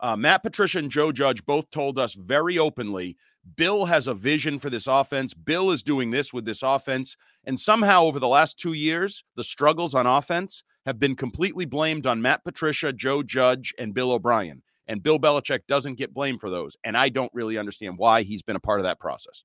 uh, 0.00 0.16
Matt 0.16 0.42
Patricia 0.42 0.78
and 0.78 0.90
Joe 0.90 1.12
Judge 1.12 1.44
both 1.46 1.70
told 1.70 1.98
us 1.98 2.14
very 2.14 2.58
openly 2.58 3.16
Bill 3.54 3.84
has 3.84 4.08
a 4.08 4.14
vision 4.14 4.58
for 4.58 4.70
this 4.70 4.86
offense. 4.86 5.32
Bill 5.32 5.70
is 5.70 5.82
doing 5.82 6.10
this 6.10 6.32
with 6.32 6.44
this 6.44 6.62
offense. 6.62 7.16
And 7.44 7.58
somehow, 7.58 8.02
over 8.02 8.18
the 8.18 8.26
last 8.26 8.58
two 8.58 8.72
years, 8.72 9.22
the 9.36 9.44
struggles 9.44 9.94
on 9.94 10.06
offense 10.06 10.64
have 10.84 10.98
been 10.98 11.14
completely 11.14 11.64
blamed 11.64 12.06
on 12.06 12.20
Matt 12.20 12.42
Patricia, 12.44 12.92
Joe 12.92 13.22
Judge, 13.22 13.72
and 13.78 13.94
Bill 13.94 14.12
O'Brien. 14.12 14.62
And 14.88 15.02
Bill 15.02 15.18
Belichick 15.18 15.60
doesn't 15.68 15.94
get 15.94 16.14
blamed 16.14 16.40
for 16.40 16.50
those. 16.50 16.76
And 16.84 16.96
I 16.96 17.08
don't 17.08 17.32
really 17.34 17.58
understand 17.58 17.98
why 17.98 18.22
he's 18.22 18.42
been 18.42 18.56
a 18.56 18.60
part 18.60 18.80
of 18.80 18.84
that 18.84 19.00
process. 19.00 19.44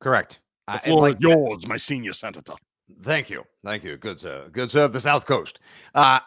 Correct. 0.00 0.40
The 0.70 0.78
floor 0.80 1.00
like- 1.02 1.14
is 1.16 1.20
yours, 1.20 1.66
my 1.66 1.76
senior 1.76 2.12
senator. 2.12 2.54
Thank 3.02 3.30
you. 3.30 3.44
Thank 3.64 3.82
you. 3.82 3.96
Good 3.96 4.20
sir. 4.20 4.48
Good 4.52 4.70
sir 4.70 4.84
of 4.84 4.92
the 4.92 5.00
South 5.00 5.26
Coast. 5.26 5.58
Uh 5.94 6.20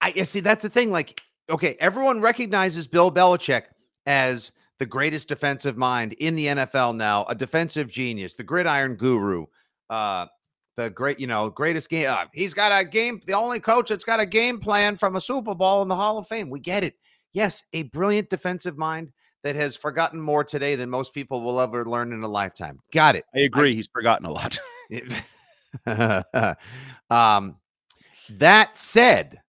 I 0.00 0.12
you 0.14 0.24
see 0.24 0.40
that's 0.40 0.62
the 0.62 0.68
thing. 0.68 0.90
Like, 0.90 1.22
okay, 1.50 1.76
everyone 1.80 2.20
recognizes 2.20 2.86
Bill 2.86 3.10
Belichick 3.10 3.64
as 4.06 4.52
the 4.78 4.86
greatest 4.86 5.28
defensive 5.28 5.76
mind 5.76 6.14
in 6.14 6.34
the 6.34 6.46
NFL 6.46 6.96
now, 6.96 7.24
a 7.24 7.34
defensive 7.34 7.90
genius, 7.90 8.34
the 8.34 8.42
gridiron 8.42 8.96
guru, 8.96 9.46
uh, 9.90 10.26
the 10.76 10.90
great, 10.90 11.20
you 11.20 11.26
know, 11.26 11.48
greatest 11.50 11.88
game. 11.88 12.06
Uh, 12.08 12.24
he's 12.32 12.54
got 12.54 12.72
a 12.72 12.84
game, 12.84 13.20
the 13.26 13.34
only 13.34 13.60
coach 13.60 13.88
that's 13.88 14.04
got 14.04 14.20
a 14.20 14.26
game 14.26 14.58
plan 14.58 14.96
from 14.96 15.16
a 15.16 15.20
Super 15.20 15.54
Bowl 15.54 15.82
in 15.82 15.88
the 15.88 15.96
Hall 15.96 16.18
of 16.18 16.26
Fame. 16.26 16.50
We 16.50 16.60
get 16.60 16.82
it. 16.82 16.94
Yes, 17.32 17.62
a 17.72 17.84
brilliant 17.84 18.30
defensive 18.30 18.76
mind 18.76 19.12
that 19.42 19.56
has 19.56 19.76
forgotten 19.76 20.20
more 20.20 20.42
today 20.42 20.74
than 20.74 20.88
most 20.90 21.12
people 21.12 21.42
will 21.42 21.60
ever 21.60 21.84
learn 21.84 22.12
in 22.12 22.22
a 22.22 22.28
lifetime. 22.28 22.80
Got 22.92 23.16
it. 23.16 23.24
I 23.34 23.40
agree. 23.40 23.74
he's 23.74 23.88
forgotten 23.88 24.26
a 24.26 24.32
lot. 24.32 24.58
um, 27.10 27.56
that 28.30 28.76
said, 28.76 29.40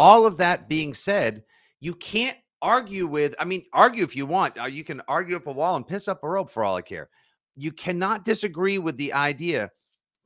all 0.00 0.24
of 0.24 0.38
that 0.38 0.66
being 0.66 0.94
said, 0.94 1.42
you 1.80 1.94
can't 1.94 2.38
argue 2.62 3.06
with, 3.06 3.34
I 3.38 3.44
mean, 3.44 3.66
argue 3.74 4.02
if 4.02 4.16
you 4.16 4.24
want. 4.24 4.58
Uh, 4.58 4.64
you 4.64 4.82
can 4.82 5.02
argue 5.08 5.36
up 5.36 5.46
a 5.46 5.52
wall 5.52 5.76
and 5.76 5.86
piss 5.86 6.08
up 6.08 6.24
a 6.24 6.28
rope 6.28 6.50
for 6.50 6.64
all 6.64 6.76
I 6.76 6.80
care. 6.80 7.10
You 7.54 7.70
cannot 7.70 8.24
disagree 8.24 8.78
with 8.78 8.96
the 8.96 9.12
idea 9.12 9.70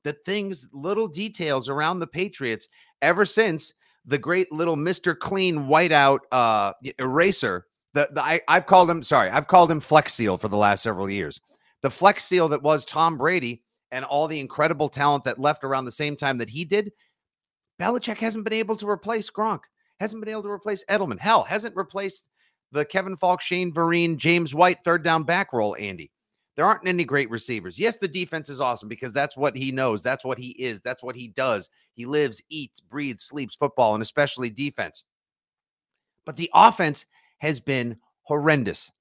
that 0.04 0.24
things, 0.24 0.68
little 0.72 1.08
details 1.08 1.68
around 1.68 1.98
the 1.98 2.06
Patriots, 2.06 2.68
ever 3.02 3.24
since 3.24 3.74
the 4.04 4.16
great 4.16 4.52
little 4.52 4.76
Mr. 4.76 5.18
Clean 5.18 5.66
whiteout 5.66 6.20
uh, 6.30 6.72
eraser, 7.00 7.66
the, 7.94 8.08
the 8.12 8.22
I, 8.22 8.40
I've 8.46 8.66
called 8.66 8.88
him, 8.88 9.02
sorry, 9.02 9.28
I've 9.28 9.48
called 9.48 9.72
him 9.72 9.80
Flex 9.80 10.14
Seal 10.14 10.38
for 10.38 10.48
the 10.48 10.56
last 10.56 10.84
several 10.84 11.10
years. 11.10 11.40
The 11.82 11.90
Flex 11.90 12.24
Seal 12.24 12.46
that 12.48 12.62
was 12.62 12.84
Tom 12.84 13.18
Brady 13.18 13.64
and 13.90 14.04
all 14.04 14.28
the 14.28 14.38
incredible 14.38 14.88
talent 14.88 15.24
that 15.24 15.40
left 15.40 15.64
around 15.64 15.84
the 15.84 15.92
same 15.92 16.14
time 16.14 16.38
that 16.38 16.50
he 16.50 16.64
did, 16.64 16.92
Belichick 17.80 18.18
hasn't 18.18 18.44
been 18.44 18.52
able 18.52 18.76
to 18.76 18.88
replace 18.88 19.30
Gronk, 19.30 19.60
hasn't 20.00 20.24
been 20.24 20.32
able 20.32 20.42
to 20.42 20.50
replace 20.50 20.84
Edelman. 20.90 21.18
Hell, 21.18 21.42
hasn't 21.42 21.76
replaced 21.76 22.28
the 22.72 22.84
Kevin 22.84 23.16
Faulk, 23.16 23.40
Shane 23.40 23.72
Vereen, 23.72 24.16
James 24.16 24.54
White 24.54 24.78
third 24.84 25.02
down 25.02 25.22
back 25.22 25.52
role, 25.52 25.76
Andy. 25.78 26.10
There 26.56 26.64
aren't 26.64 26.86
any 26.86 27.04
great 27.04 27.30
receivers. 27.30 27.78
Yes, 27.78 27.96
the 27.96 28.06
defense 28.06 28.48
is 28.48 28.60
awesome 28.60 28.88
because 28.88 29.12
that's 29.12 29.36
what 29.36 29.56
he 29.56 29.72
knows. 29.72 30.02
That's 30.02 30.24
what 30.24 30.38
he 30.38 30.50
is. 30.50 30.80
That's 30.80 31.02
what 31.02 31.16
he 31.16 31.28
does. 31.28 31.68
He 31.94 32.06
lives, 32.06 32.40
eats, 32.48 32.78
breathes, 32.80 33.24
sleeps 33.24 33.56
football, 33.56 33.94
and 33.94 34.02
especially 34.02 34.50
defense. 34.50 35.04
But 36.24 36.36
the 36.36 36.50
offense 36.54 37.06
has 37.38 37.58
been 37.58 37.96
horrendous 38.22 38.92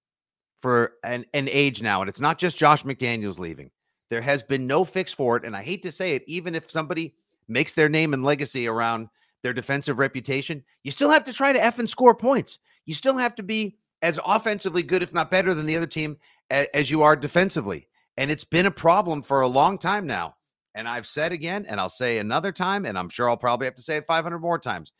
for 0.60 0.94
an, 1.04 1.26
an 1.34 1.48
age 1.52 1.82
now. 1.82 2.02
And 2.02 2.10
it's 2.10 2.20
not 2.20 2.40
just 2.40 2.58
Josh 2.58 2.84
McDaniels 2.84 3.38
leaving. 3.38 3.70
There 4.10 4.22
has 4.22 4.42
been 4.42 4.66
no 4.66 4.84
fix 4.84 5.14
for 5.14 5.38
it. 5.38 5.46
And 5.46 5.56
I 5.56 5.62
hate 5.62 5.84
to 5.84 5.92
say 5.92 6.16
it, 6.16 6.24
even 6.26 6.56
if 6.56 6.72
somebody 6.72 7.14
makes 7.48 7.74
their 7.74 7.90
name 7.90 8.14
and 8.14 8.24
legacy 8.24 8.68
around 8.68 9.10
their 9.44 9.54
defensive 9.54 10.00
reputation, 10.00 10.64
you 10.84 10.92
still 10.92 11.10
have 11.10 11.24
to 11.26 11.34
try 11.34 11.54
to 11.54 11.64
F 11.64 11.80
and 11.80 11.90
score 11.90 12.16
points. 12.16 12.60
You 12.86 12.94
still 12.94 13.18
have 13.18 13.36
to 13.36 13.44
be 13.44 13.78
as 14.02 14.20
offensively 14.26 14.84
good, 14.84 15.04
if 15.04 15.14
not 15.14 15.32
better, 15.32 15.54
than 15.54 15.66
the 15.66 15.78
other 15.78 15.88
team 15.88 16.18
as 16.50 16.90
you 16.90 17.02
are 17.02 17.16
defensively. 17.16 17.88
And 18.18 18.30
it's 18.30 18.44
been 18.44 18.68
a 18.68 18.72
problem 18.72 19.22
for 19.22 19.42
a 19.42 19.48
long 19.48 19.78
time 19.78 20.06
now. 20.06 20.36
And 20.76 20.88
I've 20.88 21.08
said 21.08 21.32
again, 21.32 21.66
and 21.68 21.80
I'll 21.80 21.90
say 21.90 22.18
another 22.18 22.52
time, 22.52 22.86
and 22.86 22.98
I'm 22.98 23.10
sure 23.10 23.30
I'll 23.30 23.38
probably 23.38 23.66
have 23.66 23.76
to 23.76 23.82
say 23.82 23.98
it 23.98 24.08
500 24.08 24.40
more 24.40 24.58
times. 24.58 24.92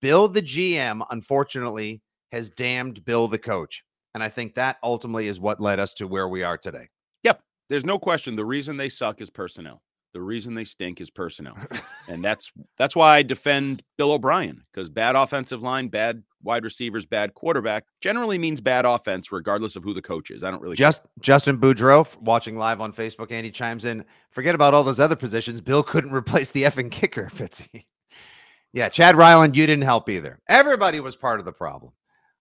Bill, 0.00 0.28
the 0.28 0.42
GM, 0.42 1.04
unfortunately, 1.10 2.02
has 2.32 2.50
damned 2.50 3.04
Bill, 3.04 3.28
the 3.28 3.38
coach. 3.38 3.84
And 4.14 4.22
I 4.22 4.28
think 4.28 4.54
that 4.54 4.78
ultimately 4.82 5.28
is 5.28 5.40
what 5.40 5.60
led 5.60 5.78
us 5.78 5.92
to 5.94 6.06
where 6.06 6.28
we 6.28 6.42
are 6.42 6.56
today. 6.56 6.88
Yep. 7.24 7.42
There's 7.68 7.84
no 7.84 7.98
question. 7.98 8.36
The 8.36 8.44
reason 8.44 8.76
they 8.76 8.88
suck 8.88 9.20
is 9.20 9.30
personnel. 9.30 9.82
The 10.14 10.20
reason 10.20 10.54
they 10.54 10.64
stink 10.64 11.00
is 11.00 11.10
personnel. 11.10 11.56
and 12.08 12.24
that's 12.24 12.50
that's 12.76 12.96
why 12.96 13.16
I 13.16 13.22
defend 13.22 13.84
Bill 13.96 14.12
O'Brien 14.12 14.64
because 14.72 14.88
bad 14.88 15.14
offensive 15.14 15.62
line, 15.62 15.88
bad 15.88 16.22
wide 16.42 16.64
receivers, 16.64 17.04
bad 17.04 17.34
quarterback 17.34 17.84
generally 18.00 18.38
means 18.38 18.60
bad 18.60 18.84
offense, 18.84 19.30
regardless 19.30 19.76
of 19.76 19.84
who 19.84 19.92
the 19.92 20.02
coach 20.02 20.30
is. 20.30 20.42
I 20.42 20.50
don't 20.50 20.62
really 20.62 20.76
Just 20.76 21.00
Justin 21.20 21.58
Boudreau 21.58 22.20
watching 22.20 22.56
live 22.56 22.80
on 22.80 22.92
Facebook. 22.92 23.30
Andy 23.30 23.50
chimes 23.50 23.84
in. 23.84 24.04
Forget 24.30 24.54
about 24.54 24.74
all 24.74 24.82
those 24.82 25.00
other 25.00 25.16
positions. 25.16 25.60
Bill 25.60 25.82
couldn't 25.82 26.12
replace 26.14 26.50
the 26.50 26.62
effing 26.62 26.90
kicker, 26.90 27.26
Fitzy. 27.26 27.84
yeah, 28.72 28.88
Chad 28.88 29.16
Ryland, 29.16 29.56
you 29.56 29.66
didn't 29.66 29.84
help 29.84 30.08
either. 30.08 30.40
Everybody 30.48 31.00
was 31.00 31.14
part 31.14 31.40
of 31.40 31.46
the 31.46 31.52
problem. 31.52 31.92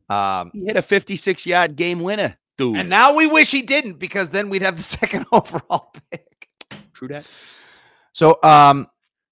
Um, 0.10 0.52
he 0.54 0.66
hit 0.66 0.78
a 0.78 0.82
56 0.82 1.46
yard 1.46 1.76
game 1.76 2.00
winner, 2.00 2.38
dude. 2.58 2.78
and 2.78 2.90
now 2.90 3.14
we 3.14 3.28
wish 3.28 3.52
he 3.52 3.62
didn't 3.62 4.00
because 4.00 4.30
then 4.30 4.50
we'd 4.50 4.62
have 4.62 4.78
the 4.78 4.84
second 4.98 5.26
overall 5.34 5.92
pick. 6.10 6.50
True 6.94 7.10
that. 7.10 7.30
So, 8.14 8.40
um, 8.42 8.88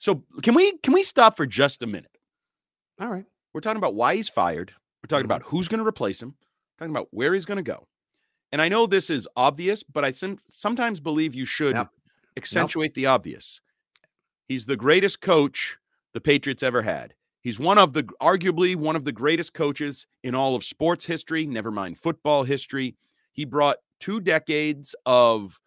so 0.06 0.24
can 0.44 0.54
we 0.54 0.78
can 0.84 0.94
we 0.94 1.02
stop 1.02 1.36
for 1.36 1.48
just 1.48 1.82
a 1.82 1.88
minute? 1.88 2.16
All 3.00 3.10
right. 3.10 3.26
We're 3.54 3.62
talking 3.62 3.78
about 3.80 3.96
why 3.96 4.16
he's 4.16 4.30
fired. 4.30 4.72
We're 5.02 5.08
talking 5.08 5.24
Mm-hmm. 5.24 5.32
about 5.32 5.44
who's 5.44 5.68
going 5.68 5.80
to 5.80 5.88
replace 5.88 6.22
him. 6.22 6.36
talking 6.78 6.92
about 6.92 7.08
where 7.10 7.34
he's 7.34 7.46
going 7.46 7.58
to 7.58 7.64
go. 7.64 7.88
And 8.52 8.62
I 8.62 8.70
know 8.70 8.86
this 8.86 9.10
is 9.10 9.28
obvious, 9.36 9.82
but 9.82 10.06
I 10.06 10.14
sometimes 10.52 11.00
believe 11.00 11.34
you 11.34 11.46
should 11.46 11.76
accentuate 12.38 12.94
the 12.94 13.08
obvious. 13.08 13.62
He's 14.48 14.68
the 14.68 14.78
greatest 14.78 15.22
coach 15.22 15.78
the 16.14 16.22
Patriots 16.22 16.62
ever 16.62 16.84
had. 16.84 17.16
He's 17.42 17.60
one 17.60 17.80
of 17.80 17.94
the 17.94 18.04
arguably 18.22 18.76
one 18.76 18.96
of 18.96 19.06
the 19.06 19.12
greatest 19.12 19.54
coaches 19.56 20.06
in 20.24 20.36
all 20.36 20.56
of 20.56 20.64
sports 20.64 21.06
history, 21.06 21.48
never 21.48 21.72
mind 21.72 21.98
football 21.98 22.44
history. 22.44 22.96
He 23.34 23.44
brought 23.46 23.78
two 24.00 24.20
decades 24.20 24.94
of 25.08 25.60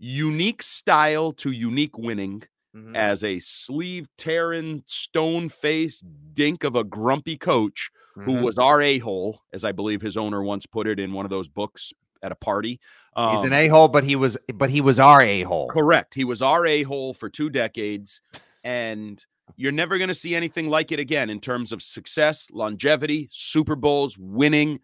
unique 0.00 0.62
style 0.64 1.32
to 1.34 1.52
unique 1.52 1.96
winning 1.96 2.42
Mm-hmm. 2.74 2.96
as 2.96 3.22
a 3.22 3.38
sleeve 3.38 4.08
tearing, 4.18 4.82
stone 4.86 5.48
faced 5.48 6.04
dink 6.32 6.64
of 6.64 6.74
a 6.74 6.82
grumpy 6.82 7.36
coach 7.36 7.88
who 8.16 8.32
Mhm. 8.32 8.42
was 8.42 8.58
our 8.58 8.82
a 8.82 8.98
hole, 8.98 9.42
as 9.52 9.62
I 9.64 9.70
believe 9.70 10.02
his 10.02 10.16
owner 10.16 10.42
once 10.42 10.66
put 10.66 10.88
it 10.88 10.98
in 10.98 11.12
one 11.12 11.24
of 11.24 11.30
those 11.30 11.48
books 11.48 11.92
at 12.22 12.32
a 12.32 12.34
party. 12.36 12.80
he's 13.16 13.40
Um, 13.40 13.46
an 13.46 13.52
a 13.52 13.68
hole, 13.68 13.86
but 13.86 14.02
he 14.02 14.16
was, 14.16 14.36
but 14.54 14.70
he 14.70 14.80
was 14.80 14.98
our 14.98 15.22
a 15.22 15.42
hole. 15.42 15.68
Correct. 15.68 16.14
He 16.14 16.24
was 16.24 16.42
our 16.42 16.66
a 16.66 16.82
hole 16.82 17.14
for 17.14 17.28
two 17.30 17.48
decades, 17.48 18.20
and 18.64 19.24
you're 19.56 19.70
never 19.72 19.96
going 19.98 20.08
to 20.08 20.14
see 20.14 20.34
anything 20.34 20.68
like 20.68 20.90
it 20.90 20.98
again 20.98 21.30
in 21.30 21.38
terms 21.38 21.70
of 21.70 21.80
success, 21.82 22.48
longevity, 22.50 23.28
Super 23.30 23.76
Bowls, 23.76 24.16
winning. 24.18 24.80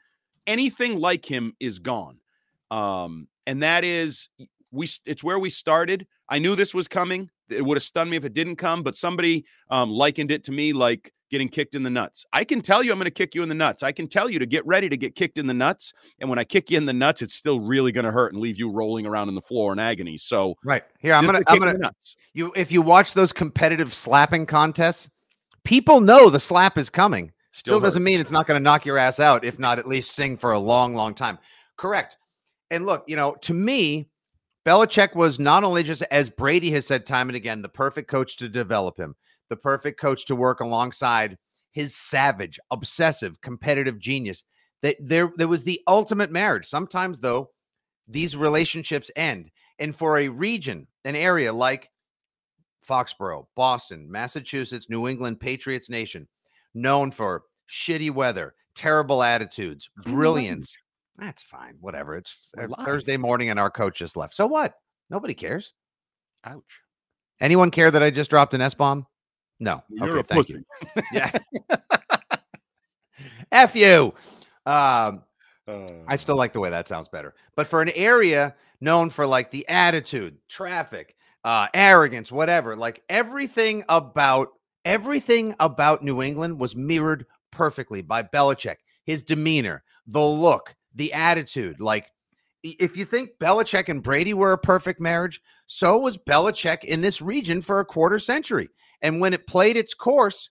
Anything 0.47 1.01
like 1.01 1.25
him 1.25 1.55
is 1.59 1.79
gone. 1.81 2.19
Um, 2.71 3.27
and 3.47 3.63
that 3.63 3.83
is 3.85 4.29
we. 4.71 4.89
It's 5.05 5.25
where 5.25 5.39
we 5.41 5.51
started. 5.51 6.07
I 6.29 6.39
knew 6.39 6.55
this 6.55 6.73
was 6.75 6.87
coming. 6.87 7.31
It 7.51 7.65
would 7.65 7.77
have 7.77 7.83
stunned 7.83 8.11
me 8.11 8.17
if 8.17 8.25
it 8.25 8.35
didn't 8.35 8.57
come, 8.57 8.83
but 8.83 8.97
somebody 8.97 9.45
um, 9.71 9.91
likened 9.91 10.31
it 10.31 10.45
to 10.45 10.53
me 10.53 10.73
like 10.73 11.13
getting 11.31 11.49
kicked 11.49 11.75
in 11.75 11.83
the 11.83 11.91
nuts. 11.91 12.27
I 12.33 12.45
can 12.45 12.61
tell 12.61 12.83
you 12.83 12.93
I'm 12.93 12.99
going 12.99 13.05
to 13.05 13.11
kick 13.11 13.35
you 13.35 13.43
in 13.43 13.49
the 13.49 13.55
nuts. 13.55 13.83
I 13.83 13.93
can 13.93 14.09
tell 14.09 14.29
you 14.29 14.39
to 14.41 14.47
get 14.47 14.67
ready 14.67 14.89
to 14.89 14.97
get 14.97 15.15
kicked 15.15 15.39
in 15.39 15.47
the 15.47 15.55
nuts. 15.55 15.93
And 16.19 16.29
when 16.29 16.39
I 16.39 16.45
kick 16.45 16.71
you 16.71 16.77
in 16.77 16.87
the 16.87 16.93
nuts, 16.93 17.23
it's 17.23 17.35
still 17.35 17.61
really 17.61 17.93
going 17.93 18.05
to 18.05 18.11
hurt 18.11 18.33
and 18.33 18.43
leave 18.43 18.59
you 18.59 18.71
rolling 18.71 19.07
around 19.07 19.29
on 19.29 19.35
the 19.35 19.41
floor 19.41 19.73
in 19.73 19.79
agony. 19.79 20.19
So 20.19 20.57
Right 20.65 20.83
here, 20.99 21.15
I'm 21.15 21.25
gonna, 21.25 21.39
a 21.39 21.51
I'm 21.51 21.59
gonna. 21.59 21.79
nuts. 21.79 22.17
You, 22.35 22.53
if 22.57 22.73
you 22.73 22.83
watch 22.83 23.15
those 23.15 23.33
competitive 23.33 23.95
slapping 23.95 24.45
contests, 24.45 25.09
people 25.65 26.01
know 26.01 26.31
the 26.31 26.41
slap 26.41 26.77
is 26.77 26.91
coming. 26.91 27.33
Still, 27.53 27.73
Still 27.75 27.81
doesn't 27.81 28.05
mean 28.05 28.21
it's 28.21 28.33
not 28.33 28.47
going 28.47 28.59
to 28.59 28.63
knock 28.63 28.85
your 28.85 28.99
ass 28.99 29.21
out, 29.21 29.45
if 29.45 29.59
not 29.59 29.79
at 29.79 29.87
least 29.87 30.15
sing 30.15 30.37
for 30.37 30.53
a 30.53 30.59
long, 30.59 30.95
long 30.95 31.15
time. 31.15 31.39
Correct. 31.77 32.17
And 32.71 32.87
look, 32.87 33.05
you 33.07 33.17
know, 33.17 33.35
to 33.43 33.55
me, 33.55 34.09
Belichick 34.67 35.15
was 35.15 35.39
not 35.39 35.65
only 35.65 35.83
just, 35.83 36.03
as 36.11 36.29
Brady 36.29 36.71
has 36.73 36.87
said 36.87 37.07
time 37.07 37.29
and 37.29 37.37
again, 37.37 37.63
the 37.63 37.69
perfect 37.69 38.09
coach 38.09 38.37
to 38.37 38.49
develop 38.49 38.99
him, 38.99 39.15
the 39.49 39.57
perfect 39.57 39.99
coach 39.99 40.27
to 40.27 40.37
work 40.37 40.61
alongside 40.61 41.39
his 41.73 41.97
savage, 41.97 42.59
obsessive, 42.71 43.41
competitive 43.41 43.99
genius. 43.99 44.45
That 44.83 44.97
there, 45.01 45.33
there 45.37 45.49
was 45.49 45.65
the 45.65 45.81
ultimate 45.87 46.31
marriage. 46.31 46.67
Sometimes, 46.67 47.19
though, 47.19 47.51
these 48.09 48.37
relationships 48.37 49.11
end. 49.17 49.51
And 49.79 49.95
for 49.97 50.19
a 50.19 50.29
region, 50.29 50.87
an 51.05 51.17
area 51.17 51.53
like 51.53 51.91
Foxborough, 52.87 53.47
Boston, 53.57 54.11
Massachusetts, 54.11 54.89
New 54.89 55.09
England, 55.09 55.41
Patriots 55.41 55.89
Nation, 55.91 56.27
known 56.75 57.11
for 57.11 57.45
shitty 57.69 58.11
weather, 58.11 58.55
terrible 58.75 59.23
attitudes, 59.23 59.89
brilliance. 60.03 60.77
That's 61.21 61.43
fine. 61.43 61.77
Whatever. 61.81 62.17
It's 62.17 62.37
uh. 62.59 62.67
Thursday 62.85 63.17
morning 63.17 63.51
and 63.51 63.59
our 63.59 63.71
coach 63.71 63.99
just 63.99 64.17
left. 64.17 64.35
So 64.35 64.47
what? 64.47 64.75
Nobody 65.11 65.35
cares. 65.35 65.75
Ouch. 66.45 66.81
Anyone 67.41 67.71
care 67.71 67.91
that 67.91 68.03
I 68.03 68.11
just 68.11 68.31
dropped 68.31 68.55
an 68.55 68.61
S 68.61 68.75
bomb? 68.75 69.07
No. 69.61 69.83
You're 69.91 70.11
okay, 70.11 70.21
a 70.21 70.23
thank 70.23 70.47
pussy. 70.49 70.65
you. 70.97 71.03
Yeah. 71.13 71.31
F 73.53 73.77
you. 73.77 74.15
Um, 74.67 75.23
Uh, 75.69 75.87
I 76.09 76.17
still 76.17 76.37
like 76.37 76.53
the 76.53 76.61
way 76.61 76.71
that 76.71 76.89
sounds 76.89 77.09
better. 77.09 77.35
But 77.55 77.67
for 77.67 77.81
an 77.83 77.91
area 77.95 78.55
known 78.81 79.11
for 79.11 79.27
like 79.27 79.51
the 79.51 79.69
attitude, 79.69 80.37
traffic, 80.49 81.15
uh, 81.45 81.69
arrogance, 81.75 82.33
whatever, 82.33 82.75
like 82.75 83.03
everything 83.09 83.85
about 83.89 84.49
everything 84.85 85.55
about 85.61 86.03
New 86.03 86.23
England 86.23 86.59
was 86.59 86.75
mirrored 86.75 87.27
perfectly 87.53 88.01
by 88.01 88.23
Belichick. 88.23 88.77
His 89.05 89.23
demeanor, 89.23 89.83
the 90.07 90.25
look, 90.25 90.75
the 90.95 91.13
attitude. 91.13 91.81
Like 91.81 92.11
if 92.63 92.97
you 92.97 93.05
think 93.05 93.31
Belichick 93.41 93.89
and 93.89 94.03
Brady 94.03 94.35
were 94.35 94.53
a 94.53 94.59
perfect 94.59 95.01
marriage, 95.01 95.41
so 95.67 95.99
was 95.99 96.19
Belichick 96.19 96.85
in 96.85 97.01
this 97.01 97.23
region 97.23 97.63
for 97.63 97.81
a 97.81 97.85
quarter 97.85 98.19
century. 98.19 98.69
And 99.03 99.21
when 99.21 99.33
it 99.33 99.47
played 99.47 99.77
its 99.77 99.95
course, 99.95 100.51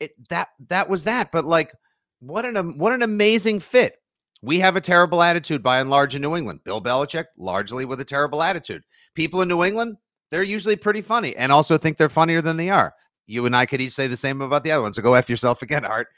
it 0.00 0.12
that 0.28 0.48
that 0.68 0.88
was 0.88 1.04
that. 1.04 1.32
But 1.32 1.44
like, 1.44 1.72
what 2.20 2.44
an 2.44 2.78
what 2.78 2.92
an 2.92 3.02
amazing 3.02 3.60
fit. 3.60 3.96
We 4.42 4.58
have 4.60 4.76
a 4.76 4.80
terrible 4.80 5.22
attitude 5.22 5.62
by 5.62 5.80
and 5.80 5.90
large 5.90 6.14
in 6.14 6.22
New 6.22 6.36
England. 6.36 6.60
Bill 6.64 6.80
Belichick, 6.80 7.24
largely 7.36 7.84
with 7.84 8.00
a 8.00 8.04
terrible 8.04 8.42
attitude. 8.42 8.82
People 9.14 9.42
in 9.42 9.48
New 9.48 9.64
England, 9.64 9.96
they're 10.30 10.42
usually 10.42 10.76
pretty 10.76 11.00
funny 11.00 11.34
and 11.36 11.50
also 11.50 11.76
think 11.76 11.96
they're 11.96 12.08
funnier 12.08 12.40
than 12.40 12.56
they 12.56 12.70
are. 12.70 12.94
You 13.26 13.46
and 13.46 13.56
I 13.56 13.66
could 13.66 13.80
each 13.80 13.94
say 13.94 14.06
the 14.06 14.16
same 14.16 14.40
about 14.40 14.64
the 14.64 14.70
other 14.70 14.82
one. 14.82 14.92
So 14.92 15.02
go 15.02 15.14
F 15.14 15.28
yourself 15.28 15.62
again, 15.62 15.84
Art. 15.84 16.08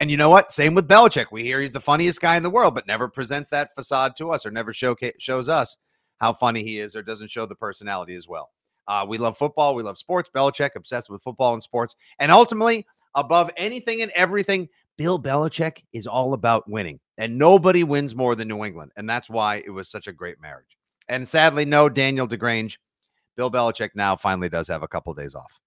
And 0.00 0.10
you 0.10 0.16
know 0.16 0.30
what? 0.30 0.52
Same 0.52 0.74
with 0.74 0.86
Belichick. 0.86 1.26
We 1.32 1.42
hear 1.42 1.60
he's 1.60 1.72
the 1.72 1.80
funniest 1.80 2.20
guy 2.20 2.36
in 2.36 2.42
the 2.42 2.50
world, 2.50 2.74
but 2.74 2.86
never 2.86 3.08
presents 3.08 3.50
that 3.50 3.74
facade 3.74 4.16
to 4.18 4.30
us 4.30 4.46
or 4.46 4.50
never 4.50 4.72
showcase 4.72 5.14
shows 5.18 5.48
us 5.48 5.76
how 6.18 6.32
funny 6.32 6.62
he 6.62 6.78
is 6.78 6.94
or 6.94 7.02
doesn't 7.02 7.30
show 7.30 7.46
the 7.46 7.54
personality 7.56 8.14
as 8.14 8.28
well. 8.28 8.50
Uh, 8.86 9.04
we 9.06 9.18
love 9.18 9.36
football. 9.36 9.74
We 9.74 9.82
love 9.82 9.98
sports. 9.98 10.30
Belichick, 10.34 10.70
obsessed 10.76 11.10
with 11.10 11.22
football 11.22 11.52
and 11.52 11.62
sports. 11.62 11.96
And 12.20 12.30
ultimately, 12.32 12.86
above 13.14 13.50
anything 13.56 14.02
and 14.02 14.10
everything, 14.14 14.68
Bill 14.96 15.20
Belichick 15.20 15.84
is 15.92 16.06
all 16.06 16.32
about 16.32 16.68
winning. 16.68 16.98
And 17.18 17.36
nobody 17.36 17.84
wins 17.84 18.14
more 18.14 18.34
than 18.34 18.48
New 18.48 18.64
England. 18.64 18.92
And 18.96 19.08
that's 19.10 19.28
why 19.28 19.62
it 19.66 19.70
was 19.70 19.90
such 19.90 20.06
a 20.06 20.12
great 20.12 20.40
marriage. 20.40 20.76
And 21.08 21.26
sadly, 21.26 21.64
no 21.64 21.88
Daniel 21.88 22.26
DeGrange. 22.26 22.78
Bill 23.36 23.50
Belichick 23.50 23.90
now 23.94 24.16
finally 24.16 24.48
does 24.48 24.68
have 24.68 24.82
a 24.82 24.88
couple 24.88 25.12
days 25.14 25.34
off. 25.34 25.60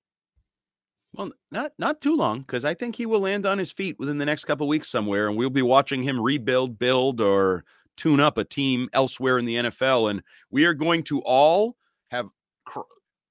Well, 1.13 1.31
not 1.51 1.73
not 1.77 1.99
too 2.01 2.15
long 2.15 2.41
because 2.41 2.63
I 2.63 2.73
think 2.73 2.95
he 2.95 3.05
will 3.05 3.19
land 3.19 3.45
on 3.45 3.57
his 3.57 3.71
feet 3.71 3.97
within 3.99 4.17
the 4.17 4.25
next 4.25 4.45
couple 4.45 4.67
weeks 4.67 4.89
somewhere, 4.89 5.27
and 5.27 5.37
we'll 5.37 5.49
be 5.49 5.61
watching 5.61 6.03
him 6.03 6.19
rebuild, 6.19 6.79
build, 6.79 7.19
or 7.19 7.63
tune 7.97 8.19
up 8.21 8.37
a 8.37 8.43
team 8.45 8.87
elsewhere 8.93 9.37
in 9.37 9.45
the 9.45 9.55
NFL. 9.55 10.09
And 10.09 10.23
we 10.49 10.63
are 10.65 10.73
going 10.73 11.03
to 11.03 11.21
all 11.23 11.75
have 12.11 12.29
cr- 12.65 12.79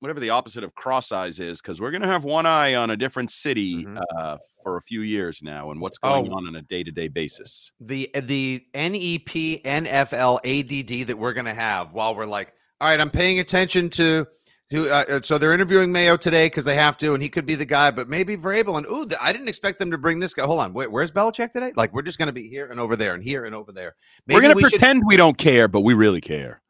whatever 0.01 0.21
the 0.21 0.31
opposite 0.31 0.63
of 0.65 0.75
cross 0.75 1.11
eyes 1.11 1.41
is, 1.41 1.61
because 1.63 1.81
we're 1.81 1.91
going 1.91 2.03
to 2.03 2.09
have 2.09 2.25
one 2.25 2.45
eye 2.47 2.75
on 2.75 2.91
a 2.91 2.97
different 2.97 3.31
city 3.31 3.87
uh, 4.19 4.37
for 4.63 4.77
a 4.77 4.83
few 4.83 5.01
years 5.01 5.41
now, 5.43 5.71
and 5.71 5.81
what's 5.81 5.97
going 5.97 6.25
Mm-hmm. 6.27 6.35
Oh. 6.35 6.37
on 6.37 6.49
on 6.49 6.57
a 6.57 6.63
day 6.63 6.83
to 6.83 6.91
day 6.91 7.09
basis. 7.09 7.73
the 7.81 8.11
the 8.15 8.63
E 8.75 8.89
NEP 8.89 9.63
NFL 9.65 10.39
ADD 10.45 11.07
that 11.09 11.17
we're 11.19 11.33
gonna 11.33 11.55
have 11.55 11.93
while 11.95 12.15
we're 12.15 12.27
like, 12.27 12.53
all 12.81 12.89
right, 12.91 13.01
I'm 13.01 13.09
paying 13.11 13.41
attention 13.41 13.89
to 13.91 14.27
to 14.27 14.27
uh, 14.73 15.05
uh, 15.09 15.21
so 15.23 15.37
they're 15.39 15.53
interviewing 15.53 15.91
Mayo 15.91 16.17
today 16.17 16.47
because 16.47 16.65
they 16.65 16.77
have 16.77 16.97
to, 16.99 17.15
and 17.15 17.23
he 17.23 17.29
could 17.29 17.47
be 17.47 17.55
the 17.57 17.65
guy, 17.65 17.91
but 17.91 18.09
maybe 18.09 18.37
Vrabel 18.37 18.77
and 18.79 18.87
ooh, 18.87 19.09
I 19.21 19.33
didn't 19.33 19.49
expect 19.49 19.79
them 19.79 19.91
to 19.91 19.99
bring 19.99 20.21
this 20.21 20.33
guy. 20.35 20.45
Hold 20.45 20.61
on, 20.61 20.73
wait, 20.73 20.91
where's 20.91 21.11
Belichick 21.11 21.53
today? 21.53 21.73
Like 21.77 21.93
we're 21.93 22.03
just 22.03 22.19
gonna 22.19 22.33
be 22.33 22.49
here 22.49 22.67
and 22.67 22.79
over 22.79 22.97
there 22.97 23.15
and 23.15 23.23
here 23.23 23.45
and 23.47 23.55
over 23.55 23.73
there. 23.73 23.97
we're 24.29 24.41
going 24.41 24.53
to 24.53 24.57
we 24.57 24.63
should- 24.63 24.79
pretend 24.79 25.03
we 25.07 25.17
don't 25.17 25.37
care, 25.39 25.67
but 25.69 25.81
we 25.81 25.95
really 25.95 26.21
care. 26.21 26.63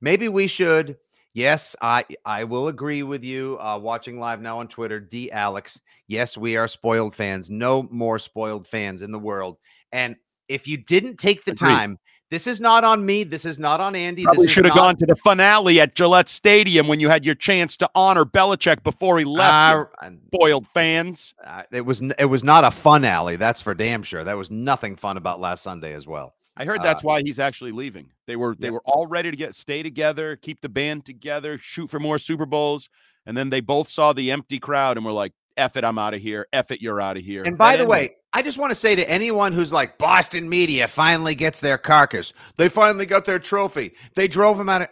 maybe 0.00 0.28
we 0.28 0.46
should 0.46 0.96
yes 1.34 1.76
i 1.82 2.02
i 2.24 2.42
will 2.42 2.68
agree 2.68 3.02
with 3.02 3.22
you 3.22 3.58
uh 3.60 3.78
watching 3.78 4.18
live 4.18 4.40
now 4.40 4.58
on 4.60 4.66
twitter 4.66 4.98
d 4.98 5.30
alex 5.30 5.80
yes 6.06 6.38
we 6.38 6.56
are 6.56 6.66
spoiled 6.66 7.14
fans 7.14 7.50
no 7.50 7.82
more 7.90 8.18
spoiled 8.18 8.66
fans 8.66 9.02
in 9.02 9.12
the 9.12 9.18
world 9.18 9.58
and 9.92 10.16
if 10.48 10.66
you 10.66 10.78
didn't 10.78 11.18
take 11.18 11.44
the 11.44 11.52
Agreed. 11.52 11.68
time 11.68 11.98
this 12.30 12.46
is 12.46 12.60
not 12.60 12.84
on 12.84 13.04
me 13.04 13.24
this 13.24 13.44
is 13.44 13.58
not 13.58 13.80
on 13.80 13.94
andy 13.96 14.24
Probably 14.24 14.44
this 14.46 14.52
should 14.52 14.64
have 14.64 14.74
gone 14.74 14.96
to 14.96 15.06
the 15.06 15.16
finale 15.16 15.80
at 15.80 15.94
Gillette 15.94 16.28
Stadium 16.28 16.86
when 16.88 17.00
you 17.00 17.08
had 17.08 17.24
your 17.24 17.34
chance 17.34 17.76
to 17.78 17.90
honor 17.94 18.24
Belichick 18.24 18.82
before 18.82 19.18
he 19.18 19.24
left. 19.24 19.94
Uh, 20.02 20.10
you 20.10 20.18
spoiled 20.32 20.66
fans. 20.68 21.34
uh, 21.44 21.62
it 21.72 21.84
was 21.84 22.00
it 22.18 22.26
was 22.26 22.44
not 22.44 22.64
a 22.64 22.70
fun 22.70 23.04
alley 23.04 23.36
that's 23.36 23.62
for 23.62 23.74
damn 23.74 24.02
sure 24.02 24.24
there 24.24 24.36
was 24.36 24.50
nothing 24.50 24.96
fun 24.96 25.16
about 25.16 25.40
last 25.40 25.62
sunday 25.62 25.94
as 25.94 26.06
well 26.06 26.34
I 26.56 26.64
heard 26.64 26.82
that's 26.82 27.04
Uh, 27.04 27.06
why 27.06 27.22
he's 27.22 27.38
actually 27.38 27.70
leaving. 27.70 28.10
They 28.26 28.34
were 28.34 28.56
they 28.58 28.66
yeah. 28.66 28.72
were 28.72 28.82
all 28.84 29.06
ready 29.06 29.30
to 29.30 29.36
get 29.36 29.54
stay 29.54 29.80
together, 29.84 30.34
keep 30.34 30.60
the 30.60 30.68
band 30.68 31.06
together, 31.06 31.56
shoot 31.62 31.88
for 31.88 32.00
more 32.00 32.18
Super 32.18 32.46
Bowls, 32.46 32.88
and 33.26 33.36
then 33.36 33.48
they 33.48 33.60
both 33.60 33.88
saw 33.88 34.12
the 34.12 34.32
empty 34.32 34.58
crowd 34.58 34.96
and 34.96 35.06
were 35.06 35.12
like, 35.12 35.32
"F 35.56 35.76
it, 35.76 35.84
I'm 35.84 35.98
out 36.00 36.14
of 36.14 36.20
here. 36.20 36.48
F 36.52 36.72
it, 36.72 36.82
you're 36.82 37.00
out 37.00 37.16
of 37.16 37.22
here." 37.22 37.44
And 37.46 37.56
by 37.56 37.76
That 37.76 37.84
the 37.84 37.88
way, 37.88 38.16
I 38.38 38.42
just 38.42 38.56
want 38.56 38.70
to 38.70 38.76
say 38.76 38.94
to 38.94 39.10
anyone 39.10 39.52
who's 39.52 39.72
like 39.72 39.98
Boston 39.98 40.48
media 40.48 40.86
finally 40.86 41.34
gets 41.34 41.58
their 41.58 41.76
carcass. 41.76 42.32
They 42.56 42.68
finally 42.68 43.04
got 43.04 43.24
their 43.24 43.40
trophy. 43.40 43.94
They 44.14 44.28
drove 44.28 44.60
him 44.60 44.68
out 44.68 44.82
of 44.82 44.88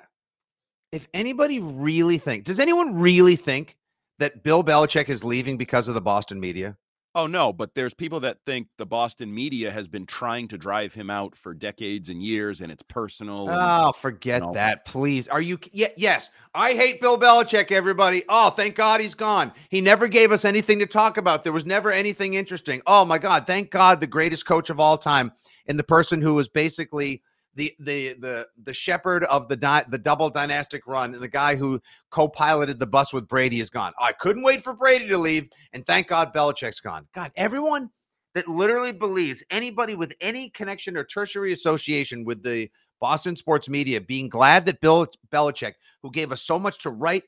If 0.91 1.07
anybody 1.15 1.61
really 1.61 2.19
think, 2.19 2.43
does 2.43 2.59
anyone 2.59 2.99
really 2.99 3.37
think 3.37 3.77
that 4.19 4.43
Bill 4.43 4.65
Belichick 4.65 5.09
is 5.09 5.23
leaving 5.23 5.57
because 5.57 5.87
of 5.87 5.95
the 5.95 6.01
Boston 6.01 6.41
media? 6.41 6.77
Oh 7.17 7.27
no, 7.27 7.51
but 7.51 7.75
there's 7.75 7.95
people 7.95 8.21
that 8.21 8.37
think 8.45 8.69
the 8.77 8.85
Boston 8.85 9.35
media 9.35 9.71
has 9.71 9.89
been 9.89 10.05
trying 10.05 10.49
to 10.49 10.59
drive 10.59 10.93
him 10.93 11.09
out 11.09 11.35
for 11.35 11.55
decades 11.55 12.11
and 12.11 12.23
years, 12.23 12.61
and 12.61 12.71
it's 12.71 12.83
personal. 12.83 13.49
and- 13.49 13.59
Oh, 13.59 13.93
forget 13.93 14.43
No. 14.43 14.53
that, 14.53 14.85
please. 14.85 15.27
Are 15.27 15.41
you? 15.41 15.59
Yeah, 15.73 15.89
yes. 15.97 16.29
I 16.55 16.75
hate 16.75 17.01
Bill 17.01 17.19
Belichick. 17.19 17.73
Everybody. 17.73 18.23
Oh, 18.29 18.51
thank 18.51 18.75
God 18.75 19.01
he's 19.01 19.15
gone. 19.15 19.51
He 19.71 19.81
never 19.81 20.09
gave 20.09 20.31
us 20.31 20.45
anything 20.45 20.79
to 20.81 20.87
talk 20.87 21.17
about. 21.17 21.43
There 21.43 21.55
was 21.55 21.65
never 21.65 21.91
anything 21.91 22.35
interesting. 22.35 22.83
Oh 22.87 23.07
my 23.07 23.17
God, 23.17 23.47
thank 23.47 23.71
God, 23.71 24.03
the 24.03 24.07
greatest 24.07 24.45
coach 24.45 24.69
of 24.69 24.79
all 24.79 24.99
time, 24.99 25.33
and 25.69 25.79
the 25.79 25.85
person 25.85 26.21
who 26.21 26.35
was 26.35 26.49
basically 26.49 27.23
the 27.57 27.75
the 27.81 28.15
the 28.21 28.47
the 28.63 28.75
shepherd 28.75 29.25
of 29.25 29.49
the 29.49 29.57
di- 29.57 29.85
the 29.89 29.99
double 29.99 30.31
dynastic 30.31 30.87
run, 30.87 31.15
and 31.15 31.23
the 31.23 31.29
guy 31.29 31.57
who 31.57 31.81
co-piloted 32.11 32.79
the 32.79 32.87
bus 32.87 33.13
with 33.13 33.27
Brady 33.27 33.61
is 33.61 33.71
gone. 33.71 33.93
I 34.01 34.13
couldn't 34.13 34.45
wait 34.45 34.63
for 34.63 34.75
Brady 34.75 35.09
to 35.09 35.19
leave, 35.19 35.49
and 35.73 35.85
thank 35.87 36.09
God 36.09 36.33
Belichick's 36.33 36.81
gone. 36.81 37.09
God, 37.15 37.33
everyone 37.37 37.91
that 38.35 38.47
literally 38.49 38.93
believes 38.93 39.43
anybody 39.51 39.95
with 39.95 40.13
any 40.21 40.51
connection 40.51 40.97
or 40.97 41.05
tertiary 41.05 41.53
association 41.53 42.25
with 42.25 42.43
the 42.43 42.71
Boston 43.01 43.35
sports 43.35 43.69
media 43.69 44.01
being 44.01 44.29
glad 44.29 44.67
that 44.67 44.81
Bill 44.81 45.07
Belichick, 45.33 45.73
who 46.03 46.11
gave 46.11 46.33
us 46.33 46.43
so 46.43 46.59
much 46.59 46.79
to 46.81 46.91
write 46.91 47.25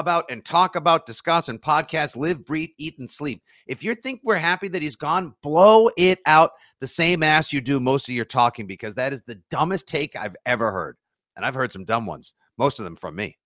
about 0.00 0.24
and 0.30 0.44
talk 0.44 0.74
about, 0.74 1.06
discuss, 1.06 1.48
and 1.48 1.60
podcast, 1.62 2.16
live, 2.16 2.44
breathe, 2.44 2.70
eat, 2.78 2.98
and 2.98 3.10
sleep. 3.10 3.42
If 3.66 3.84
you 3.84 3.94
think 3.94 4.20
we're 4.24 4.36
happy 4.36 4.68
that 4.68 4.82
he's 4.82 4.96
gone, 4.96 5.34
blow 5.42 5.90
it 5.96 6.18
out 6.26 6.50
the 6.80 6.86
same 6.86 7.22
ass 7.22 7.52
you 7.52 7.60
do 7.60 7.78
most 7.78 8.08
of 8.08 8.14
your 8.14 8.24
talking 8.24 8.66
because 8.66 8.94
that 8.96 9.12
is 9.12 9.22
the 9.22 9.40
dumbest 9.50 9.86
take 9.86 10.16
I've 10.16 10.36
ever 10.46 10.72
heard. 10.72 10.96
And 11.36 11.46
I've 11.46 11.54
heard 11.54 11.72
some 11.72 11.84
dumb 11.84 12.06
ones, 12.06 12.34
most 12.58 12.78
of 12.78 12.84
them 12.84 12.96
from 12.96 13.14
me. 13.14 13.38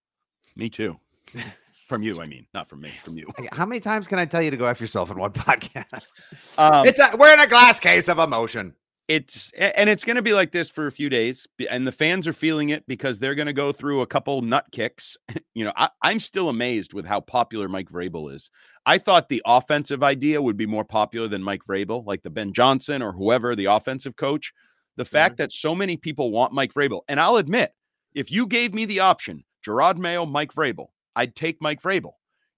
Me 0.57 0.70
too. 0.70 0.98
from 1.86 2.02
you, 2.02 2.20
I 2.20 2.26
mean, 2.26 2.46
not 2.55 2.68
from 2.68 2.80
me, 2.80 2.88
from 2.88 3.18
you. 3.18 3.30
How 3.52 3.66
many 3.66 3.80
times 3.80 4.09
can 4.09 4.18
I 4.18 4.24
tell 4.24 4.40
you 4.40 4.50
to 4.50 4.57
go 4.57 4.66
after 4.66 4.84
yourself 4.84 5.11
in 5.11 5.18
one 5.18 5.32
podcast? 5.32 6.12
Um, 6.57 6.86
it's 6.86 6.98
a, 6.98 7.16
we're 7.16 7.32
in 7.32 7.40
a 7.40 7.46
glass 7.46 7.78
case 7.78 8.09
of 8.09 8.18
emotion. 8.18 8.74
It's 9.07 9.52
and 9.52 9.90
it's 9.90 10.05
going 10.05 10.16
to 10.16 10.22
be 10.22 10.32
like 10.32 10.50
this 10.50 10.70
for 10.70 10.86
a 10.86 10.92
few 10.92 11.11
days 11.11 11.46
and 11.68 11.86
the 11.86 11.92
fans 11.92 12.26
are 12.26 12.32
feeling 12.32 12.70
it 12.70 12.86
because 12.86 13.18
they're 13.18 13.34
going 13.34 13.46
to 13.46 13.52
go 13.52 13.70
through 13.70 14.00
a 14.00 14.07
couple 14.07 14.40
nut 14.40 14.66
kicks. 14.72 15.16
You 15.57 15.64
know 15.64 15.72
I, 15.76 15.88
i'm 16.02 16.18
still 16.18 16.48
amazed 16.48 16.94
with 16.94 17.07
how 17.07 17.20
popular 17.20 17.68
mike 17.68 17.88
vrabel 17.88 18.34
is. 18.34 18.50
I 18.86 18.98
thought 18.98 19.28
the 19.28 19.42
offensive 19.46 20.02
idea 20.02 20.42
would 20.42 20.57
be 20.57 20.66
more 20.66 20.84
popular 20.84 21.28
than 21.28 21.44
mike 21.44 21.61
vrabel 21.68 22.05
like 22.05 22.22
the 22.22 22.30
ben 22.30 22.52
johnson 22.52 23.02
or 23.02 23.12
whoever 23.12 23.55
the 23.55 23.66
offensive 23.66 24.16
coach. 24.16 24.52
The 24.96 25.05
fact 25.05 25.34
mm-hmm. 25.34 25.42
that 25.42 25.52
so 25.52 25.74
many 25.74 25.96
people 25.96 26.32
want 26.32 26.52
mike 26.52 26.74
vrabel 26.74 27.02
and 27.07 27.20
i'll 27.20 27.36
admit 27.36 27.72
if 28.14 28.32
you 28.32 28.46
gave 28.46 28.74
me 28.74 28.84
the 28.84 29.00
option 29.00 29.44
jerod 29.64 29.96
mayo 29.96 30.26
mike 30.26 30.52
vrabel 30.52 30.88
i'd 31.14 31.36
take 31.36 31.61
mike 31.61 31.82
vrabel. 31.82 32.14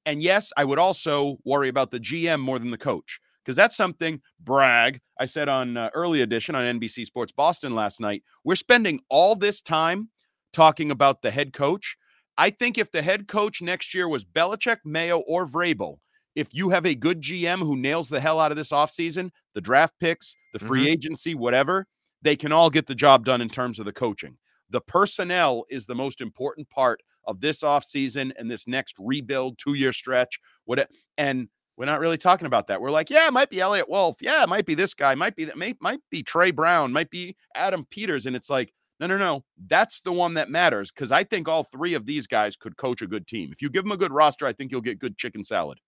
And 0.06 0.22
yes 0.22 0.52
i 0.56 0.64
would 0.64 0.78
also 0.78 1.38
worry 1.44 1.68
about 1.68 1.90
the 1.90 2.00
gm 2.00 2.40
more 2.40 2.58
than 2.58 2.70
the 2.70 2.78
coach 2.78 3.20
because 3.46 3.56
that's 3.56 3.76
something 3.76 4.20
brag 4.40 5.00
i 5.20 5.24
said 5.24 5.48
on 5.48 5.76
uh, 5.76 5.88
early 5.94 6.22
edition 6.22 6.54
on 6.54 6.80
nbc 6.80 7.06
sports 7.06 7.32
boston 7.32 7.74
last 7.74 8.00
night 8.00 8.22
we're 8.44 8.56
spending 8.56 8.98
all 9.08 9.36
this 9.36 9.62
time 9.62 10.08
talking 10.52 10.90
about 10.90 11.22
the 11.22 11.30
head 11.30 11.52
coach 11.52 11.96
i 12.36 12.50
think 12.50 12.76
if 12.76 12.90
the 12.90 13.02
head 13.02 13.28
coach 13.28 13.62
next 13.62 13.94
year 13.94 14.08
was 14.08 14.24
Belichick, 14.24 14.78
mayo 14.84 15.20
or 15.20 15.46
vrabel 15.46 15.98
if 16.34 16.48
you 16.52 16.70
have 16.70 16.84
a 16.86 16.94
good 16.94 17.22
gm 17.22 17.60
who 17.60 17.76
nails 17.76 18.08
the 18.08 18.20
hell 18.20 18.40
out 18.40 18.50
of 18.50 18.56
this 18.56 18.70
offseason 18.70 19.30
the 19.54 19.60
draft 19.60 19.94
picks 20.00 20.34
the 20.52 20.58
free 20.58 20.84
Mhm. 20.84 20.90
agency 20.90 21.34
whatever 21.34 21.86
they 22.22 22.36
can 22.36 22.50
all 22.52 22.70
get 22.70 22.86
the 22.86 22.94
job 22.94 23.24
done 23.24 23.40
in 23.40 23.48
terms 23.48 23.78
of 23.78 23.84
the 23.84 23.92
coaching 23.92 24.36
the 24.70 24.80
personnel 24.80 25.64
is 25.70 25.86
the 25.86 25.94
most 25.94 26.20
important 26.20 26.68
part 26.70 27.00
of 27.28 27.40
this 27.40 27.62
offseason 27.62 28.32
and 28.38 28.50
this 28.50 28.66
next 28.66 28.96
rebuild 28.98 29.58
two 29.58 29.74
year 29.74 29.92
stretch 29.92 30.40
what 30.64 30.88
and 31.18 31.48
we're 31.76 31.86
not 31.86 32.00
really 32.00 32.16
talking 32.16 32.46
about 32.46 32.66
that. 32.68 32.80
We're 32.80 32.90
like, 32.90 33.10
yeah, 33.10 33.26
it 33.26 33.32
might 33.32 33.50
be 33.50 33.60
Eliot 33.60 33.88
Wolf. 33.88 34.16
Yeah, 34.20 34.42
it 34.42 34.48
might 34.48 34.66
be 34.66 34.74
this 34.74 34.94
guy. 34.94 35.14
Might 35.14 35.36
be 35.36 35.44
that. 35.44 35.58
May, 35.58 35.74
might 35.80 36.00
be 36.10 36.22
Trey 36.22 36.50
Brown. 36.50 36.92
Might 36.92 37.10
be 37.10 37.36
Adam 37.54 37.86
Peters. 37.90 38.26
And 38.26 38.34
it's 38.34 38.48
like, 38.48 38.72
no, 38.98 39.06
no, 39.06 39.18
no. 39.18 39.44
That's 39.66 40.00
the 40.00 40.12
one 40.12 40.34
that 40.34 40.48
matters 40.48 40.90
because 40.90 41.12
I 41.12 41.24
think 41.24 41.48
all 41.48 41.64
three 41.64 41.94
of 41.94 42.06
these 42.06 42.26
guys 42.26 42.56
could 42.56 42.76
coach 42.76 43.02
a 43.02 43.06
good 43.06 43.26
team. 43.26 43.50
If 43.52 43.60
you 43.60 43.68
give 43.68 43.84
them 43.84 43.92
a 43.92 43.96
good 43.96 44.12
roster, 44.12 44.46
I 44.46 44.54
think 44.54 44.72
you'll 44.72 44.80
get 44.80 44.98
good 44.98 45.18
chicken 45.18 45.44
salad. 45.44 45.78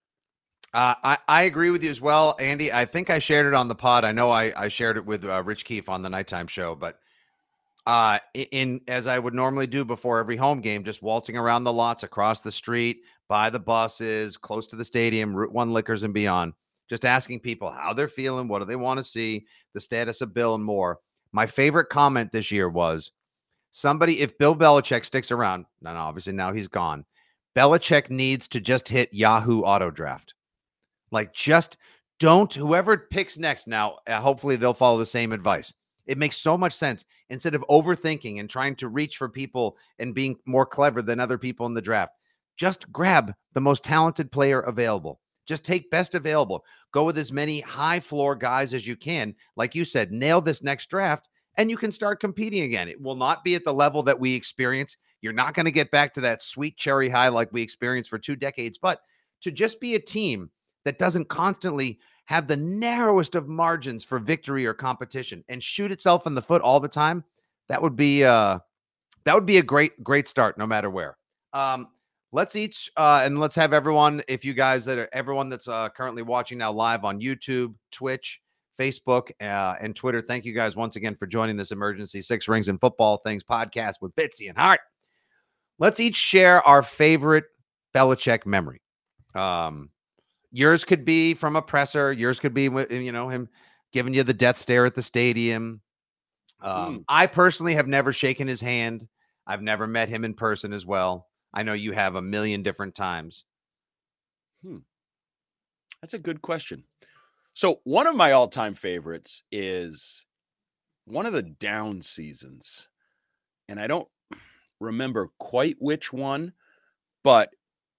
Uh, 0.74 0.94
I, 1.02 1.18
I 1.26 1.42
agree 1.44 1.70
with 1.70 1.82
you 1.82 1.90
as 1.90 2.00
well, 2.02 2.36
Andy. 2.38 2.70
I 2.70 2.84
think 2.84 3.08
I 3.08 3.18
shared 3.18 3.46
it 3.46 3.54
on 3.54 3.68
the 3.68 3.74
pod. 3.74 4.04
I 4.04 4.12
know 4.12 4.30
I, 4.30 4.52
I 4.54 4.68
shared 4.68 4.98
it 4.98 5.06
with 5.06 5.24
uh, 5.24 5.42
Rich 5.42 5.64
Keefe 5.64 5.88
on 5.88 6.02
the 6.02 6.10
nighttime 6.10 6.46
show, 6.46 6.74
but 6.74 7.00
uh, 7.86 8.18
in 8.34 8.82
as 8.86 9.06
I 9.06 9.18
would 9.18 9.34
normally 9.34 9.66
do 9.66 9.82
before 9.82 10.18
every 10.18 10.36
home 10.36 10.60
game, 10.60 10.84
just 10.84 11.00
waltzing 11.00 11.38
around 11.38 11.64
the 11.64 11.72
lots 11.72 12.02
across 12.02 12.42
the 12.42 12.52
street, 12.52 13.00
by 13.28 13.50
the 13.50 13.60
buses, 13.60 14.36
close 14.36 14.66
to 14.68 14.76
the 14.76 14.84
stadium, 14.84 15.34
Route 15.34 15.52
One 15.52 15.72
Liquors 15.72 16.02
and 16.02 16.14
beyond, 16.14 16.54
just 16.88 17.04
asking 17.04 17.40
people 17.40 17.70
how 17.70 17.92
they're 17.92 18.08
feeling, 18.08 18.48
what 18.48 18.60
do 18.60 18.64
they 18.64 18.76
want 18.76 18.98
to 18.98 19.04
see, 19.04 19.46
the 19.74 19.80
status 19.80 20.20
of 20.20 20.34
Bill, 20.34 20.54
and 20.54 20.64
more. 20.64 20.98
My 21.32 21.46
favorite 21.46 21.90
comment 21.90 22.32
this 22.32 22.50
year 22.50 22.68
was 22.70 23.12
somebody, 23.70 24.20
if 24.20 24.38
Bill 24.38 24.56
Belichick 24.56 25.04
sticks 25.04 25.30
around, 25.30 25.66
and 25.84 25.96
obviously 25.96 26.32
now 26.32 26.52
he's 26.52 26.68
gone, 26.68 27.04
Belichick 27.54 28.08
needs 28.08 28.48
to 28.48 28.60
just 28.60 28.88
hit 28.88 29.12
Yahoo 29.12 29.62
Auto 29.62 29.90
Draft. 29.90 30.34
Like, 31.10 31.34
just 31.34 31.76
don't, 32.18 32.52
whoever 32.52 32.96
picks 32.96 33.36
next 33.38 33.66
now, 33.66 33.98
uh, 34.06 34.20
hopefully 34.20 34.56
they'll 34.56 34.74
follow 34.74 34.98
the 34.98 35.06
same 35.06 35.32
advice. 35.32 35.72
It 36.06 36.18
makes 36.18 36.38
so 36.38 36.56
much 36.56 36.72
sense 36.72 37.04
instead 37.28 37.54
of 37.54 37.64
overthinking 37.68 38.40
and 38.40 38.48
trying 38.48 38.74
to 38.76 38.88
reach 38.88 39.18
for 39.18 39.28
people 39.28 39.76
and 39.98 40.14
being 40.14 40.36
more 40.46 40.64
clever 40.64 41.02
than 41.02 41.20
other 41.20 41.36
people 41.36 41.66
in 41.66 41.74
the 41.74 41.82
draft. 41.82 42.14
Just 42.58 42.92
grab 42.92 43.32
the 43.54 43.60
most 43.60 43.84
talented 43.84 44.30
player 44.30 44.60
available. 44.60 45.20
Just 45.46 45.64
take 45.64 45.90
best 45.90 46.14
available. 46.14 46.62
Go 46.92 47.04
with 47.04 47.16
as 47.16 47.32
many 47.32 47.60
high 47.60 48.00
floor 48.00 48.34
guys 48.34 48.74
as 48.74 48.86
you 48.86 48.96
can. 48.96 49.34
Like 49.56 49.74
you 49.74 49.86
said, 49.86 50.12
nail 50.12 50.42
this 50.42 50.62
next 50.62 50.90
draft 50.90 51.28
and 51.56 51.70
you 51.70 51.76
can 51.76 51.90
start 51.90 52.20
competing 52.20 52.64
again. 52.64 52.88
It 52.88 53.00
will 53.00 53.14
not 53.14 53.44
be 53.44 53.54
at 53.54 53.64
the 53.64 53.72
level 53.72 54.02
that 54.02 54.20
we 54.20 54.34
experience. 54.34 54.96
You're 55.22 55.32
not 55.32 55.54
going 55.54 55.64
to 55.64 55.72
get 55.72 55.90
back 55.90 56.12
to 56.14 56.20
that 56.20 56.42
sweet 56.42 56.76
cherry 56.76 57.08
high 57.08 57.28
like 57.28 57.52
we 57.52 57.62
experienced 57.62 58.10
for 58.10 58.18
two 58.18 58.36
decades, 58.36 58.76
but 58.76 59.00
to 59.40 59.50
just 59.50 59.80
be 59.80 59.94
a 59.94 60.00
team 60.00 60.50
that 60.84 60.98
doesn't 60.98 61.28
constantly 61.28 61.98
have 62.26 62.46
the 62.46 62.56
narrowest 62.56 63.34
of 63.34 63.48
margins 63.48 64.04
for 64.04 64.18
victory 64.18 64.66
or 64.66 64.74
competition 64.74 65.42
and 65.48 65.62
shoot 65.62 65.90
itself 65.90 66.26
in 66.26 66.34
the 66.34 66.42
foot 66.42 66.60
all 66.60 66.78
the 66.78 66.88
time, 66.88 67.24
that 67.68 67.80
would 67.80 67.96
be 67.96 68.24
uh 68.24 68.58
that 69.24 69.34
would 69.34 69.46
be 69.46 69.58
a 69.58 69.62
great 69.62 70.02
great 70.04 70.28
start 70.28 70.58
no 70.58 70.66
matter 70.66 70.90
where. 70.90 71.16
Um 71.52 71.88
let's 72.32 72.56
each 72.56 72.90
uh 72.96 73.22
and 73.24 73.40
let's 73.40 73.56
have 73.56 73.72
everyone 73.72 74.22
if 74.28 74.44
you 74.44 74.54
guys 74.54 74.84
that 74.84 74.98
are 74.98 75.08
everyone 75.12 75.48
that's 75.48 75.68
uh 75.68 75.88
currently 75.90 76.22
watching 76.22 76.58
now 76.58 76.70
live 76.70 77.04
on 77.04 77.20
YouTube, 77.20 77.74
Twitch, 77.90 78.40
Facebook, 78.78 79.30
uh, 79.40 79.74
and 79.80 79.94
Twitter. 79.94 80.22
Thank 80.22 80.44
you 80.44 80.54
guys 80.54 80.76
once 80.76 80.96
again 80.96 81.16
for 81.16 81.26
joining 81.26 81.56
this 81.56 81.72
emergency 81.72 82.20
six 82.20 82.48
rings 82.48 82.68
and 82.68 82.80
football 82.80 83.18
things 83.18 83.42
podcast 83.42 83.94
with 84.00 84.14
Fitzy 84.14 84.48
and 84.48 84.56
Hart. 84.56 84.80
Let's 85.78 86.00
each 86.00 86.16
share 86.16 86.66
our 86.66 86.82
favorite 86.82 87.44
Belichick 87.94 88.46
memory. 88.46 88.82
Um, 89.34 89.90
yours 90.50 90.84
could 90.84 91.04
be 91.04 91.34
from 91.34 91.56
a 91.56 91.62
presser. 91.62 92.12
Yours 92.12 92.40
could 92.40 92.54
be, 92.54 92.64
you 92.64 93.12
know, 93.12 93.28
him 93.28 93.48
giving 93.92 94.14
you 94.14 94.22
the 94.22 94.34
death 94.34 94.58
stare 94.58 94.86
at 94.86 94.94
the 94.94 95.02
stadium. 95.02 95.80
Um, 96.60 97.04
I 97.08 97.26
personally 97.26 97.74
have 97.74 97.86
never 97.86 98.12
shaken 98.12 98.48
his 98.48 98.60
hand. 98.60 99.06
I've 99.46 99.62
never 99.62 99.86
met 99.86 100.08
him 100.08 100.24
in 100.24 100.34
person 100.34 100.72
as 100.72 100.84
well. 100.84 101.27
I 101.52 101.62
know 101.62 101.72
you 101.72 101.92
have 101.92 102.14
a 102.14 102.22
million 102.22 102.62
different 102.62 102.94
times. 102.94 103.44
Hmm. 104.62 104.78
That's 106.00 106.14
a 106.14 106.18
good 106.18 106.42
question. 106.42 106.84
So, 107.54 107.80
one 107.84 108.06
of 108.06 108.14
my 108.14 108.32
all 108.32 108.48
time 108.48 108.74
favorites 108.74 109.42
is 109.50 110.26
one 111.06 111.26
of 111.26 111.32
the 111.32 111.42
down 111.42 112.02
seasons. 112.02 112.88
And 113.68 113.80
I 113.80 113.86
don't 113.86 114.08
remember 114.80 115.30
quite 115.38 115.76
which 115.78 116.12
one, 116.12 116.52
but 117.24 117.50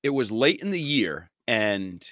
it 0.03 0.09
was 0.09 0.31
late 0.31 0.61
in 0.61 0.71
the 0.71 0.79
year 0.79 1.29
and 1.47 2.05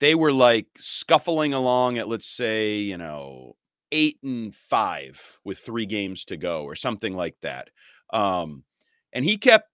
they 0.00 0.14
were 0.14 0.32
like 0.32 0.66
scuffling 0.78 1.54
along 1.54 1.98
at, 1.98 2.08
let's 2.08 2.26
say, 2.26 2.76
you 2.76 2.96
know, 2.96 3.56
eight 3.90 4.18
and 4.22 4.54
five 4.54 5.20
with 5.44 5.58
three 5.58 5.86
games 5.86 6.24
to 6.26 6.36
go 6.36 6.64
or 6.64 6.74
something 6.74 7.14
like 7.14 7.36
that. 7.42 7.70
Um, 8.12 8.64
and 9.12 9.24
he 9.24 9.36
kept 9.38 9.68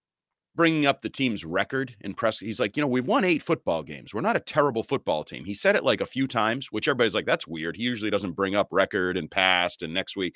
bringing 0.58 0.86
up 0.86 1.02
the 1.02 1.08
team's 1.08 1.44
record 1.44 1.94
in 2.00 2.12
press. 2.12 2.40
He's 2.40 2.58
like, 2.58 2.76
you 2.76 2.80
know, 2.80 2.88
we've 2.88 3.06
won 3.06 3.24
eight 3.24 3.44
football 3.44 3.84
games. 3.84 4.12
We're 4.12 4.22
not 4.22 4.34
a 4.34 4.40
terrible 4.40 4.82
football 4.82 5.22
team. 5.22 5.44
He 5.44 5.54
said 5.54 5.76
it 5.76 5.84
like 5.84 6.00
a 6.00 6.06
few 6.06 6.26
times, 6.26 6.72
which 6.72 6.88
everybody's 6.88 7.14
like, 7.14 7.26
that's 7.26 7.46
weird. 7.46 7.76
He 7.76 7.84
usually 7.84 8.10
doesn't 8.10 8.32
bring 8.32 8.56
up 8.56 8.66
record 8.72 9.16
and 9.16 9.30
past 9.30 9.82
and 9.82 9.94
next 9.94 10.16
week. 10.16 10.34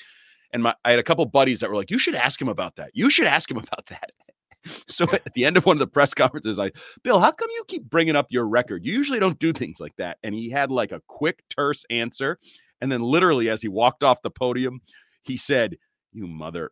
And 0.52 0.62
my, 0.62 0.76
I 0.84 0.90
had 0.90 1.00
a 1.00 1.02
couple 1.02 1.26
buddies 1.26 1.58
that 1.58 1.70
were 1.70 1.74
like, 1.74 1.90
you 1.90 1.98
should 1.98 2.14
ask 2.14 2.40
him 2.40 2.48
about 2.48 2.76
that. 2.76 2.92
You 2.94 3.10
should 3.10 3.26
ask 3.26 3.50
him 3.50 3.56
about 3.56 3.84
that. 3.86 4.12
so 4.86 5.06
at 5.12 5.34
the 5.34 5.44
end 5.44 5.56
of 5.56 5.66
one 5.66 5.74
of 5.74 5.80
the 5.80 5.88
press 5.88 6.14
conferences, 6.14 6.56
I, 6.56 6.70
Bill, 7.02 7.18
how 7.18 7.32
come 7.32 7.48
you 7.56 7.64
keep 7.66 7.90
bringing 7.90 8.14
up 8.14 8.28
your 8.30 8.48
record? 8.48 8.86
You 8.86 8.92
usually 8.92 9.18
don't 9.18 9.40
do 9.40 9.52
things 9.52 9.80
like 9.80 9.96
that. 9.96 10.18
And 10.22 10.36
he 10.36 10.50
had 10.50 10.70
like 10.70 10.92
a 10.92 11.02
quick, 11.08 11.42
terse 11.50 11.84
answer. 11.90 12.38
And 12.80 12.92
then 12.92 13.00
literally, 13.00 13.48
as 13.48 13.60
he 13.60 13.66
walked 13.66 14.04
off 14.04 14.22
the 14.22 14.30
podium, 14.30 14.82
he 15.24 15.36
said, 15.36 15.78
you 16.12 16.28
mother 16.28 16.70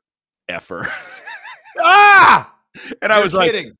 effer. 0.49 0.87
Ah! 1.83 2.60
And 3.03 3.12
I 3.12 3.16
You're 3.16 3.25
was 3.25 3.35
like, 3.35 3.51
kidding. 3.53 3.73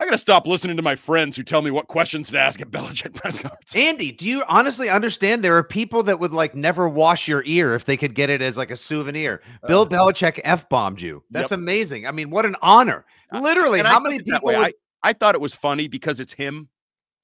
I 0.00 0.04
got 0.04 0.12
to 0.12 0.18
stop 0.18 0.46
listening 0.46 0.76
to 0.76 0.82
my 0.82 0.94
friends 0.94 1.36
who 1.36 1.42
tell 1.42 1.60
me 1.60 1.72
what 1.72 1.88
questions 1.88 2.30
to 2.30 2.38
ask 2.38 2.60
at 2.60 2.70
Belichick 2.70 3.14
press 3.14 3.38
conference. 3.40 3.74
Andy, 3.74 4.12
do 4.12 4.28
you 4.28 4.44
honestly 4.48 4.88
understand 4.88 5.42
there 5.42 5.56
are 5.56 5.64
people 5.64 6.04
that 6.04 6.20
would 6.20 6.32
like 6.32 6.54
never 6.54 6.88
wash 6.88 7.26
your 7.26 7.42
ear 7.46 7.74
if 7.74 7.84
they 7.84 7.96
could 7.96 8.14
get 8.14 8.30
it 8.30 8.40
as 8.40 8.56
like 8.56 8.70
a 8.70 8.76
souvenir? 8.76 9.42
Uh, 9.62 9.66
Bill 9.66 9.86
Belichick 9.88 10.40
f 10.44 10.68
bombed 10.68 11.00
you. 11.00 11.22
That's 11.30 11.50
Yep. 11.50 11.58
amazing. 11.58 12.06
I 12.06 12.12
mean, 12.12 12.30
what 12.30 12.46
an 12.46 12.54
honor! 12.62 13.04
Literally, 13.32 13.80
And 13.80 13.88
how 13.88 13.94
took 13.94 14.04
many 14.04 14.20
people? 14.22 14.40
Would, 14.44 14.54
I, 14.56 14.72
I 15.02 15.12
thought 15.14 15.34
it 15.34 15.40
was 15.40 15.52
funny 15.52 15.88
because 15.88 16.20
it's 16.20 16.32
him. 16.32 16.68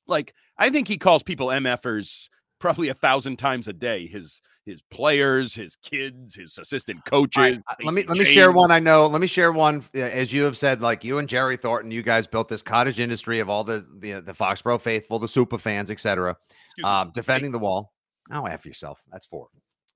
Like 0.09 0.35
I 0.59 0.69
think 0.71 0.89
he 0.89 0.99
calls 0.99 1.23
people 1.23 1.47
MFers 1.49 2.29
probably 2.59 2.89
a 2.89 2.95
thousand 2.95 3.37
times 3.39 3.69
a 3.69 3.73
day. 3.73 4.07
His 4.09 4.41
his 4.67 4.81
players, 4.91 5.55
his 5.55 5.77
kids, 5.77 6.35
his 6.35 6.59
assistant 6.59 7.05
coaches. 7.05 7.37
Right, 7.37 7.63
uh, 7.69 7.75
let 7.85 7.95
me 7.95 8.05
let 8.05 8.19
me 8.19 8.25
share 8.25 8.51
one 8.51 8.71
I 8.71 8.79
know. 8.79 9.07
Let 9.07 9.21
me 9.21 9.27
share 9.27 9.53
one 9.53 9.83
uh, 9.95 10.01
as 10.01 10.33
you 10.33 10.43
have 10.45 10.57
said. 10.57 10.81
Like 10.81 11.05
you 11.05 11.19
and 11.19 11.29
Jerry 11.29 11.57
Thornton, 11.57 11.91
you 11.91 12.03
guys 12.03 12.27
built 12.27 12.49
this 12.49 12.63
cottage 12.63 13.01
industry 13.01 13.41
of 13.41 13.51
all 13.51 13.65
the 13.65 13.87
the, 13.99 14.21
the 14.21 14.33
Foxborough 14.33 14.81
faithful, 14.81 15.19
the 15.19 15.29
super 15.29 15.59
fans, 15.59 15.91
etc. 15.91 16.37
Um, 16.83 17.13
defending 17.15 17.53
the 17.53 17.59
wall. 17.59 17.93
Oh, 18.33 18.47
after 18.47 18.69
yourself. 18.69 19.01
That's 19.13 19.27
four. 19.27 19.49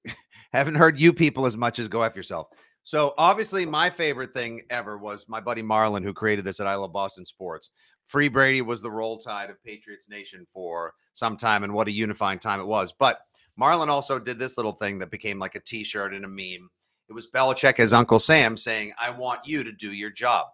Haven't 0.53 0.75
heard 0.75 1.01
you 1.01 1.13
people 1.13 1.47
as 1.47 1.57
much 1.57 1.79
as 1.79 1.89
go 1.89 2.05
after 2.05 2.19
yourself. 2.19 2.49
So 2.85 3.15
obviously, 3.19 3.67
my 3.67 3.91
favorite 3.91 4.33
thing 4.33 4.63
ever 4.71 4.97
was 4.97 5.29
my 5.29 5.41
buddy 5.41 5.63
Marlon, 5.63 6.03
who 6.03 6.15
created 6.15 6.45
this 6.45 6.61
at 6.61 6.67
I 6.67 6.75
Love 6.75 6.93
Boston 6.93 7.27
Sports. 7.27 7.71
Free 8.07 8.29
Brady 8.29 8.63
was 8.63 8.81
the 8.81 8.91
roll 8.91 9.19
tide 9.19 9.51
of 9.51 9.63
Patriots 9.63 10.09
Nation 10.09 10.47
for 10.53 10.95
some 11.13 11.37
time, 11.37 11.65
and 11.65 11.75
what 11.75 11.89
a 11.89 11.93
unifying 11.93 12.39
time 12.39 12.61
it 12.61 12.67
was. 12.67 12.95
But 12.99 13.21
Marlon 13.61 13.89
also 13.89 14.19
did 14.19 14.39
this 14.39 14.57
little 14.57 14.73
thing 14.73 14.99
that 14.99 15.11
became 15.11 15.39
like 15.39 15.55
a 15.55 15.61
T-shirt 15.61 16.15
and 16.15 16.25
a 16.25 16.29
meme. 16.29 16.71
It 17.09 17.13
was 17.13 17.29
Belichick 17.31 17.81
as 17.81 17.93
Uncle 17.93 18.19
Sam 18.19 18.57
saying, 18.57 18.93
"I 19.01 19.11
want 19.11 19.41
you 19.47 19.65
to 19.65 19.73
do 19.73 19.93
your 19.93 20.11
job." 20.11 20.47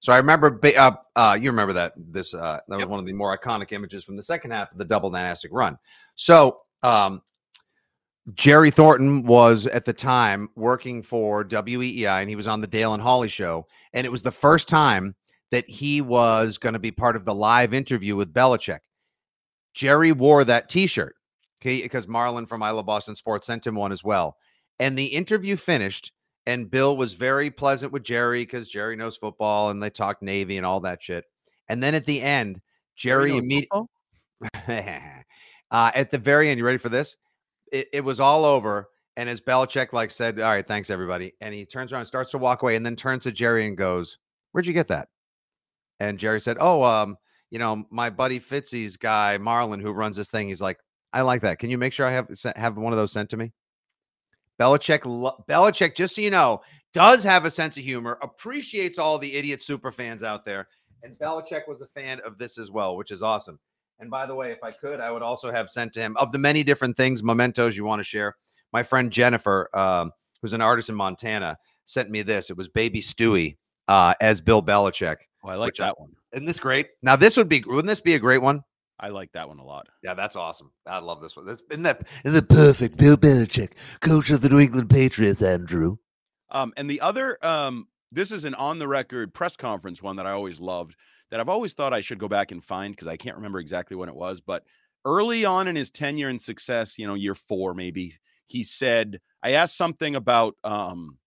So 0.00 0.12
I 0.12 0.18
remember, 0.18 0.60
uh, 0.76 0.92
uh, 1.16 1.38
you 1.40 1.50
remember 1.50 1.72
that 1.72 1.92
this 1.96 2.32
uh, 2.32 2.60
that 2.68 2.76
was 2.76 2.86
one 2.86 3.00
of 3.00 3.06
the 3.06 3.12
more 3.12 3.36
iconic 3.36 3.72
images 3.72 4.04
from 4.04 4.16
the 4.16 4.22
second 4.22 4.52
half 4.52 4.70
of 4.70 4.78
the 4.78 4.84
double 4.84 5.10
dynastic 5.10 5.50
run. 5.52 5.76
So 6.14 6.60
um, 6.84 7.22
Jerry 8.34 8.70
Thornton 8.70 9.24
was 9.24 9.66
at 9.66 9.84
the 9.84 9.92
time 9.92 10.48
working 10.54 11.02
for 11.02 11.44
WEEI, 11.44 12.20
and 12.20 12.28
he 12.28 12.36
was 12.36 12.46
on 12.46 12.60
the 12.60 12.68
Dale 12.68 12.94
and 12.94 13.02
Holley 13.02 13.28
show, 13.28 13.66
and 13.94 14.06
it 14.06 14.10
was 14.10 14.22
the 14.22 14.30
first 14.30 14.68
time 14.68 15.14
that 15.50 15.68
he 15.68 16.00
was 16.00 16.56
going 16.56 16.74
to 16.74 16.78
be 16.78 16.92
part 16.92 17.16
of 17.16 17.24
the 17.24 17.34
live 17.34 17.74
interview 17.74 18.14
with 18.14 18.32
Belichick. 18.32 18.80
Jerry 19.74 20.12
wore 20.12 20.44
that 20.44 20.68
T-shirt, 20.68 21.15
okay, 21.60 21.82
because 21.82 22.06
Marlon 22.06 22.48
from 22.48 22.62
I 22.62 22.70
Love 22.70 22.86
Boston 22.86 23.16
Sports 23.16 23.46
sent 23.46 23.66
him 23.66 23.74
one 23.74 23.92
as 23.92 24.04
well. 24.04 24.36
And 24.78 24.98
the 24.98 25.06
interview 25.06 25.56
finished, 25.56 26.12
and 26.46 26.70
Bill 26.70 26.96
was 26.96 27.14
very 27.14 27.50
pleasant 27.50 27.92
with 27.92 28.04
Jerry 28.04 28.42
because 28.42 28.68
Jerry 28.68 28.96
knows 28.96 29.16
football, 29.16 29.70
and 29.70 29.82
they 29.82 29.90
talked 29.90 30.22
Navy 30.22 30.56
and 30.56 30.66
all 30.66 30.80
that 30.80 31.02
shit. 31.02 31.24
And 31.68 31.82
then 31.82 31.94
at 31.94 32.04
the 32.04 32.20
end, 32.20 32.60
Jerry 32.94 33.36
immediately, 33.36 33.86
uh, 34.68 35.10
at 35.70 36.10
the 36.10 36.18
very 36.18 36.50
end, 36.50 36.58
you 36.58 36.64
ready 36.64 36.78
for 36.78 36.88
this? 36.88 37.16
It, 37.72 37.88
it 37.92 38.04
was 38.04 38.20
all 38.20 38.44
over, 38.44 38.88
and 39.16 39.28
as 39.28 39.40
Belichick 39.40 39.92
like 39.92 40.10
said, 40.10 40.38
"All 40.38 40.52
right, 40.52 40.66
thanks 40.66 40.90
everybody," 40.90 41.34
and 41.40 41.52
he 41.52 41.64
turns 41.64 41.92
around, 41.92 42.00
and 42.00 42.08
starts 42.08 42.30
to 42.30 42.38
walk 42.38 42.62
away, 42.62 42.76
and 42.76 42.86
then 42.86 42.96
turns 42.96 43.24
to 43.24 43.32
Jerry 43.32 43.66
and 43.66 43.76
goes, 43.76 44.18
"Where'd 44.52 44.66
you 44.66 44.72
get 44.72 44.88
that?" 44.88 45.08
And 45.98 46.18
Jerry 46.18 46.40
said, 46.40 46.58
"Oh, 46.60 46.84
um, 46.84 47.16
you 47.50 47.58
know, 47.58 47.84
my 47.90 48.10
buddy 48.10 48.38
Fitzy's 48.38 48.96
guy 48.96 49.38
Marlon, 49.40 49.80
who 49.80 49.92
runs 49.92 50.16
this 50.16 50.30
thing. 50.30 50.48
He's 50.48 50.60
like, 50.60 50.78
I 51.16 51.22
like 51.22 51.42
that. 51.42 51.58
Can 51.58 51.70
you 51.70 51.78
make 51.78 51.92
sure 51.92 52.06
I 52.06 52.12
have 52.12 52.28
have 52.56 52.76
one 52.76 52.92
of 52.92 52.98
those 52.98 53.12
sent 53.12 53.30
to 53.30 53.36
me?" 53.36 53.52
Belichick, 54.60 55.00
Belichick, 55.48 55.94
just 55.94 56.14
so 56.14 56.22
you 56.22 56.30
know, 56.30 56.62
does 56.92 57.22
have 57.22 57.44
a 57.44 57.50
sense 57.50 57.76
of 57.76 57.82
humor, 57.82 58.18
appreciates 58.22 58.98
all 58.98 59.18
the 59.18 59.34
idiot 59.36 59.62
super 59.62 59.90
fans 59.92 60.22
out 60.22 60.44
there, 60.44 60.68
and 61.02 61.18
Belichick 61.18 61.68
was 61.68 61.82
a 61.82 61.86
fan 61.88 62.20
of 62.24 62.38
this 62.38 62.58
as 62.58 62.70
well, 62.70 62.96
which 62.96 63.10
is 63.10 63.22
awesome. 63.22 63.58
And 63.98 64.10
by 64.10 64.26
the 64.26 64.34
way, 64.34 64.52
if 64.52 64.62
I 64.62 64.72
could, 64.72 65.00
I 65.00 65.10
would 65.10 65.22
also 65.22 65.50
have 65.50 65.68
sent 65.70 65.92
to 65.94 66.00
him 66.00 66.16
of 66.16 66.32
the 66.32 66.38
many 66.38 66.62
different 66.62 66.96
things, 66.96 67.22
mementos 67.22 67.76
you 67.76 67.84
want 67.84 68.00
to 68.00 68.04
share. 68.04 68.34
My 68.72 68.82
friend 68.82 69.10
Jennifer, 69.10 69.68
um, 69.74 70.10
who's 70.42 70.52
an 70.52 70.60
artist 70.60 70.88
in 70.88 70.94
Montana, 70.94 71.56
sent 71.84 72.10
me 72.10 72.22
this. 72.22 72.50
It 72.50 72.56
was 72.56 72.68
Baby 72.68 73.00
Stewie 73.00 73.56
uh, 73.88 74.14
as 74.20 74.40
Bill 74.40 74.62
Belichick. 74.62 75.16
Oh, 75.44 75.48
I 75.48 75.54
like 75.54 75.68
which 75.68 75.80
I- 75.80 75.86
that 75.86 76.00
one. 76.00 76.12
Isn't 76.32 76.46
this 76.46 76.60
great? 76.60 76.88
Now, 77.02 77.16
this 77.16 77.36
would 77.38 77.48
be 77.48 77.62
wouldn't 77.66 77.86
this 77.86 78.00
be 78.00 78.14
a 78.14 78.18
great 78.18 78.42
one? 78.42 78.62
I 78.98 79.08
like 79.08 79.32
that 79.32 79.48
one 79.48 79.58
a 79.58 79.64
lot. 79.64 79.88
Yeah, 80.02 80.14
that's 80.14 80.36
awesome. 80.36 80.72
I 80.86 80.98
love 80.98 81.20
this 81.20 81.36
one. 81.36 81.46
This 81.46 81.62
isn't 81.70 81.82
that 81.82 82.06
isn't 82.24 82.48
that 82.48 82.54
perfect? 82.54 82.96
Bill 82.96 83.16
Belichick, 83.16 83.72
coach 84.00 84.30
of 84.30 84.40
the 84.40 84.48
New 84.48 84.60
England 84.60 84.90
Patriots, 84.90 85.42
Andrew. 85.42 85.96
Um, 86.50 86.72
and 86.76 86.88
the 86.88 87.00
other, 87.00 87.44
um, 87.44 87.88
this 88.12 88.30
is 88.30 88.44
an 88.44 88.54
on 88.54 88.78
the 88.78 88.88
record 88.88 89.34
press 89.34 89.56
conference 89.56 90.02
one 90.02 90.16
that 90.16 90.26
I 90.26 90.30
always 90.30 90.60
loved 90.60 90.94
that 91.30 91.40
I've 91.40 91.48
always 91.48 91.74
thought 91.74 91.92
I 91.92 92.00
should 92.00 92.18
go 92.18 92.28
back 92.28 92.52
and 92.52 92.62
find 92.62 92.94
because 92.94 93.08
I 93.08 93.16
can't 93.16 93.36
remember 93.36 93.58
exactly 93.58 93.96
when 93.96 94.08
it 94.08 94.14
was. 94.14 94.40
But 94.40 94.62
early 95.04 95.44
on 95.44 95.68
in 95.68 95.76
his 95.76 95.90
tenure 95.90 96.28
and 96.28 96.40
success, 96.40 96.98
you 96.98 97.06
know, 97.06 97.14
year 97.14 97.34
four 97.34 97.74
maybe, 97.74 98.14
he 98.46 98.62
said, 98.62 99.20
I 99.42 99.52
asked 99.52 99.76
something 99.76 100.14
about 100.14 100.54
um, 100.62 101.18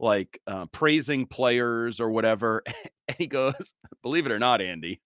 like 0.00 0.40
uh, 0.46 0.66
praising 0.66 1.26
players 1.26 2.00
or 2.00 2.10
whatever. 2.10 2.62
And 3.06 3.18
he 3.18 3.26
goes, 3.26 3.74
Believe 4.02 4.24
it 4.24 4.32
or 4.32 4.38
not, 4.38 4.62
Andy, 4.62 5.02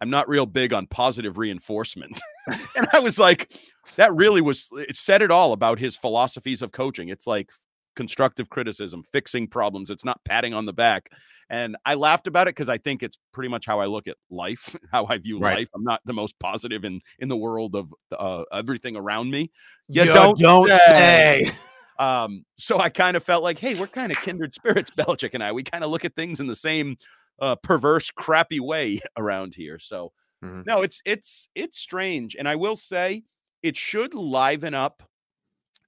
I'm 0.00 0.10
not 0.10 0.28
real 0.28 0.46
big 0.46 0.72
on 0.72 0.86
positive 0.86 1.38
reinforcement. 1.38 2.20
and 2.76 2.86
I 2.92 3.00
was 3.00 3.18
like, 3.18 3.52
that 3.96 4.14
really 4.14 4.40
was, 4.40 4.68
it 4.74 4.94
said 4.94 5.22
it 5.22 5.32
all 5.32 5.52
about 5.52 5.80
his 5.80 5.96
philosophies 5.96 6.62
of 6.62 6.70
coaching. 6.70 7.08
It's 7.08 7.26
like 7.26 7.50
constructive 7.96 8.48
criticism, 8.48 9.02
fixing 9.10 9.48
problems. 9.48 9.90
It's 9.90 10.04
not 10.04 10.20
patting 10.24 10.54
on 10.54 10.66
the 10.66 10.72
back. 10.72 11.10
And 11.50 11.76
I 11.84 11.94
laughed 11.94 12.28
about 12.28 12.46
it 12.46 12.54
because 12.54 12.68
I 12.68 12.78
think 12.78 13.02
it's 13.02 13.18
pretty 13.32 13.48
much 13.48 13.66
how 13.66 13.80
I 13.80 13.86
look 13.86 14.06
at 14.06 14.16
life, 14.30 14.76
how 14.92 15.06
I 15.06 15.18
view 15.18 15.40
Right. 15.40 15.58
life. 15.58 15.68
I'm 15.74 15.82
not 15.82 16.00
the 16.04 16.12
most 16.12 16.38
positive 16.38 16.84
in 16.84 17.00
in 17.18 17.28
the 17.28 17.36
world 17.36 17.74
of 17.74 17.92
uh, 18.16 18.44
everything 18.52 18.94
around 18.94 19.30
me. 19.30 19.50
You 19.88 20.02
You 20.04 20.12
don't, 20.12 20.38
don't 20.38 20.68
say. 20.68 21.50
Um, 21.98 22.44
so 22.58 22.78
I 22.78 22.88
kind 22.90 23.16
of 23.16 23.24
felt 23.24 23.42
like, 23.42 23.58
hey, 23.58 23.74
we're 23.74 23.88
kind 23.88 24.12
of 24.12 24.20
kindred 24.20 24.54
spirits, 24.54 24.90
Belichick 24.96 25.30
and 25.34 25.42
I. 25.42 25.52
We 25.52 25.62
kind 25.62 25.84
of 25.84 25.90
look 25.90 26.04
at 26.04 26.14
things 26.14 26.40
in 26.40 26.46
the 26.46 26.56
same 26.56 26.96
uh, 27.40 27.56
perverse, 27.56 28.10
crappy 28.10 28.60
way 28.60 29.00
around 29.16 29.54
here. 29.54 29.78
So 29.78 30.12
Mhm. 30.42 30.66
no, 30.66 30.82
it's 30.82 31.02
it's 31.06 31.48
it's 31.54 31.78
strange, 31.78 32.36
and 32.36 32.48
I 32.48 32.56
will 32.56 32.76
say 32.76 33.24
it 33.62 33.76
should 33.76 34.14
liven 34.14 34.74
up 34.74 35.02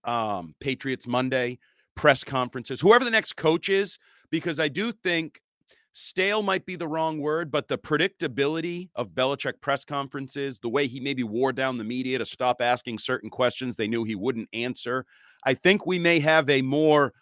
um, 0.04 0.54
Patriots 0.60 1.06
Monday 1.06 1.58
press 1.96 2.22
conferences, 2.22 2.80
whoever 2.80 3.04
the 3.04 3.10
next 3.10 3.34
coach 3.34 3.68
is, 3.68 3.98
because 4.30 4.60
I 4.60 4.68
do 4.68 4.92
think 4.92 5.40
stale 5.92 6.42
might 6.42 6.64
be 6.64 6.76
the 6.76 6.86
wrong 6.86 7.18
word, 7.20 7.50
but 7.50 7.66
the 7.66 7.78
predictability 7.78 8.90
of 8.94 9.10
Belichick 9.10 9.60
press 9.60 9.84
conferences, 9.84 10.60
the 10.60 10.68
way 10.68 10.86
he 10.86 11.00
maybe 11.00 11.24
wore 11.24 11.52
down 11.52 11.76
the 11.78 11.84
media 11.84 12.18
to 12.18 12.24
stop 12.24 12.60
asking 12.60 12.98
certain 12.98 13.30
questions 13.30 13.74
they 13.74 13.88
knew 13.88 14.04
he 14.04 14.14
wouldn't 14.14 14.48
answer, 14.52 15.06
I 15.48 15.54
think 15.54 15.86
we 15.86 15.98
may 15.98 16.20
have 16.20 16.50
a 16.50 16.60
more 16.60 17.14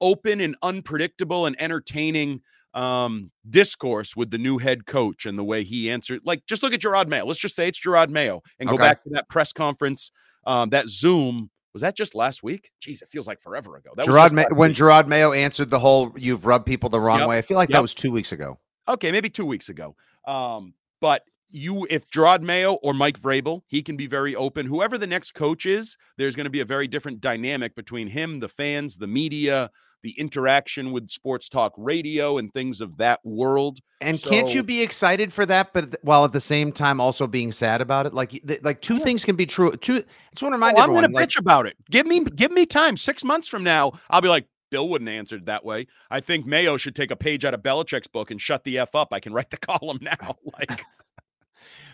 open 0.00 0.40
and 0.40 0.56
unpredictable 0.62 1.46
and 1.46 1.54
entertaining 1.60 2.40
um 2.74 3.30
discourse 3.48 4.14
with 4.16 4.30
the 4.30 4.36
new 4.36 4.58
head 4.58 4.84
coach 4.84 5.24
and 5.26 5.38
the 5.38 5.44
way 5.44 5.64
he 5.64 5.90
answered 5.90 6.20
like 6.24 6.44
just 6.46 6.62
look 6.62 6.74
at 6.74 6.80
Jerod 6.80 7.08
Mayo 7.08 7.24
let's 7.24 7.40
just 7.40 7.56
say 7.56 7.66
it's 7.66 7.80
Jerod 7.80 8.10
Mayo 8.10 8.42
and 8.58 8.68
go 8.68 8.74
Okay. 8.74 8.84
back 8.88 9.02
to 9.04 9.10
that 9.10 9.28
press 9.30 9.52
conference 9.52 10.12
um 10.44 10.68
that 10.70 10.88
zoom 10.88 11.50
was 11.72 11.80
that 11.82 11.96
just 11.96 12.14
last 12.14 12.42
week 12.42 12.70
jeez 12.84 13.00
it 13.00 13.08
feels 13.08 13.26
like 13.26 13.40
forever 13.40 13.76
ago 13.76 13.90
that 13.96 14.06
Jerod 14.06 14.56
when. 14.56 14.72
Jerod 14.74 15.06
Mayo 15.08 15.32
answered 15.32 15.70
the 15.70 15.78
whole 15.78 16.12
"you've 16.16 16.44
rubbed 16.44 16.66
people 16.66 16.90
the 16.90 17.00
wrong 17.00 17.20
Yep, 17.20 17.28
way," 17.28 17.38
I 17.38 17.42
feel 17.42 17.56
like 17.56 17.70
that 17.70 17.82
was 17.82 17.94
two 17.94 18.10
weeks 18.12 18.32
ago. 18.32 18.58
okay, 18.86 19.10
maybe 19.12 19.30
two 19.30 19.46
weeks 19.46 19.68
ago. 19.70 19.96
Um, 20.26 20.74
but 21.00 21.22
you, 21.50 21.86
if 21.90 22.10
Jerod 22.10 22.42
Mayo 22.42 22.74
or 22.82 22.92
Mike 22.92 23.20
Vrabel, 23.20 23.62
he 23.66 23.82
can 23.82 23.96
be 23.96 24.06
very 24.06 24.34
open. 24.36 24.66
Whoever 24.66 24.98
the 24.98 25.06
next 25.06 25.32
coach 25.32 25.66
is, 25.66 25.96
there's 26.16 26.34
going 26.36 26.44
to 26.44 26.50
be 26.50 26.60
a 26.60 26.64
very 26.64 26.86
different 26.88 27.20
dynamic 27.20 27.74
between 27.74 28.08
him, 28.08 28.40
the 28.40 28.48
fans, 28.48 28.96
the 28.96 29.06
media, 29.06 29.70
the 30.02 30.10
interaction 30.18 30.92
with 30.92 31.08
sports 31.10 31.48
talk 31.48 31.72
radio, 31.76 32.38
and 32.38 32.52
things 32.52 32.80
of 32.80 32.96
that 32.98 33.20
world. 33.24 33.78
And 34.00 34.20
can't 34.22 34.54
you 34.54 34.62
be 34.62 34.82
excited 34.82 35.32
for 35.32 35.44
that, 35.46 35.72
but 35.72 35.96
while 36.02 36.24
at 36.24 36.32
the 36.32 36.40
same 36.40 36.70
time 36.70 37.00
also 37.00 37.26
being 37.26 37.50
sad 37.50 37.80
about 37.80 38.06
it? 38.06 38.14
Like, 38.14 38.40
like 38.62 38.80
two 38.80 39.00
things 39.00 39.24
can 39.24 39.34
be 39.34 39.46
true. 39.46 39.74
Two. 39.76 39.96
I 39.96 40.04
just 40.34 40.42
want 40.42 40.52
to 40.52 40.56
remind 40.56 40.76
Oh, 40.76 40.80
I'm 40.80 40.84
everyone. 40.84 41.02
going 41.02 41.12
to 41.12 41.16
like, 41.16 41.28
bitch 41.30 41.38
about 41.38 41.66
it. 41.66 41.76
Give 41.90 42.06
me, 42.06 42.20
give 42.24 42.52
me 42.52 42.66
time. 42.66 42.96
Six 42.96 43.24
months 43.24 43.48
from 43.48 43.62
now, 43.64 43.92
I'll 44.10 44.20
be 44.20 44.28
like. 44.28 44.46
Bill 44.70 44.86
wouldn't 44.86 45.08
answer 45.08 45.36
it 45.36 45.46
that 45.46 45.64
way. 45.64 45.86
I 46.10 46.20
think 46.20 46.44
Mayo 46.44 46.76
should 46.76 46.94
take 46.94 47.10
a 47.10 47.16
page 47.16 47.42
out 47.46 47.54
of 47.54 47.62
Belichick's 47.62 48.06
book 48.06 48.30
and 48.30 48.38
shut 48.38 48.64
the 48.64 48.78
f 48.80 48.94
up. 48.94 49.14
I 49.14 49.18
can 49.18 49.32
write 49.32 49.48
the 49.48 49.56
column 49.56 49.98
now. 50.02 50.36
Like, 50.58 50.82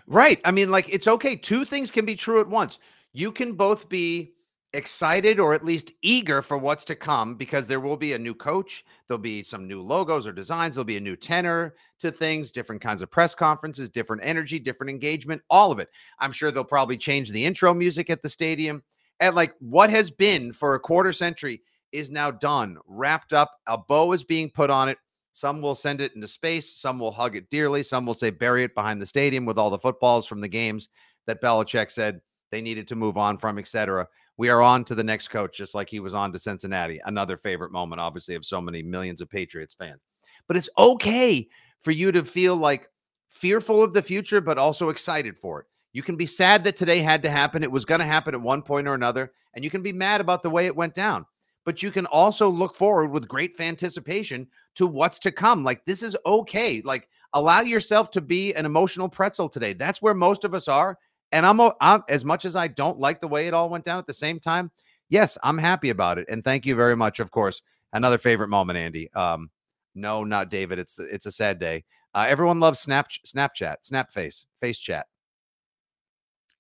Right. 0.06 0.40
I 0.44 0.50
mean, 0.50 0.70
like 0.70 0.92
it's 0.92 1.08
okay. 1.08 1.36
Two 1.36 1.64
things 1.64 1.90
can 1.90 2.04
be 2.04 2.14
true 2.14 2.40
at 2.40 2.48
once. 2.48 2.78
You 3.12 3.32
can 3.32 3.52
both 3.52 3.88
be 3.88 4.34
excited 4.74 5.38
or 5.38 5.54
at 5.54 5.64
least 5.64 5.92
eager 6.02 6.42
for 6.42 6.58
what's 6.58 6.84
to 6.84 6.96
come 6.96 7.36
because 7.36 7.66
there 7.66 7.80
will 7.80 7.96
be 7.96 8.12
a 8.12 8.18
new 8.18 8.34
coach. 8.34 8.84
There'll 9.06 9.20
be 9.20 9.42
some 9.42 9.68
new 9.68 9.80
logos 9.80 10.26
or 10.26 10.32
designs. 10.32 10.74
There'll 10.74 10.84
be 10.84 10.96
a 10.96 11.00
new 11.00 11.16
tenor 11.16 11.74
to 12.00 12.10
things, 12.10 12.50
different 12.50 12.82
kinds 12.82 13.00
of 13.00 13.10
press 13.10 13.34
conferences, 13.34 13.88
different 13.88 14.22
energy, 14.24 14.58
different 14.58 14.90
engagement, 14.90 15.42
all 15.48 15.70
of 15.70 15.78
it. 15.78 15.88
I'm 16.18 16.32
sure 16.32 16.50
they'll 16.50 16.64
probably 16.64 16.96
change 16.96 17.30
the 17.30 17.44
intro 17.44 17.72
music 17.72 18.10
at 18.10 18.20
the 18.22 18.28
stadium. 18.28 18.82
And 19.20 19.34
like 19.34 19.54
what 19.60 19.90
has 19.90 20.10
been 20.10 20.52
for 20.52 20.74
a 20.74 20.80
quarter 20.80 21.12
century 21.12 21.62
is 21.92 22.10
now 22.10 22.32
done, 22.32 22.76
wrapped 22.86 23.32
up. 23.32 23.52
A 23.68 23.78
bow 23.78 24.12
is 24.12 24.24
being 24.24 24.50
put 24.50 24.70
on 24.70 24.88
it. 24.88 24.98
Some 25.34 25.60
will 25.60 25.74
send 25.74 26.00
it 26.00 26.14
into 26.14 26.28
space. 26.28 26.76
Some 26.76 27.00
will 27.00 27.10
hug 27.10 27.34
it 27.34 27.50
dearly. 27.50 27.82
Some 27.82 28.06
will 28.06 28.14
say 28.14 28.30
bury 28.30 28.62
it 28.62 28.74
behind 28.74 29.02
the 29.02 29.06
stadium 29.06 29.44
with 29.44 29.58
all 29.58 29.68
the 29.68 29.76
footballs 29.76 30.26
from 30.26 30.40
the 30.40 30.48
games 30.48 30.88
that 31.26 31.42
Belichick 31.42 31.90
said 31.90 32.20
they 32.52 32.62
needed 32.62 32.86
to 32.86 32.94
move 32.94 33.18
on 33.18 33.36
from, 33.36 33.58
etc. 33.58 34.06
We 34.36 34.48
are 34.48 34.62
on 34.62 34.84
to 34.84 34.94
the 34.94 35.02
next 35.02 35.28
coach, 35.28 35.56
just 35.56 35.74
like 35.74 35.90
he 35.90 35.98
was 35.98 36.14
on 36.14 36.32
to 36.32 36.38
Cincinnati. 36.38 37.00
Another 37.04 37.36
favorite 37.36 37.72
moment, 37.72 38.00
obviously, 38.00 38.36
of 38.36 38.44
so 38.44 38.60
many 38.60 38.80
millions 38.80 39.20
of 39.20 39.28
Patriots 39.28 39.74
fans. 39.74 40.00
But 40.46 40.56
it's 40.56 40.70
okay 40.78 41.48
for 41.80 41.90
you 41.90 42.12
to 42.12 42.24
feel 42.24 42.54
like 42.54 42.88
fearful 43.28 43.82
of 43.82 43.92
the 43.92 44.02
future, 44.02 44.40
but 44.40 44.56
also 44.56 44.90
excited 44.90 45.36
for 45.36 45.62
it. 45.62 45.66
You 45.92 46.04
can 46.04 46.16
be 46.16 46.26
sad 46.26 46.62
that 46.62 46.76
today 46.76 47.00
had 47.00 47.24
to 47.24 47.30
happen. 47.30 47.64
It 47.64 47.72
was 47.72 47.84
going 47.84 48.00
to 48.00 48.06
happen 48.06 48.36
at 48.36 48.40
one 48.40 48.62
point 48.62 48.86
or 48.86 48.94
another. 48.94 49.32
And 49.54 49.64
you 49.64 49.70
can 49.70 49.82
be 49.82 49.92
mad 49.92 50.20
about 50.20 50.44
the 50.44 50.50
way 50.50 50.66
it 50.66 50.76
went 50.76 50.94
down. 50.94 51.26
But 51.64 51.82
you 51.82 51.90
can 51.90 52.06
also 52.06 52.48
look 52.48 52.74
forward 52.74 53.10
with 53.10 53.26
great 53.26 53.58
anticipation 53.58 54.46
to 54.74 54.86
what's 54.86 55.18
to 55.20 55.32
come. 55.32 55.64
Like, 55.64 55.84
this 55.84 56.02
is 56.02 56.16
okay. 56.26 56.82
Like, 56.84 57.08
allow 57.32 57.60
yourself 57.60 58.10
to 58.12 58.20
be 58.20 58.54
an 58.54 58.66
emotional 58.66 59.08
pretzel 59.08 59.48
today. 59.48 59.72
That's 59.72 60.02
where 60.02 60.14
most 60.14 60.44
of 60.44 60.54
us 60.54 60.68
are. 60.68 60.98
And 61.32 61.44
I'm, 61.44 61.60
I'm 61.80 62.02
as 62.08 62.24
much 62.24 62.44
as 62.44 62.54
I 62.56 62.68
don't 62.68 62.98
like 62.98 63.20
the 63.20 63.28
way 63.28 63.46
it 63.46 63.54
all 63.54 63.68
went 63.68 63.84
down 63.84 63.98
at 63.98 64.06
the 64.06 64.14
same 64.14 64.38
time. 64.38 64.70
Yes, 65.08 65.36
I'm 65.42 65.58
happy 65.58 65.90
about 65.90 66.18
it. 66.18 66.26
And 66.28 66.42
thank 66.42 66.64
you 66.64 66.74
very 66.74 66.96
much. 66.96 67.20
Of 67.20 67.30
course, 67.30 67.62
another 67.92 68.18
favorite 68.18 68.48
moment, 68.48 68.78
Andy. 68.78 69.12
Um, 69.14 69.50
no, 69.94 70.24
not 70.24 70.50
David. 70.50 70.78
It's 70.78 70.98
it's 70.98 71.26
a 71.26 71.32
sad 71.32 71.58
day. 71.58 71.84
Uh, 72.14 72.26
everyone 72.28 72.60
loves 72.60 72.80
Snap 72.80 73.08
Snapchat, 73.26 73.76
Snap 73.82 74.12
Face, 74.12 74.46
Face 74.60 74.78
Chat. 74.78 75.06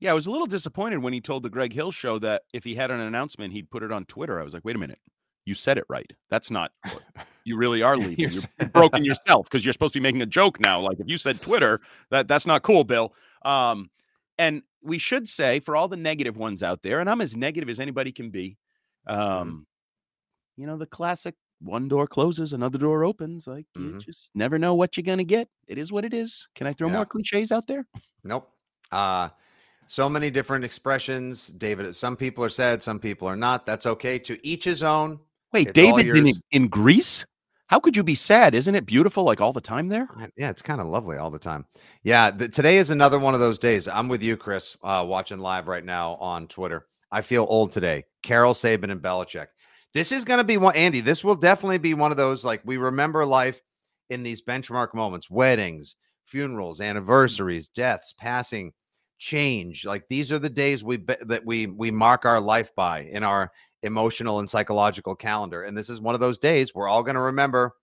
Yeah, 0.00 0.10
I 0.10 0.14
was 0.14 0.26
a 0.26 0.30
little 0.30 0.46
disappointed 0.46 0.98
when 0.98 1.12
he 1.12 1.20
told 1.20 1.42
the 1.42 1.50
Greg 1.50 1.72
Hill 1.72 1.90
show 1.90 2.18
that 2.18 2.42
if 2.52 2.64
he 2.64 2.74
had 2.74 2.90
an 2.90 3.00
announcement, 3.00 3.52
he'd 3.52 3.70
put 3.70 3.82
it 3.82 3.92
on 3.92 4.04
Twitter. 4.06 4.40
I 4.40 4.44
was 4.44 4.52
like, 4.52 4.64
wait 4.64 4.76
a 4.76 4.78
minute, 4.78 4.98
you 5.46 5.54
said 5.54 5.78
it 5.78 5.84
right. 5.88 6.10
That's 6.30 6.50
not. 6.50 6.72
You 7.46 7.58
really 7.58 7.82
are 7.82 7.94
leaving. 7.98 8.32
you're, 8.32 8.68
broken 8.70 9.04
yourself 9.10 9.44
because 9.44 9.66
you're 9.66 9.74
supposed 9.74 9.92
to 9.92 9.98
be 10.00 10.02
making 10.02 10.22
a 10.22 10.26
joke 10.26 10.58
now. 10.60 10.80
Like 10.80 10.98
if 10.98 11.10
you 11.10 11.18
said 11.18 11.38
Twitter, 11.42 11.78
that 12.10 12.26
that's 12.26 12.46
not 12.46 12.62
cool, 12.62 12.84
Bill. 12.84 13.12
Um, 13.44 13.90
and 14.38 14.62
we 14.82 14.96
should 14.96 15.28
say 15.28 15.60
for 15.60 15.76
all 15.76 15.86
the 15.86 15.94
negative 15.98 16.38
ones 16.38 16.62
out 16.62 16.82
there, 16.82 17.00
and 17.00 17.10
I'm 17.10 17.20
as 17.20 17.36
negative 17.36 17.68
as 17.68 17.80
anybody 17.80 18.12
can 18.12 18.30
be. 18.30 18.56
Mm-hmm. 19.06 19.20
Um, 19.20 19.66
you 20.56 20.66
know 20.66 20.78
the 20.78 20.86
classic 20.86 21.34
one 21.60 21.86
door 21.86 22.06
closes, 22.06 22.54
another 22.54 22.78
door 22.78 23.04
opens. 23.04 23.46
Like 23.46 23.66
Mm-hmm. 23.76 23.96
you 23.98 24.00
just 24.00 24.30
never 24.34 24.58
know 24.58 24.74
what 24.74 24.96
you're 24.96 25.04
gonna 25.04 25.22
get. 25.22 25.46
It 25.68 25.76
is 25.76 25.92
what 25.92 26.06
it 26.06 26.14
is. 26.14 26.48
Can 26.54 26.66
I 26.66 26.72
throw 26.72 26.88
Yeah. 26.88 26.94
more 26.94 27.04
cliches 27.04 27.52
out 27.52 27.66
there? 27.66 27.86
Nope. 28.22 28.50
Uh, 28.90 29.28
so 29.86 30.08
many 30.08 30.30
different 30.30 30.64
expressions. 30.64 31.48
David, 31.48 31.94
some 31.94 32.16
people 32.16 32.42
are 32.42 32.48
sad, 32.48 32.82
some 32.82 32.98
people 32.98 33.28
are 33.28 33.36
not. 33.36 33.66
That's 33.66 33.84
okay. 33.84 34.18
To 34.20 34.38
each 34.46 34.64
his 34.64 34.82
own. 34.82 35.20
Wait, 35.54 35.68
It's 35.68 35.72
David's 35.72 36.10
in, 36.10 36.32
in 36.50 36.68
Greece? 36.68 37.24
How 37.68 37.78
could 37.78 37.96
you 37.96 38.02
be 38.02 38.16
sad? 38.16 38.56
Isn't 38.56 38.74
it 38.74 38.86
beautiful 38.86 39.22
like 39.22 39.40
all 39.40 39.52
the 39.52 39.60
time 39.60 39.86
there? 39.86 40.08
Yeah, 40.36 40.50
it's 40.50 40.62
kind 40.62 40.80
of 40.80 40.88
lovely 40.88 41.16
all 41.16 41.30
the 41.30 41.38
time. 41.38 41.64
Yeah, 42.02 42.32
th- 42.32 42.50
today 42.50 42.78
is 42.78 42.90
another 42.90 43.20
one 43.20 43.34
of 43.34 43.40
those 43.40 43.58
days. 43.58 43.86
I'm 43.86 44.08
with 44.08 44.20
you, 44.20 44.36
Chris, 44.36 44.76
uh, 44.82 45.04
watching 45.08 45.38
live 45.38 45.68
right 45.68 45.84
now 45.84 46.16
on 46.16 46.48
Twitter. 46.48 46.88
I 47.12 47.22
feel 47.22 47.46
old 47.48 47.70
today. 47.70 48.02
Carroll 48.24 48.52
Saban 48.52 48.90
and 48.90 49.00
Belichick. 49.00 49.46
This 49.94 50.10
is 50.10 50.24
going 50.24 50.38
to 50.38 50.44
be 50.44 50.56
one, 50.56 50.74
Andy. 50.74 51.00
This 51.00 51.22
will 51.22 51.36
definitely 51.36 51.78
be 51.78 51.94
one 51.94 52.10
of 52.10 52.16
those 52.16 52.44
like 52.44 52.60
we 52.64 52.76
remember 52.76 53.24
life 53.24 53.62
in 54.10 54.24
these 54.24 54.42
benchmark 54.42 54.92
moments: 54.92 55.30
weddings, 55.30 55.94
funerals, 56.26 56.80
anniversaries, 56.80 57.68
deaths, 57.68 58.12
passing, 58.12 58.72
change. 59.18 59.86
Like 59.86 60.04
these 60.08 60.32
are 60.32 60.40
the 60.40 60.50
days 60.50 60.82
we 60.82 60.96
that 60.96 61.42
we 61.44 61.66
we 61.66 61.92
mark 61.92 62.24
our 62.24 62.40
life 62.40 62.74
by 62.74 63.02
in 63.02 63.22
our 63.22 63.52
emotional 63.84 64.40
and 64.40 64.50
psychological 64.50 65.14
calendar. 65.14 65.62
And 65.62 65.76
this 65.76 65.88
is 65.88 66.00
one 66.00 66.14
of 66.14 66.20
those 66.20 66.38
days 66.38 66.74
we're 66.74 66.88
all 66.88 67.02
going 67.02 67.14
to 67.14 67.20
remember 67.20 67.74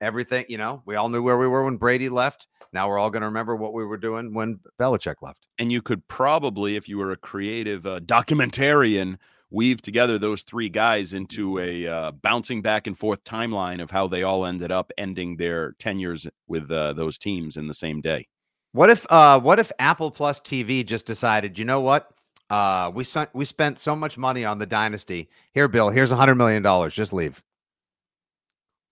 everything. 0.00 0.44
You 0.48 0.58
know, 0.58 0.82
we 0.86 0.94
all 0.94 1.08
knew 1.08 1.22
where 1.22 1.38
we 1.38 1.48
were 1.48 1.64
when 1.64 1.76
Brady 1.76 2.08
left. 2.08 2.46
Now 2.72 2.88
we're 2.88 2.98
all 2.98 3.10
going 3.10 3.22
to 3.22 3.26
remember 3.26 3.56
what 3.56 3.72
we 3.72 3.84
were 3.84 3.96
doing 3.96 4.32
when 4.34 4.60
Belichick 4.80 5.16
left. 5.22 5.48
And 5.58 5.70
you 5.70 5.82
could 5.82 6.06
probably, 6.08 6.76
if 6.76 6.88
you 6.88 6.98
were 6.98 7.12
a 7.12 7.16
creative 7.16 7.86
uh, 7.86 8.00
documentarian, 8.00 9.18
weave 9.50 9.80
together 9.80 10.18
those 10.18 10.42
three 10.42 10.68
guys 10.68 11.12
into 11.12 11.58
a 11.58 11.86
uh, 11.86 12.10
bouncing 12.12 12.62
back 12.62 12.86
and 12.86 12.98
forth 12.98 13.22
timeline 13.24 13.80
of 13.80 13.90
how 13.90 14.06
they 14.06 14.22
all 14.22 14.44
ended 14.44 14.72
up 14.72 14.90
ending 14.98 15.36
their 15.36 15.72
tenures 15.78 16.26
with 16.48 16.70
uh, 16.70 16.92
those 16.92 17.16
teams 17.18 17.56
in 17.56 17.66
the 17.66 17.74
same 17.74 18.00
day. 18.00 18.26
What 18.72 18.90
if 18.90 19.06
uh 19.08 19.40
what 19.40 19.58
if 19.58 19.72
Apple 19.78 20.10
Plus 20.10 20.38
TV 20.38 20.84
just 20.84 21.06
decided, 21.06 21.58
you 21.58 21.64
know 21.64 21.80
what? 21.80 22.10
Uh 22.50 22.90
we 22.94 23.02
spent 23.04 23.30
we 23.34 23.44
spent 23.44 23.78
so 23.78 23.96
much 23.96 24.16
money 24.18 24.44
on 24.44 24.58
the 24.58 24.66
dynasty. 24.66 25.28
Here, 25.52 25.68
Bill, 25.68 25.90
here's 25.90 26.12
a 26.12 26.16
hundred 26.16 26.36
million 26.36 26.62
dollars. 26.62 26.94
Just 26.94 27.12
leave. 27.12 27.42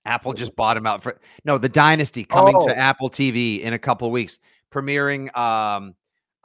Apple 0.07 0.35
just 0.35 0.55
bought 0.55 0.77
him 0.77 0.87
out 0.87 1.03
for 1.03 1.17
no 1.45 1.57
the 1.57 1.69
dynasty 1.69 2.25
coming 2.25 2.57
Oh. 2.57 2.67
to 2.69 2.77
Apple 2.77 3.09
TV 3.09 3.61
in 3.61 3.73
a 3.73 3.79
couple 3.79 4.07
of 4.07 4.13
weeks, 4.13 4.39
premiering 4.71 5.35
um 5.37 5.95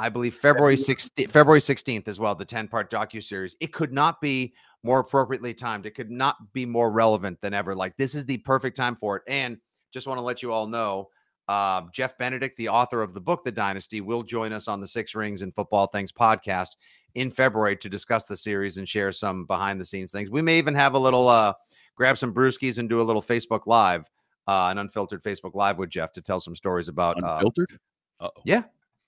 I 0.01 0.07
believe 0.07 0.33
February 0.35 0.77
16th, 0.77 1.29
February 1.29 1.59
16th 1.59 2.07
as 2.07 2.21
well, 2.21 2.33
the 2.33 2.45
10-part 2.45 2.89
docu-series. 2.89 3.57
It 3.59 3.73
could 3.73 3.91
not 3.91 4.21
be 4.21 4.53
more 4.81 4.99
appropriately 5.01 5.53
timed. 5.53 5.85
It 5.85 5.91
could 5.93 6.09
not 6.09 6.37
be 6.53 6.65
more 6.65 6.89
relevant 6.89 7.37
than 7.41 7.53
ever. 7.53 7.75
Like 7.75 7.97
this 7.97 8.15
is 8.15 8.25
the 8.25 8.37
perfect 8.37 8.77
time 8.77 8.95
for 8.95 9.17
it. 9.17 9.23
And 9.27 9.57
just 9.93 10.07
want 10.07 10.17
to 10.17 10.21
let 10.21 10.41
you 10.41 10.53
all 10.53 10.67
know, 10.67 11.09
uh, 11.49 11.81
Jeff 11.91 12.17
Benedict, 12.17 12.55
the 12.55 12.69
author 12.69 13.01
of 13.01 13.13
the 13.13 13.19
book 13.19 13.43
The 13.43 13.51
Dynasty, 13.51 13.99
will 13.99 14.23
join 14.23 14.53
us 14.53 14.69
on 14.69 14.79
the 14.79 14.87
Six 14.87 15.15
Rings 15.15 15.41
and 15.41 15.53
Football 15.53 15.87
Things 15.87 16.13
podcast 16.13 16.69
in 17.15 17.31
February 17.31 17.75
to 17.77 17.89
discuss 17.89 18.25
the 18.25 18.37
series 18.37 18.77
and 18.77 18.87
share 18.87 19.11
some 19.11 19.45
behind 19.45 19.79
the 19.81 19.85
scenes 19.85 20.11
things. 20.11 20.29
We 20.29 20.41
may 20.41 20.57
even 20.57 20.75
have 20.75 20.93
a 20.93 20.99
little 20.99 21.27
uh 21.27 21.53
grab 21.95 22.17
some 22.17 22.33
brewskis 22.33 22.77
and 22.77 22.87
do 22.87 23.01
a 23.01 23.03
little 23.03 23.21
Facebook 23.21 23.61
live, 23.65 24.09
uh, 24.47 24.69
an 24.71 24.77
unfiltered 24.77 25.21
Facebook 25.21 25.53
live 25.53 25.77
with 25.77 25.89
Jeff 25.89 26.13
to 26.13 26.21
tell 26.21 26.39
some 26.39 26.55
stories 26.55 26.87
about 26.87 27.21
uh, 27.23 27.35
Unfiltered? 27.35 27.77
Uh-oh. 28.21 28.41
yeah. 28.45 28.63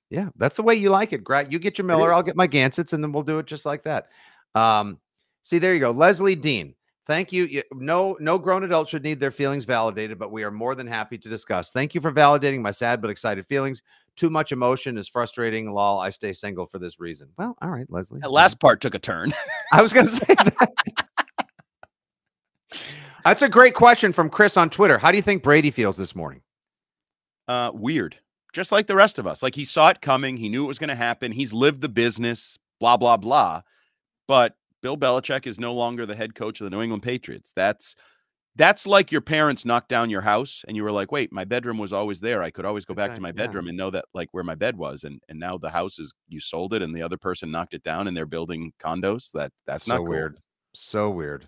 Yeah. 0.09 0.27
That's 0.35 0.57
the 0.57 0.63
way 0.63 0.75
you 0.75 0.89
like 0.89 1.13
it. 1.13 1.23
Gra- 1.23 1.47
You 1.49 1.57
get 1.57 1.77
your 1.77 1.85
Miller, 1.85 2.11
I'll 2.13 2.21
get 2.23 2.35
my 2.35 2.47
Gansetts, 2.47 2.91
and 2.91 3.01
then 3.01 3.13
we'll 3.13 3.23
do 3.23 3.39
it 3.39 3.45
just 3.45 3.65
like 3.65 3.83
that. 3.83 4.09
Um, 4.55 4.99
see, 5.41 5.57
there 5.57 5.73
you 5.73 5.79
go. 5.79 5.91
Leslie 5.91 6.35
Dean. 6.35 6.75
Thank 7.07 7.31
you. 7.31 7.47
Y- 7.51 7.63
No, 7.71 8.17
no 8.19 8.37
grown 8.37 8.63
adult 8.65 8.89
should 8.89 9.03
need 9.03 9.21
their 9.21 9.31
feelings 9.31 9.63
validated, 9.63 10.19
but 10.19 10.31
we 10.31 10.43
are 10.43 10.51
more 10.51 10.75
than 10.75 10.85
happy 10.85 11.17
to 11.17 11.29
discuss. 11.29 11.71
Thank 11.71 11.95
you 11.95 12.01
for 12.01 12.11
validating 12.11 12.59
my 12.61 12.71
sad 12.71 13.01
but 13.01 13.09
excited 13.09 13.47
feelings. 13.47 13.81
Too 14.17 14.29
much 14.29 14.51
emotion 14.51 14.97
is 14.97 15.07
frustrating. 15.07 15.71
Lol, 15.71 15.99
I 15.99 16.09
stay 16.09 16.33
single 16.33 16.65
for 16.65 16.79
this 16.79 16.99
reason. 16.99 17.29
Well, 17.37 17.55
all 17.61 17.69
right, 17.69 17.87
Leslie. 17.89 18.19
That 18.21 18.31
last 18.31 18.59
part 18.59 18.81
took 18.81 18.93
a 18.93 18.99
turn. 18.99 19.33
I 19.71 19.81
was 19.81 19.93
going 19.93 20.05
to 20.05 20.11
say 20.11 20.35
that. 20.35 20.67
That's 23.23 23.41
a 23.41 23.49
great 23.49 23.73
question 23.73 24.11
from 24.11 24.29
Chris 24.29 24.57
on 24.57 24.69
Twitter. 24.69 24.97
How 24.97 25.11
do 25.11 25.17
you 25.17 25.23
think 25.23 25.43
Brady 25.43 25.71
feels 25.71 25.97
this 25.97 26.15
morning? 26.15 26.41
uh, 27.51 27.71
weird, 27.73 28.15
just 28.53 28.71
like 28.71 28.87
the 28.87 28.95
rest 28.95 29.19
of 29.19 29.27
us. 29.27 29.43
Like 29.43 29.55
he 29.55 29.65
saw 29.65 29.89
it 29.89 30.01
coming, 30.01 30.37
he 30.37 30.49
knew 30.49 30.63
it 30.63 30.67
was 30.67 30.79
going 30.79 30.89
to 30.89 30.95
happen. 30.95 31.31
He's 31.31 31.53
lived 31.53 31.81
the 31.81 31.89
business, 31.89 32.57
blah 32.79 32.97
blah 32.97 33.17
blah. 33.17 33.61
But 34.27 34.55
Bill 34.81 34.97
Belichick 34.97 35.45
is 35.45 35.59
no 35.59 35.73
longer 35.73 36.05
the 36.05 36.15
head 36.15 36.33
coach 36.33 36.61
of 36.61 36.65
the 36.65 36.69
New 36.69 36.81
England 36.81 37.03
Patriots. 37.03 37.51
That's 37.55 37.95
that's 38.55 38.85
like 38.85 39.11
your 39.11 39.21
parents 39.21 39.65
knocked 39.65 39.89
down 39.89 40.09
your 40.09 40.21
house 40.21 40.63
and 40.67 40.75
you 40.75 40.83
were 40.83 40.91
like, 40.91 41.11
"Wait, 41.11 41.31
my 41.31 41.45
bedroom 41.45 41.77
was 41.77 41.93
always 41.93 42.19
there. 42.19 42.43
I 42.43 42.51
could 42.51 42.65
always 42.65 42.85
go 42.85 42.93
back 42.93 43.15
to 43.15 43.21
my 43.21 43.29
yeah. 43.29 43.33
bedroom 43.33 43.67
and 43.67 43.77
know 43.77 43.89
that 43.89 44.05
like 44.13 44.29
where 44.31 44.43
my 44.43 44.55
bed 44.55 44.77
was." 44.77 45.03
And 45.03 45.21
and 45.29 45.39
now 45.39 45.57
the 45.57 45.69
house 45.69 45.99
is 45.99 46.13
you 46.27 46.39
sold 46.39 46.73
it 46.73 46.81
and 46.81 46.93
the 46.93 47.01
other 47.01 47.17
person 47.17 47.51
knocked 47.51 47.73
it 47.73 47.83
down 47.83 48.07
and 48.07 48.15
they're 48.15 48.25
building 48.25 48.73
condos. 48.79 49.31
That 49.31 49.51
that's 49.65 49.85
so 49.85 49.93
not 49.93 49.97
cool. 49.99 50.07
weird. 50.07 50.37
So 50.73 51.09
weird. 51.09 51.47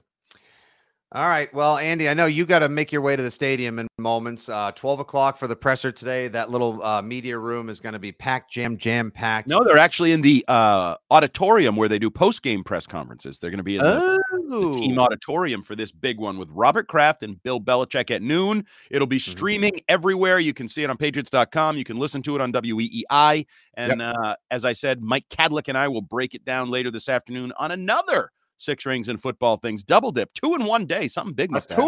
All 1.16 1.28
right. 1.30 1.54
Well, 1.54 1.78
Andy, 1.78 2.10
I 2.10 2.16
know 2.16 2.26
you 2.26 2.44
got 2.44 2.60
to 2.60 2.70
make 2.70 2.92
your 2.92 3.02
way 3.02 3.16
to 3.16 3.22
the 3.22 3.30
stadium 3.30 3.78
in 3.78 3.88
moments. 4.00 4.50
Uh, 4.50 4.72
12 4.72 5.02
o'clock 5.02 5.38
for 5.38 5.48
the 5.48 5.56
presser 5.56 5.92
today. 5.92 6.28
That 6.28 6.50
little 6.50 6.84
uh, 6.84 7.04
media 7.04 7.38
room 7.38 7.70
is 7.70 7.80
going 7.80 7.94
to 7.94 8.00
be 8.00 8.12
packed, 8.12 8.52
jam, 8.52 8.78
jam 8.78 9.12
packed. 9.12 9.48
No, 9.48 9.64
they're 9.64 9.78
actually 9.78 10.12
in 10.12 10.22
the 10.22 10.44
uh, 10.48 10.96
auditorium 11.12 11.76
where 11.76 11.88
they 11.88 12.00
do 12.00 12.10
post 12.10 12.42
game 12.42 12.64
press 12.64 12.88
conferences. 12.88 13.38
They're 13.38 13.52
going 13.52 13.60
to 13.60 13.64
be 13.64 13.76
in 13.78 13.84
the, 13.84 14.24
the 14.32 14.72
team 14.74 14.98
Oh. 14.98 15.04
auditorium 15.04 15.62
for 15.62 15.76
this 15.76 15.92
big 15.92 16.18
one 16.18 16.40
with 16.40 16.50
Robert 16.52 16.88
Kraft 16.88 17.22
and 17.22 17.42
Bill 17.44 17.62
Belichick 17.62 18.10
at 18.10 18.24
noon. 18.24 18.66
It'll 18.90 19.06
be 19.06 19.18
Mm-hmm. 19.18 19.32
streaming 19.32 19.82
everywhere. 19.88 20.40
You 20.40 20.56
can 20.56 20.68
see 20.68 20.82
it 20.84 20.90
on 20.90 20.98
Patriots.com. 20.98 21.78
You 21.78 21.84
can 21.84 21.98
listen 21.98 22.24
to 22.24 22.34
it 22.34 22.42
on 22.42 22.52
WEEI. 22.52 23.46
And 23.76 24.02
uh, 24.02 24.36
as 24.50 24.66
I 24.66 24.74
said, 24.74 25.04
Mike 25.04 25.30
Kadlick 25.30 25.68
and 25.68 25.78
I 25.78 25.90
will 25.90 26.02
break 26.02 26.34
it 26.34 26.44
down 26.44 26.72
later 26.72 26.90
this 26.90 27.08
afternoon 27.08 27.54
on 27.58 27.70
another 27.70 28.32
Six 28.64 28.86
Rings 28.86 29.10
and 29.10 29.22
Football 29.22 29.58
Things 29.58 29.84
double 29.84 30.12
dip, 30.12 30.34
two 30.34 30.56
in 30.56 30.66
one 30.66 30.86
day. 30.86 31.08
Something 31.08 31.34
big 31.34 31.52
must 31.52 31.70
happen. 31.70 31.84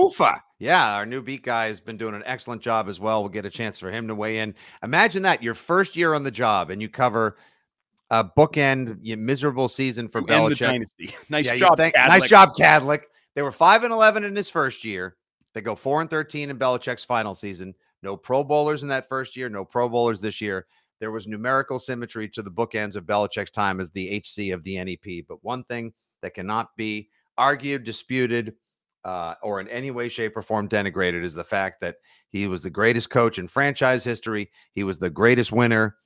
Yeah, 0.59 0.95
our 0.95 1.05
new 1.05 1.21
beat 1.21 1.43
guy 1.43 1.67
has 1.67 1.81
been 1.81 1.97
doing 1.97 2.13
an 2.15 2.23
excellent 2.25 2.61
job 2.61 2.87
as 2.89 2.99
well. 2.99 3.21
We'll 3.21 3.29
get 3.29 3.45
a 3.45 3.49
chance 3.49 3.79
for 3.79 3.89
him 3.91 4.07
to 4.07 4.15
weigh 4.15 4.39
in. 4.39 4.53
Imagine 4.83 5.23
that 5.23 5.41
your 5.41 5.53
first 5.53 5.95
year 5.95 6.13
on 6.13 6.23
the 6.23 6.31
job 6.31 6.69
and 6.69 6.81
you 6.81 6.89
cover 6.89 7.37
a 8.11 8.23
bookend 8.23 9.01
miserable 9.17 9.67
season 9.67 10.07
for 10.07 10.21
You 10.21 10.27
Belichick. 10.27 10.59
dynasty. 10.59 11.15
Nice 11.29 11.45
Yeah, 11.45 11.55
job, 11.57 11.77
think- 11.77 11.95
nice 11.95 12.27
job, 12.27 12.53
Kadlick. 12.55 13.01
They 13.35 13.41
were 13.41 13.51
five 13.51 13.83
and 13.83 13.91
eleven 13.91 14.23
in 14.23 14.35
his 14.35 14.49
first 14.49 14.83
year. 14.83 15.15
They 15.53 15.61
go 15.61 15.75
four 15.75 16.01
and 16.01 16.09
thirteen 16.09 16.49
in 16.49 16.57
Belichick's 16.59 17.03
final 17.03 17.33
season. 17.35 17.73
No 18.03 18.15
Pro 18.15 18.43
Bowlers 18.43 18.83
in 18.83 18.89
that 18.89 19.09
first 19.09 19.35
year. 19.35 19.49
No 19.49 19.65
Pro 19.65 19.89
Bowlers 19.89 20.21
this 20.21 20.39
year. 20.39 20.67
There 20.99 21.11
was 21.11 21.27
numerical 21.27 21.79
symmetry 21.79 22.29
to 22.29 22.41
the 22.41 22.51
bookends 22.51 22.95
of 22.95 23.05
Belichick's 23.05 23.51
time 23.51 23.79
as 23.79 23.89
the 23.89 24.17
HC 24.17 24.51
of 24.51 24.63
the 24.63 24.83
NEP. 24.83 25.25
But 25.27 25.43
one 25.43 25.63
thing 25.65 25.93
that 26.21 26.33
cannot 26.33 26.75
be 26.77 27.09
argued, 27.37 27.83
disputed, 27.83 28.53
uh, 29.03 29.35
or 29.43 29.59
in 29.59 29.67
any 29.67 29.91
way, 29.91 30.09
shape, 30.09 30.35
or 30.35 30.41
form 30.41 30.67
denigrated 30.67 31.23
is 31.23 31.33
the 31.33 31.43
fact 31.43 31.81
that 31.81 31.97
he 32.29 32.47
was 32.47 32.61
the 32.61 32.69
greatest 32.69 33.09
coach 33.09 33.39
in 33.39 33.47
franchise 33.47 34.03
history. 34.03 34.49
He 34.73 34.83
was 34.83 34.97
the 34.97 35.09
greatest 35.09 35.51
winner, 35.51 35.97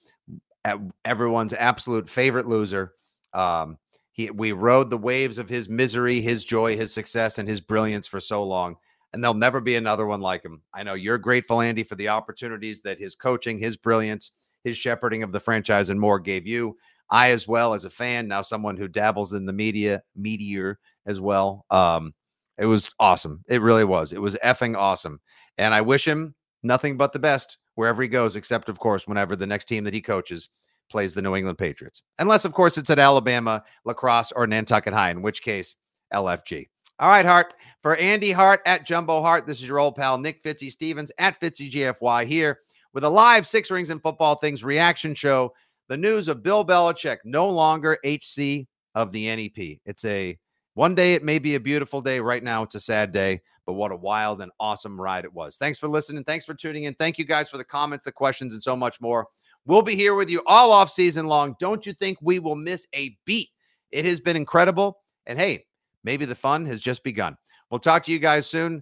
everyone's 1.05 1.53
absolute 1.53 2.09
favorite 2.09 2.47
loser. 2.47 2.93
Um, 3.33 3.77
he, 4.11 4.29
we 4.31 4.51
rode 4.51 4.89
the 4.89 4.97
waves 4.97 5.37
of 5.37 5.47
his 5.47 5.69
misery, 5.69 6.21
his 6.21 6.43
joy, 6.43 6.75
his 6.75 6.93
success, 6.93 7.37
and 7.37 7.47
his 7.47 7.61
brilliance 7.61 8.07
for 8.07 8.19
so 8.19 8.43
long. 8.43 8.75
And 9.13 9.23
there'll 9.23 9.33
never 9.33 9.61
be 9.61 9.75
another 9.75 10.05
one 10.05 10.21
like 10.21 10.43
him. 10.43 10.61
I 10.73 10.83
know 10.83 10.93
you're 10.93 11.17
grateful, 11.17 11.61
Andy, 11.61 11.83
for 11.83 11.95
the 11.95 12.09
opportunities 12.09 12.81
that 12.81 12.99
his 12.99 13.15
coaching, 13.15 13.57
his 13.57 13.77
brilliance, 13.77 14.31
his 14.64 14.78
shepherding 14.78 15.24
of 15.24 15.32
the 15.32 15.39
franchise, 15.39 15.89
and 15.89 15.99
more 15.99 16.20
gave 16.20 16.45
you. 16.45 16.78
I, 17.12 17.32
as 17.32 17.47
well 17.47 17.74
as 17.74 17.86
a 17.86 17.89
fan, 17.89 18.28
now 18.28 18.41
someone 18.41 18.78
who 18.78 18.88
dabbles 18.88 19.34
in 19.34 19.45
the 19.45 19.53
media, 19.53 20.01
meteor 20.16 20.80
as 21.05 21.20
well. 21.20 21.66
Um, 21.72 22.14
it 22.57 22.66
was 22.66 22.91
awesome. 22.99 23.43
It 23.47 23.62
really 23.62 23.86
was. 23.86 24.14
It 24.14 24.22
was 24.22 24.36
effing 24.43 24.78
awesome. 24.78 25.20
And 25.57 25.74
I 25.74 25.82
wish 25.82 26.07
him 26.07 26.36
nothing 26.62 26.97
but 26.97 27.14
the 27.14 27.20
best 27.20 27.57
wherever 27.76 28.01
he 28.01 28.07
goes, 28.07 28.36
except, 28.36 28.70
of 28.70 28.78
course, 28.80 29.07
whenever 29.07 29.36
the 29.36 29.47
next 29.47 29.66
team 29.66 29.84
that 29.86 29.93
he 29.93 30.01
coaches 30.01 30.49
plays 30.91 31.14
the 31.14 31.22
New 31.22 31.36
England 31.36 31.57
Patriots. 31.57 32.03
Unless, 32.20 32.45
of 32.45 32.53
course, 32.53 32.78
it's 32.78 32.89
at 32.89 32.99
Alabama, 32.99 33.64
lacrosse, 33.86 34.32
or 34.34 34.45
Nantucket 34.45 34.93
High, 34.93 35.12
in 35.12 35.22
which 35.22 35.41
case, 35.41 35.76
LFG. 36.14 36.68
All 36.99 37.07
right, 37.07 37.26
Hart. 37.26 37.53
For 37.82 37.95
Andy 37.95 38.32
Hart 38.32 38.62
at 38.66 38.86
Jumbo 38.86 39.22
Hart, 39.22 39.47
this 39.47 39.62
is 39.62 39.68
your 39.68 39.80
old 39.80 39.95
pal 39.95 40.18
Nick 40.18 40.43
Fitzy 40.43 40.70
Stevens 40.70 41.12
at 41.18 41.39
Fitzy 41.39 41.72
GFY 41.72 42.26
here 42.26 42.57
with 42.93 43.03
a 43.03 43.09
live 43.09 43.45
Six 43.45 43.71
Rings 43.71 43.89
and 43.89 44.01
Football 44.01 44.35
Things 44.35 44.63
reaction 44.63 45.13
show. 45.13 45.53
The 45.87 45.97
news 45.97 46.27
of 46.27 46.43
Bill 46.43 46.65
Belichick 46.65 47.17
no 47.25 47.49
longer 47.49 47.97
HC 48.05 48.67
of 48.95 49.11
the 49.11 49.27
NEP. 49.35 49.79
It's 49.85 50.05
a 50.05 50.37
one 50.75 50.95
day 50.95 51.13
it 51.13 51.23
may 51.23 51.39
be 51.39 51.55
a 51.55 51.59
beautiful 51.59 52.01
day. 52.01 52.19
Right 52.19 52.43
now 52.43 52.63
it's 52.63 52.75
a 52.75 52.79
sad 52.79 53.11
day, 53.11 53.41
but 53.65 53.73
what 53.73 53.91
a 53.91 53.95
wild 53.95 54.41
and 54.41 54.51
awesome 54.59 54.99
ride 54.99 55.25
it 55.25 55.33
was. 55.33 55.57
Thanks 55.57 55.79
for 55.79 55.87
listening. 55.87 56.23
Thanks 56.23 56.45
for 56.45 56.53
tuning 56.53 56.83
in. 56.83 56.93
Thank 56.95 57.17
you 57.17 57.25
guys 57.25 57.49
for 57.49 57.57
the 57.57 57.63
comments, 57.63 58.05
the 58.05 58.11
questions, 58.11 58.53
and 58.53 58.63
so 58.63 58.75
much 58.75 59.01
more. 59.01 59.27
We'll 59.65 59.81
be 59.81 59.95
here 59.95 60.15
with 60.15 60.29
you 60.29 60.41
all 60.47 60.71
off 60.71 60.89
season 60.89 61.27
long. 61.27 61.55
Don't 61.59 61.85
you 61.85 61.93
think 61.93 62.17
we 62.21 62.39
will 62.39 62.55
miss 62.55 62.87
a 62.95 63.15
beat? 63.25 63.49
It 63.91 64.05
has 64.05 64.19
been 64.19 64.35
incredible. 64.35 64.99
And 65.27 65.37
hey, 65.37 65.65
maybe 66.03 66.25
the 66.25 66.35
fun 66.35 66.65
has 66.65 66.79
just 66.79 67.03
begun. 67.03 67.35
We'll 67.69 67.79
talk 67.79 68.03
to 68.03 68.11
you 68.11 68.19
guys 68.19 68.47
soon. 68.47 68.81